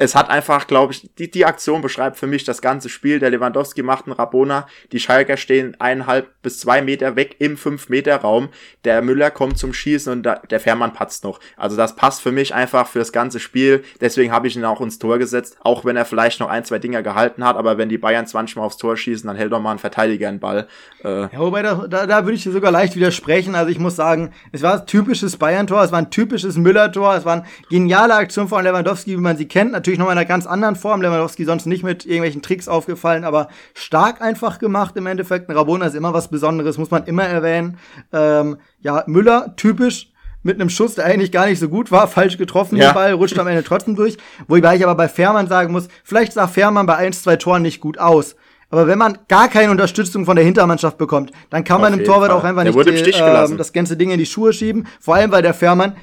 es 0.00 0.14
hat 0.14 0.30
einfach, 0.30 0.68
glaube 0.68 0.92
ich, 0.92 1.10
die, 1.18 1.28
die 1.28 1.44
Aktion 1.44 1.82
beschreibt 1.82 2.16
für 2.16 2.28
mich 2.28 2.44
das 2.44 2.62
ganze 2.62 2.88
Spiel. 2.88 3.18
Der 3.18 3.30
Lewandowski 3.30 3.82
macht 3.82 4.06
einen 4.06 4.14
Rabona, 4.14 4.68
die 4.92 5.00
Schalker 5.00 5.36
stehen 5.36 5.76
eineinhalb 5.80 6.40
bis 6.40 6.60
zwei 6.60 6.80
Meter 6.82 7.16
weg 7.16 7.36
im 7.40 7.56
fünf 7.56 7.88
Meter 7.88 8.16
Raum. 8.16 8.48
Der 8.84 9.02
Müller 9.02 9.32
kommt 9.32 9.58
zum 9.58 9.72
Schießen 9.72 10.12
und 10.12 10.22
da, 10.22 10.36
der 10.36 10.60
Fährmann 10.60 10.92
patzt 10.92 11.24
noch. 11.24 11.40
Also 11.56 11.76
das 11.76 11.96
passt 11.96 12.22
für 12.22 12.30
mich 12.30 12.54
einfach 12.54 12.86
für 12.86 13.00
das 13.00 13.10
ganze 13.10 13.40
Spiel. 13.40 13.82
Deswegen 14.00 14.30
habe 14.30 14.46
ich 14.46 14.54
ihn 14.54 14.64
auch 14.64 14.80
ins 14.80 15.00
Tor 15.00 15.18
gesetzt, 15.18 15.56
auch 15.62 15.84
wenn 15.84 15.96
er 15.96 16.04
vielleicht 16.04 16.38
noch 16.38 16.48
ein, 16.48 16.64
zwei 16.64 16.78
Dinger 16.78 17.02
gehalten 17.02 17.44
hat. 17.44 17.56
Aber 17.56 17.76
wenn 17.76 17.88
die 17.88 17.98
Bayern 17.98 18.26
20 18.26 18.54
Mal 18.54 18.62
aufs 18.62 18.76
Tor 18.76 18.96
schießen, 18.96 19.26
dann 19.26 19.36
hält 19.36 19.52
doch 19.52 19.60
mal 19.60 19.72
ein 19.72 19.78
Verteidiger 19.80 20.28
einen 20.28 20.38
Ball. 20.38 20.68
Äh, 21.02 21.22
ja, 21.22 21.38
wobei 21.38 21.62
da, 21.62 21.88
da, 21.88 22.06
da 22.06 22.24
würde 22.24 22.36
ich 22.36 22.44
dir 22.44 22.52
sogar 22.52 22.70
leicht 22.70 22.94
widersprechen. 22.94 23.56
Also 23.56 23.72
ich 23.72 23.80
muss 23.80 23.96
sagen, 23.96 24.32
es 24.52 24.62
war 24.62 24.80
ein 24.80 24.86
typisches 24.86 25.36
Bayern-Tor, 25.36 25.82
es 25.82 25.90
war 25.90 25.98
ein 25.98 26.12
typisches 26.12 26.56
Müller-Tor, 26.56 27.16
es 27.16 27.24
war 27.24 27.32
eine 27.32 27.44
geniale 27.68 28.14
Aktion 28.14 28.46
von 28.46 28.62
Lewandowski, 28.62 29.10
wie 29.10 29.20
man 29.20 29.36
sie 29.36 29.48
kennt. 29.48 29.72
Natürlich 29.72 29.87
natürlich 29.88 29.98
noch 29.98 30.06
in 30.06 30.18
einer 30.18 30.26
ganz 30.26 30.46
anderen 30.46 30.76
Form. 30.76 31.00
Lewandowski 31.00 31.44
sonst 31.44 31.64
nicht 31.64 31.82
mit 31.82 32.04
irgendwelchen 32.04 32.42
Tricks 32.42 32.68
aufgefallen, 32.68 33.24
aber 33.24 33.48
stark 33.72 34.20
einfach 34.20 34.58
gemacht 34.58 34.94
im 34.96 35.06
Endeffekt. 35.06 35.48
Ein 35.48 35.56
Rabona 35.56 35.86
ist 35.86 35.94
immer 35.94 36.12
was 36.12 36.28
Besonderes, 36.28 36.76
muss 36.76 36.90
man 36.90 37.04
immer 37.04 37.24
erwähnen. 37.24 37.78
Ähm, 38.12 38.58
ja, 38.80 39.04
Müller, 39.06 39.54
typisch 39.56 40.12
mit 40.42 40.60
einem 40.60 40.68
Schuss, 40.68 40.94
der 40.94 41.06
eigentlich 41.06 41.32
gar 41.32 41.46
nicht 41.46 41.58
so 41.58 41.70
gut 41.70 41.90
war, 41.90 42.06
falsch 42.08 42.36
getroffen, 42.36 42.76
ja. 42.76 42.90
den 42.90 42.94
Ball, 42.94 43.12
rutscht 43.12 43.38
am 43.38 43.46
Ende 43.46 43.64
trotzdem 43.64 43.96
durch. 43.96 44.18
Wobei 44.46 44.76
ich 44.76 44.84
aber 44.84 44.94
bei 44.94 45.08
Fährmann 45.08 45.48
sagen 45.48 45.72
muss, 45.72 45.88
vielleicht 46.04 46.34
sah 46.34 46.46
Fährmann 46.46 46.84
bei 46.84 46.96
ein, 46.96 47.14
zwei 47.14 47.36
Toren 47.36 47.62
nicht 47.62 47.80
gut 47.80 47.98
aus. 47.98 48.36
Aber 48.70 48.86
wenn 48.86 48.98
man 48.98 49.16
gar 49.28 49.48
keine 49.48 49.70
Unterstützung 49.70 50.26
von 50.26 50.36
der 50.36 50.44
Hintermannschaft 50.44 50.98
bekommt, 50.98 51.32
dann 51.48 51.64
kann 51.64 51.80
man 51.80 51.96
dem 51.96 52.04
Torwart 52.04 52.30
Fall. 52.30 52.38
auch 52.38 52.44
einfach 52.44 52.64
der 52.64 52.74
nicht 52.74 53.06
die, 53.06 53.10
äh, 53.12 53.56
das 53.56 53.72
ganze 53.72 53.96
Ding 53.96 54.10
in 54.10 54.18
die 54.18 54.26
Schuhe 54.26 54.52
schieben. 54.52 54.86
Vor 55.00 55.14
allem, 55.14 55.32
weil 55.32 55.40
der 55.40 55.54
Fährmann 55.54 55.96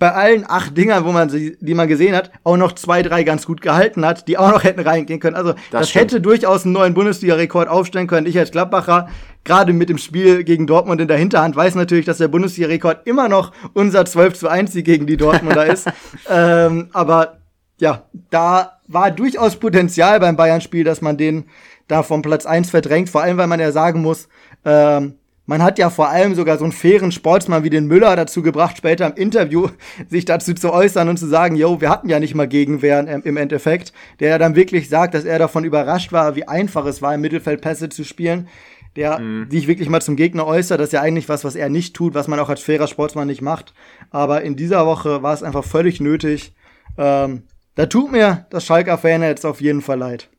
bei 0.00 0.12
allen 0.12 0.48
acht 0.48 0.76
Dingern, 0.76 1.04
wo 1.04 1.12
man 1.12 1.28
sie, 1.28 1.58
die 1.60 1.74
man 1.74 1.86
gesehen 1.86 2.16
hat, 2.16 2.32
auch 2.42 2.56
noch 2.56 2.72
zwei, 2.72 3.02
drei 3.02 3.22
ganz 3.22 3.44
gut 3.44 3.60
gehalten 3.60 4.04
hat, 4.04 4.26
die 4.28 4.38
auch 4.38 4.50
noch 4.50 4.64
hätten 4.64 4.80
reingehen 4.80 5.20
können. 5.20 5.36
Also 5.36 5.52
das, 5.52 5.92
das 5.92 5.94
hätte 5.94 6.22
durchaus 6.22 6.64
einen 6.64 6.72
neuen 6.72 6.94
Bundesliga-Rekord 6.94 7.68
aufstellen 7.68 8.06
können. 8.06 8.26
Ich 8.26 8.38
als 8.38 8.50
Gladbacher, 8.50 9.10
gerade 9.44 9.74
mit 9.74 9.90
dem 9.90 9.98
Spiel 9.98 10.42
gegen 10.42 10.66
Dortmund 10.66 11.02
in 11.02 11.06
der 11.08 11.18
Hinterhand, 11.18 11.54
weiß 11.54 11.74
natürlich, 11.74 12.06
dass 12.06 12.16
der 12.16 12.28
Bundesliga-Rekord 12.28 13.06
immer 13.06 13.28
noch 13.28 13.52
unser 13.74 14.06
12 14.06 14.38
zu 14.38 14.48
1 14.48 14.72
Sieg 14.72 14.86
gegen 14.86 15.06
die 15.06 15.18
Dortmunder 15.18 15.66
ist. 15.66 15.86
ähm, 16.30 16.88
aber 16.94 17.36
ja, 17.78 18.04
da 18.30 18.78
war 18.88 19.10
durchaus 19.10 19.56
Potenzial 19.56 20.18
beim 20.18 20.34
Bayern-Spiel, 20.34 20.82
dass 20.82 21.02
man 21.02 21.18
den 21.18 21.44
da 21.88 22.02
vom 22.02 22.22
Platz 22.22 22.46
1 22.46 22.70
verdrängt. 22.70 23.10
Vor 23.10 23.20
allem, 23.20 23.36
weil 23.36 23.48
man 23.48 23.60
ja 23.60 23.70
sagen 23.70 24.00
muss, 24.00 24.28
ähm, 24.64 25.16
man 25.50 25.64
hat 25.64 25.80
ja 25.80 25.90
vor 25.90 26.08
allem 26.08 26.36
sogar 26.36 26.58
so 26.58 26.64
einen 26.64 26.70
fairen 26.70 27.10
Sportsmann 27.10 27.64
wie 27.64 27.70
den 27.70 27.88
Müller 27.88 28.14
dazu 28.14 28.40
gebracht, 28.40 28.76
später 28.76 29.04
im 29.04 29.14
Interview 29.14 29.66
sich 30.08 30.24
dazu 30.24 30.54
zu 30.54 30.72
äußern 30.72 31.08
und 31.08 31.16
zu 31.16 31.26
sagen, 31.26 31.56
yo, 31.56 31.80
wir 31.80 31.90
hatten 31.90 32.08
ja 32.08 32.20
nicht 32.20 32.36
mal 32.36 32.46
Gegenwehr 32.46 33.00
im 33.24 33.36
Endeffekt, 33.36 33.92
der 34.20 34.28
ja 34.28 34.38
dann 34.38 34.54
wirklich 34.54 34.88
sagt, 34.88 35.12
dass 35.12 35.24
er 35.24 35.40
davon 35.40 35.64
überrascht 35.64 36.12
war, 36.12 36.36
wie 36.36 36.46
einfach 36.46 36.86
es 36.86 37.02
war, 37.02 37.12
im 37.16 37.20
Mittelfeld 37.20 37.62
Pässe 37.62 37.88
zu 37.88 38.04
spielen, 38.04 38.46
der 38.94 39.18
mhm. 39.18 39.50
sich 39.50 39.66
wirklich 39.66 39.88
mal 39.88 40.00
zum 40.00 40.14
Gegner 40.14 40.46
äußert, 40.46 40.78
das 40.78 40.90
ist 40.90 40.92
ja 40.92 41.00
eigentlich 41.00 41.28
was, 41.28 41.42
was 41.42 41.56
er 41.56 41.68
nicht 41.68 41.96
tut, 41.96 42.14
was 42.14 42.28
man 42.28 42.38
auch 42.38 42.48
als 42.48 42.60
fairer 42.60 42.86
Sportsmann 42.86 43.26
nicht 43.26 43.42
macht. 43.42 43.74
Aber 44.10 44.42
in 44.42 44.54
dieser 44.54 44.86
Woche 44.86 45.24
war 45.24 45.34
es 45.34 45.42
einfach 45.42 45.64
völlig 45.64 46.00
nötig. 46.00 46.54
Ähm, 46.96 47.42
da 47.74 47.86
tut 47.86 48.12
mir 48.12 48.46
das 48.50 48.64
Schalker 48.64 48.98
Fan 48.98 49.22
jetzt 49.22 49.44
auf 49.44 49.60
jeden 49.60 49.82
Fall 49.82 49.98
leid. 49.98 50.30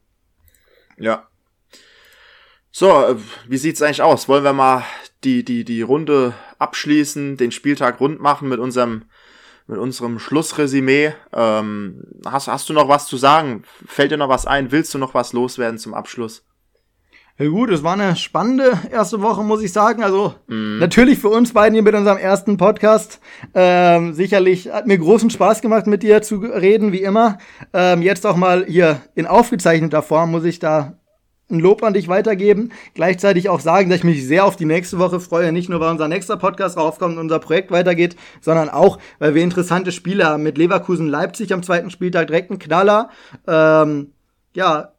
Ja, 0.97 1.27
so, 2.71 2.89
äh, 2.89 3.15
wie 3.47 3.57
sieht's 3.57 3.81
eigentlich 3.81 4.01
aus? 4.01 4.27
Wollen 4.27 4.43
wir 4.43 4.53
mal 4.53 4.83
die, 5.23 5.43
die, 5.43 5.65
die 5.65 5.81
Runde 5.81 6.33
abschließen, 6.57 7.37
den 7.37 7.51
Spieltag 7.51 7.99
rund 7.99 8.21
machen 8.21 8.49
mit 8.49 8.59
unserem, 8.59 9.03
mit 9.67 9.77
unserem 9.77 10.19
Schlussresümee? 10.19 11.13
Ähm, 11.33 12.03
hast, 12.25 12.47
hast 12.47 12.69
du 12.69 12.73
noch 12.73 12.87
was 12.87 13.07
zu 13.07 13.17
sagen? 13.17 13.63
Fällt 13.85 14.11
dir 14.11 14.17
noch 14.17 14.29
was 14.29 14.47
ein? 14.47 14.71
Willst 14.71 14.93
du 14.93 14.97
noch 14.97 15.13
was 15.13 15.33
loswerden 15.33 15.77
zum 15.77 15.93
Abschluss? 15.93 16.45
Ja 17.37 17.47
gut, 17.47 17.71
es 17.71 17.81
war 17.81 17.93
eine 17.93 18.15
spannende 18.15 18.77
erste 18.91 19.21
Woche, 19.21 19.43
muss 19.43 19.63
ich 19.63 19.73
sagen. 19.73 20.03
Also 20.03 20.35
mm. 20.47 20.77
natürlich 20.77 21.17
für 21.17 21.29
uns 21.29 21.53
beiden 21.53 21.73
hier 21.73 21.81
mit 21.81 21.95
unserem 21.95 22.19
ersten 22.19 22.55
Podcast. 22.57 23.19
Ähm, 23.55 24.13
sicherlich 24.13 24.71
hat 24.71 24.85
mir 24.85 24.97
großen 24.97 25.29
Spaß 25.29 25.61
gemacht, 25.61 25.87
mit 25.87 26.03
dir 26.03 26.21
zu 26.21 26.35
reden, 26.35 26.91
wie 26.91 27.01
immer. 27.01 27.39
Ähm, 27.73 28.01
jetzt 28.03 28.27
auch 28.27 28.35
mal 28.35 28.65
hier 28.67 29.01
in 29.15 29.25
aufgezeichneter 29.25 30.03
Form 30.03 30.31
muss 30.31 30.43
ich 30.43 30.59
da 30.59 31.00
ein 31.51 31.59
Lob 31.59 31.83
an 31.83 31.93
dich 31.93 32.07
weitergeben. 32.07 32.71
Gleichzeitig 32.93 33.49
auch 33.49 33.59
sagen, 33.59 33.89
dass 33.89 33.99
ich 33.99 34.03
mich 34.03 34.25
sehr 34.25 34.45
auf 34.45 34.55
die 34.55 34.65
nächste 34.65 34.99
Woche 34.99 35.19
freue. 35.19 35.51
Nicht 35.51 35.69
nur, 35.69 35.79
weil 35.79 35.91
unser 35.91 36.07
nächster 36.07 36.37
Podcast 36.37 36.77
raufkommt 36.77 37.15
und 37.15 37.21
unser 37.21 37.39
Projekt 37.39 37.71
weitergeht, 37.71 38.15
sondern 38.41 38.69
auch, 38.69 38.97
weil 39.19 39.35
wir 39.35 39.43
interessante 39.43 39.91
Spiele 39.91 40.25
haben. 40.25 40.43
Mit 40.43 40.57
Leverkusen 40.57 41.07
Leipzig 41.07 41.53
am 41.53 41.63
zweiten 41.63 41.89
Spieltag 41.89 42.27
direkt 42.27 42.51
ein 42.51 42.59
Knaller. 42.59 43.09
Ähm, 43.47 44.11
ja, 44.53 44.93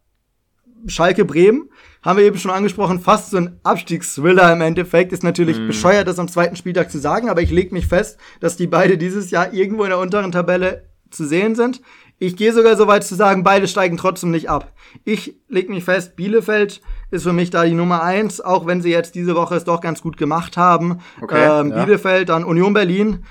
Schalke 0.87 1.25
Bremen 1.25 1.69
haben 2.03 2.19
wir 2.19 2.25
eben 2.25 2.39
schon 2.39 2.51
angesprochen, 2.51 3.01
fast 3.01 3.31
so 3.31 3.37
ein 3.37 3.61
Abstiegsthriller 3.63 4.53
im 4.53 4.61
Endeffekt. 4.61 5.13
Ist 5.13 5.23
natürlich 5.23 5.59
mm. 5.59 5.67
bescheuert, 5.69 6.09
das 6.09 6.19
am 6.19 6.29
zweiten 6.29 6.57
Spieltag 6.57 6.91
zu 6.91 6.99
sagen, 6.99 7.29
aber 7.29 7.43
ich 7.43 7.51
lege 7.51 7.73
mich 7.73 7.87
fest, 7.87 8.19
dass 8.41 8.57
die 8.57 8.67
beide 8.67 8.99
dieses 8.99 9.31
Jahr 9.31 9.53
irgendwo 9.53 9.85
in 9.85 9.91
der 9.91 10.01
unteren 10.01 10.33
Tabelle 10.33 10.89
zu 11.11 11.25
sehen 11.25 11.55
sind. 11.55 11.81
Ich 12.19 12.37
gehe 12.37 12.53
sogar 12.53 12.77
so 12.77 12.87
weit 12.87 13.05
zu 13.05 13.15
sagen, 13.15 13.43
beide 13.43 13.67
steigen 13.67 13.97
trotzdem 13.97 14.31
nicht 14.31 14.49
ab. 14.49 14.73
Ich 15.05 15.41
leg 15.49 15.69
mich 15.69 15.85
fest, 15.85 16.15
Bielefeld 16.15 16.81
ist 17.11 17.25
für 17.25 17.33
mich 17.33 17.51
da 17.51 17.65
die 17.65 17.75
Nummer 17.75 18.03
eins, 18.03 18.41
auch 18.41 18.67
wenn 18.67 18.81
sie 18.81 18.91
jetzt 18.91 19.15
diese 19.15 19.35
Woche 19.35 19.57
es 19.57 19.65
doch 19.65 19.81
ganz 19.81 20.03
gut 20.03 20.17
gemacht 20.17 20.57
haben. 20.57 21.01
Okay, 21.21 21.61
ähm, 21.61 21.71
ja. 21.71 21.85
Bielefeld, 21.85 22.29
dann 22.29 22.45
Union 22.45 22.75
Berlin 22.75 23.25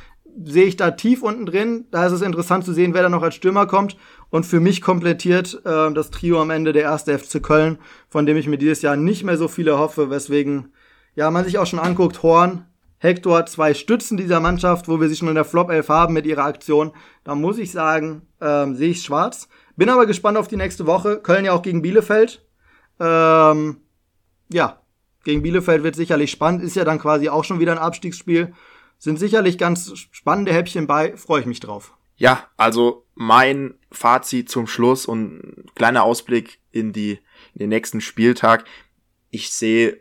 sehe 0.43 0.65
ich 0.65 0.77
da 0.77 0.91
tief 0.91 1.23
unten 1.23 1.45
drin. 1.45 1.85
Da 1.91 2.05
ist 2.05 2.13
es 2.13 2.21
interessant 2.21 2.65
zu 2.65 2.73
sehen, 2.73 2.93
wer 2.93 3.03
da 3.03 3.09
noch 3.09 3.23
als 3.23 3.35
Stürmer 3.35 3.65
kommt. 3.65 3.97
Und 4.29 4.45
für 4.45 4.59
mich 4.59 4.81
komplettiert 4.81 5.61
äh, 5.65 5.91
das 5.93 6.09
Trio 6.11 6.41
am 6.41 6.49
Ende 6.49 6.73
der 6.73 6.83
erste 6.83 7.17
FC 7.17 7.41
Köln, 7.41 7.79
von 8.09 8.25
dem 8.25 8.37
ich 8.37 8.47
mir 8.47 8.57
dieses 8.57 8.81
Jahr 8.81 8.95
nicht 8.95 9.23
mehr 9.23 9.37
so 9.37 9.47
viele 9.47 9.77
hoffe, 9.77 10.09
weswegen 10.09 10.73
ja 11.15 11.29
man 11.31 11.43
sich 11.43 11.57
auch 11.57 11.65
schon 11.65 11.79
anguckt, 11.79 12.23
Horn, 12.23 12.65
Hector, 13.01 13.47
zwei 13.47 13.73
Stützen 13.73 14.15
dieser 14.15 14.39
Mannschaft, 14.39 14.87
wo 14.87 15.01
wir 15.01 15.09
sie 15.09 15.15
schon 15.15 15.27
in 15.27 15.35
der 15.35 15.43
Flop 15.43 15.71
11 15.71 15.89
haben 15.89 16.13
mit 16.13 16.27
ihrer 16.27 16.45
Aktion. 16.45 16.91
Da 17.23 17.33
muss 17.33 17.57
ich 17.57 17.71
sagen, 17.71 18.27
ähm, 18.39 18.75
sehe 18.75 18.91
ich 18.91 19.01
schwarz. 19.01 19.49
Bin 19.75 19.89
aber 19.89 20.05
gespannt 20.05 20.37
auf 20.37 20.47
die 20.47 20.55
nächste 20.55 20.85
Woche. 20.85 21.17
Köln 21.17 21.45
ja 21.45 21.53
auch 21.53 21.63
gegen 21.63 21.81
Bielefeld. 21.81 22.45
Ähm, 22.99 23.77
ja, 24.53 24.81
gegen 25.23 25.41
Bielefeld 25.41 25.81
wird 25.81 25.95
sicherlich 25.95 26.29
spannend. 26.29 26.61
Ist 26.61 26.75
ja 26.75 26.85
dann 26.85 26.99
quasi 26.99 27.27
auch 27.27 27.43
schon 27.43 27.59
wieder 27.59 27.71
ein 27.71 27.79
Abstiegsspiel. 27.79 28.53
Sind 28.99 29.17
sicherlich 29.17 29.57
ganz 29.57 29.91
spannende 30.11 30.53
Häppchen 30.53 30.85
bei. 30.85 31.17
Freue 31.17 31.41
ich 31.41 31.47
mich 31.47 31.59
drauf. 31.59 31.95
Ja, 32.17 32.45
also 32.55 33.07
mein 33.15 33.79
Fazit 33.91 34.47
zum 34.47 34.67
Schluss 34.67 35.07
und 35.07 35.65
kleiner 35.73 36.03
Ausblick 36.03 36.59
in 36.69 36.93
die 36.93 37.13
in 37.55 37.59
den 37.61 37.69
nächsten 37.69 37.99
Spieltag. 37.99 38.65
Ich 39.31 39.51
sehe 39.51 40.00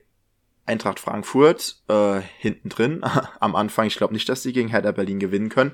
Eintracht 0.70 1.00
Frankfurt 1.00 1.82
äh, 1.88 2.20
hinten 2.38 2.68
drin 2.68 3.00
am 3.40 3.56
Anfang. 3.56 3.86
Ich 3.86 3.96
glaube 3.96 4.14
nicht, 4.14 4.28
dass 4.28 4.42
sie 4.42 4.52
gegen 4.52 4.68
Hertha 4.68 4.92
Berlin 4.92 5.18
gewinnen 5.18 5.48
können. 5.48 5.72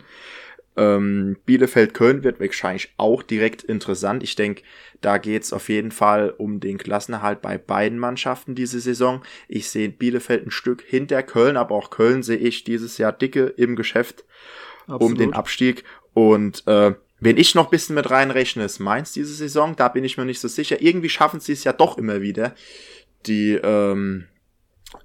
Ähm, 0.78 1.36
Bielefeld-Köln 1.46 2.22
wird 2.22 2.40
wahrscheinlich 2.40 2.92
auch 2.96 3.22
direkt 3.22 3.62
interessant. 3.62 4.22
Ich 4.22 4.36
denke, 4.36 4.62
da 5.00 5.18
geht's 5.18 5.52
auf 5.52 5.68
jeden 5.68 5.90
Fall 5.90 6.34
um 6.36 6.60
den 6.60 6.76
Klassenerhalt 6.76 7.40
bei 7.40 7.56
beiden 7.56 7.98
Mannschaften 7.98 8.54
diese 8.54 8.80
Saison. 8.80 9.22
Ich 9.48 9.70
sehe 9.70 9.88
Bielefeld 9.88 10.46
ein 10.46 10.50
Stück 10.50 10.82
hinter 10.82 11.22
Köln, 11.22 11.56
aber 11.56 11.74
auch 11.74 11.90
Köln 11.90 12.22
sehe 12.22 12.36
ich 12.36 12.64
dieses 12.64 12.98
Jahr 12.98 13.12
dicke 13.12 13.46
im 13.46 13.76
Geschäft 13.76 14.24
Absolut. 14.82 15.02
um 15.02 15.14
den 15.14 15.32
Abstieg. 15.32 15.84
Und 16.12 16.66
äh, 16.66 16.94
wenn 17.20 17.38
ich 17.38 17.54
noch 17.54 17.70
bisschen 17.70 17.94
mit 17.94 18.10
reinrechne, 18.10 18.64
ist 18.64 18.78
Mainz 18.78 19.12
diese 19.12 19.34
Saison. 19.34 19.76
Da 19.76 19.88
bin 19.88 20.04
ich 20.04 20.18
mir 20.18 20.26
nicht 20.26 20.40
so 20.40 20.48
sicher. 20.48 20.82
Irgendwie 20.82 21.08
schaffen 21.08 21.40
sie 21.40 21.52
es 21.52 21.64
ja 21.64 21.72
doch 21.72 21.96
immer 21.96 22.20
wieder, 22.20 22.54
die 23.26 23.52
ähm, 23.52 24.26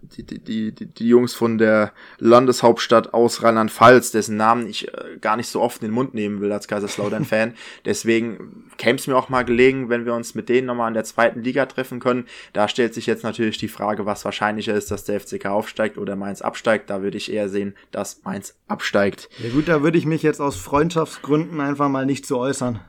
die, 0.01 0.23
die, 0.23 0.71
die, 0.71 0.85
die 0.85 1.07
Jungs 1.07 1.33
von 1.33 1.57
der 1.57 1.91
Landeshauptstadt 2.19 3.13
aus 3.13 3.41
Rheinland-Pfalz, 3.41 4.11
dessen 4.11 4.37
Namen 4.37 4.67
ich 4.67 4.87
äh, 4.93 5.17
gar 5.19 5.37
nicht 5.37 5.47
so 5.47 5.61
oft 5.61 5.81
in 5.81 5.87
den 5.87 5.93
Mund 5.93 6.13
nehmen 6.13 6.39
will 6.41 6.51
als 6.51 6.67
Kaiserslautern-Fan. 6.67 7.55
Deswegen 7.85 8.69
käme 8.77 8.99
es 8.99 9.07
mir 9.07 9.15
auch 9.15 9.29
mal 9.29 9.43
gelegen, 9.43 9.89
wenn 9.89 10.05
wir 10.05 10.13
uns 10.13 10.35
mit 10.35 10.49
denen 10.49 10.67
nochmal 10.67 10.89
in 10.89 10.93
der 10.93 11.03
zweiten 11.03 11.41
Liga 11.41 11.65
treffen 11.65 11.99
können. 11.99 12.25
Da 12.53 12.67
stellt 12.67 12.93
sich 12.93 13.05
jetzt 13.05 13.23
natürlich 13.23 13.57
die 13.57 13.67
Frage, 13.67 14.05
was 14.05 14.25
wahrscheinlicher 14.25 14.75
ist, 14.75 14.91
dass 14.91 15.03
der 15.03 15.19
FCK 15.19 15.47
aufsteigt 15.47 15.97
oder 15.97 16.15
Mainz 16.15 16.41
absteigt. 16.41 16.89
Da 16.89 17.01
würde 17.01 17.17
ich 17.17 17.31
eher 17.31 17.49
sehen, 17.49 17.75
dass 17.91 18.21
Mainz 18.23 18.55
absteigt. 18.67 19.29
Ja 19.39 19.49
gut, 19.49 19.67
da 19.67 19.81
würde 19.81 19.97
ich 19.97 20.05
mich 20.05 20.21
jetzt 20.21 20.41
aus 20.41 20.57
Freundschaftsgründen 20.57 21.59
einfach 21.59 21.89
mal 21.89 22.05
nicht 22.05 22.25
zu 22.25 22.37
äußern. 22.37 22.79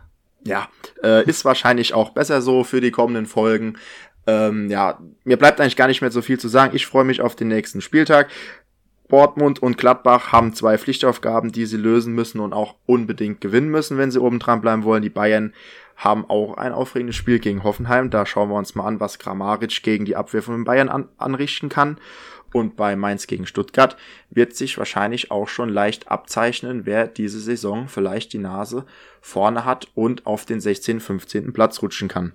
Ja, 0.45 0.69
äh, 1.03 1.25
ist 1.29 1.45
wahrscheinlich 1.45 1.95
auch 1.95 2.11
besser 2.11 2.43
so 2.43 2.65
für 2.65 2.81
die 2.81 2.91
kommenden 2.91 3.27
Folgen. 3.27 3.79
Ähm, 4.27 4.71
ja, 4.71 5.01
mir 5.25 5.37
bleibt 5.37 5.61
eigentlich 5.61 5.77
gar 5.77 5.89
nicht 5.89 6.01
mehr 6.01 6.11
so 6.11 6.23
viel 6.23 6.39
zu 6.39 6.49
sagen. 6.49 6.77
Ich 6.77 6.87
freue 6.87 7.05
mich 7.05 7.21
auf 7.21 7.35
den 7.37 7.49
nächsten 7.49 7.81
Spieltag. 7.81 8.29
Dortmund 9.09 9.61
und 9.61 9.77
Gladbach 9.77 10.33
haben 10.33 10.55
zwei 10.55 10.79
Pflichtaufgaben, 10.79 11.53
die 11.53 11.67
sie 11.67 11.77
lösen 11.77 12.15
müssen 12.15 12.41
und 12.41 12.55
auch 12.55 12.77
unbedingt 12.87 13.43
gewinnen 13.43 13.69
müssen, 13.69 13.99
wenn 13.99 14.11
sie 14.11 14.19
oben 14.19 14.39
dran 14.39 14.63
bleiben 14.63 14.85
wollen. 14.85 15.03
Die 15.03 15.11
Bayern 15.11 15.53
haben 15.97 16.25
auch 16.31 16.57
ein 16.57 16.73
aufregendes 16.73 17.17
Spiel 17.17 17.39
gegen 17.39 17.63
Hoffenheim. 17.63 18.09
Da 18.09 18.25
schauen 18.25 18.49
wir 18.49 18.57
uns 18.57 18.75
mal 18.75 18.87
an, 18.87 19.01
was 19.01 19.19
Grammaric 19.19 19.83
gegen 19.83 20.07
die 20.07 20.17
Abwehr 20.17 20.43
von 20.43 20.65
Bayern 20.65 20.89
an 20.89 21.09
anrichten 21.19 21.69
kann. 21.69 21.99
Und 22.55 22.77
bei 22.77 22.97
Mainz 22.97 23.27
gegen 23.27 23.47
Stuttgart 23.47 23.97
wird 24.31 24.57
sich 24.57 24.79
wahrscheinlich 24.79 25.31
auch 25.31 25.49
schon 25.49 25.69
leicht 25.69 26.11
abzeichnen, 26.11 26.87
wer 26.87 27.07
diese 27.07 27.41
Saison 27.41 27.89
vielleicht 27.89 28.33
die 28.33 28.39
Nase 28.39 28.87
vorne 29.21 29.67
hat 29.67 29.89
und 29.95 30.27
auf 30.27 30.45
den 30.45 30.61
16., 30.61 31.01
15. 31.01 31.53
Platz 31.53 31.83
rutschen 31.83 32.09
kann. 32.09 32.33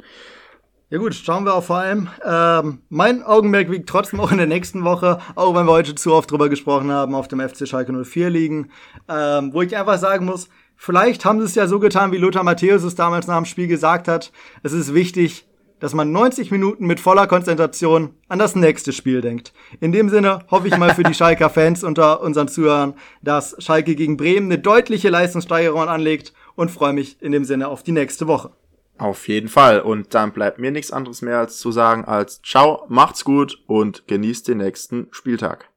Ja 0.89 0.99
gut, 0.99 1.13
schauen 1.15 1.43
wir 1.43 1.53
auch 1.53 1.65
vor 1.65 1.79
allem. 1.79 2.07
Ähm, 2.23 2.79
mein 2.88 3.21
Augenmerk 3.21 3.69
wiegt 3.69 3.89
trotzdem 3.89 4.21
auch 4.21 4.31
in 4.31 4.38
der 4.38 4.47
nächsten 4.47 4.85
Woche, 4.85 5.19
auch 5.35 5.53
wenn 5.53 5.65
wir 5.65 5.73
heute 5.73 5.95
zu 5.95 6.13
oft 6.13 6.31
drüber 6.31 6.47
gesprochen 6.47 6.93
haben, 6.93 7.13
auf 7.13 7.27
dem 7.27 7.41
FC 7.41 7.67
Schalke 7.67 7.91
04 7.91 8.29
liegen, 8.29 8.69
ähm, 9.09 9.53
wo 9.53 9.61
ich 9.61 9.75
einfach 9.75 9.97
sagen 9.97 10.25
muss, 10.25 10.47
vielleicht 10.77 11.25
haben 11.25 11.39
sie 11.39 11.45
es 11.45 11.55
ja 11.55 11.67
so 11.67 11.79
getan, 11.79 12.13
wie 12.13 12.17
Lothar 12.17 12.43
Matthäus 12.43 12.83
es 12.83 12.95
damals 12.95 13.27
nach 13.27 13.35
dem 13.35 13.43
Spiel 13.43 13.67
gesagt 13.67 14.07
hat. 14.07 14.31
Es 14.63 14.71
ist 14.71 14.93
wichtig, 14.93 15.45
dass 15.81 15.93
man 15.93 16.13
90 16.13 16.51
Minuten 16.51 16.88
mit 16.88 17.01
voller 17.01 17.27
Konzentration 17.27 18.11
an 18.29 18.39
das 18.39 18.55
nächste 18.55 18.93
Spiel 18.93 19.19
denkt. 19.19 19.51
In 19.81 19.91
dem 19.91 20.07
Sinne 20.07 20.39
hoffe 20.49 20.69
ich 20.69 20.77
mal 20.77 20.95
für 20.95 21.03
die 21.03 21.13
Schalker 21.15 21.49
Fans 21.49 21.83
unter 21.83 22.21
unseren 22.21 22.47
Zuhörern, 22.47 22.93
dass 23.21 23.57
Schalke 23.59 23.93
gegen 23.93 24.15
Bremen 24.15 24.49
eine 24.49 24.59
deutliche 24.59 25.09
Leistungssteigerung 25.09 25.89
anlegt 25.89 26.31
und 26.55 26.71
freue 26.71 26.93
mich 26.93 27.21
in 27.21 27.33
dem 27.33 27.43
Sinne 27.43 27.67
auf 27.67 27.83
die 27.83 27.91
nächste 27.91 28.27
Woche. 28.27 28.51
Auf 28.97 29.27
jeden 29.27 29.47
Fall. 29.47 29.81
Und 29.81 30.13
dann 30.13 30.31
bleibt 30.31 30.59
mir 30.59 30.71
nichts 30.71 30.91
anderes 30.91 31.21
mehr 31.21 31.39
als 31.39 31.59
zu 31.59 31.71
sagen 31.71 32.05
als 32.05 32.41
ciao, 32.41 32.85
macht's 32.87 33.23
gut 33.23 33.63
und 33.67 34.07
genießt 34.07 34.47
den 34.47 34.57
nächsten 34.57 35.07
Spieltag. 35.11 35.69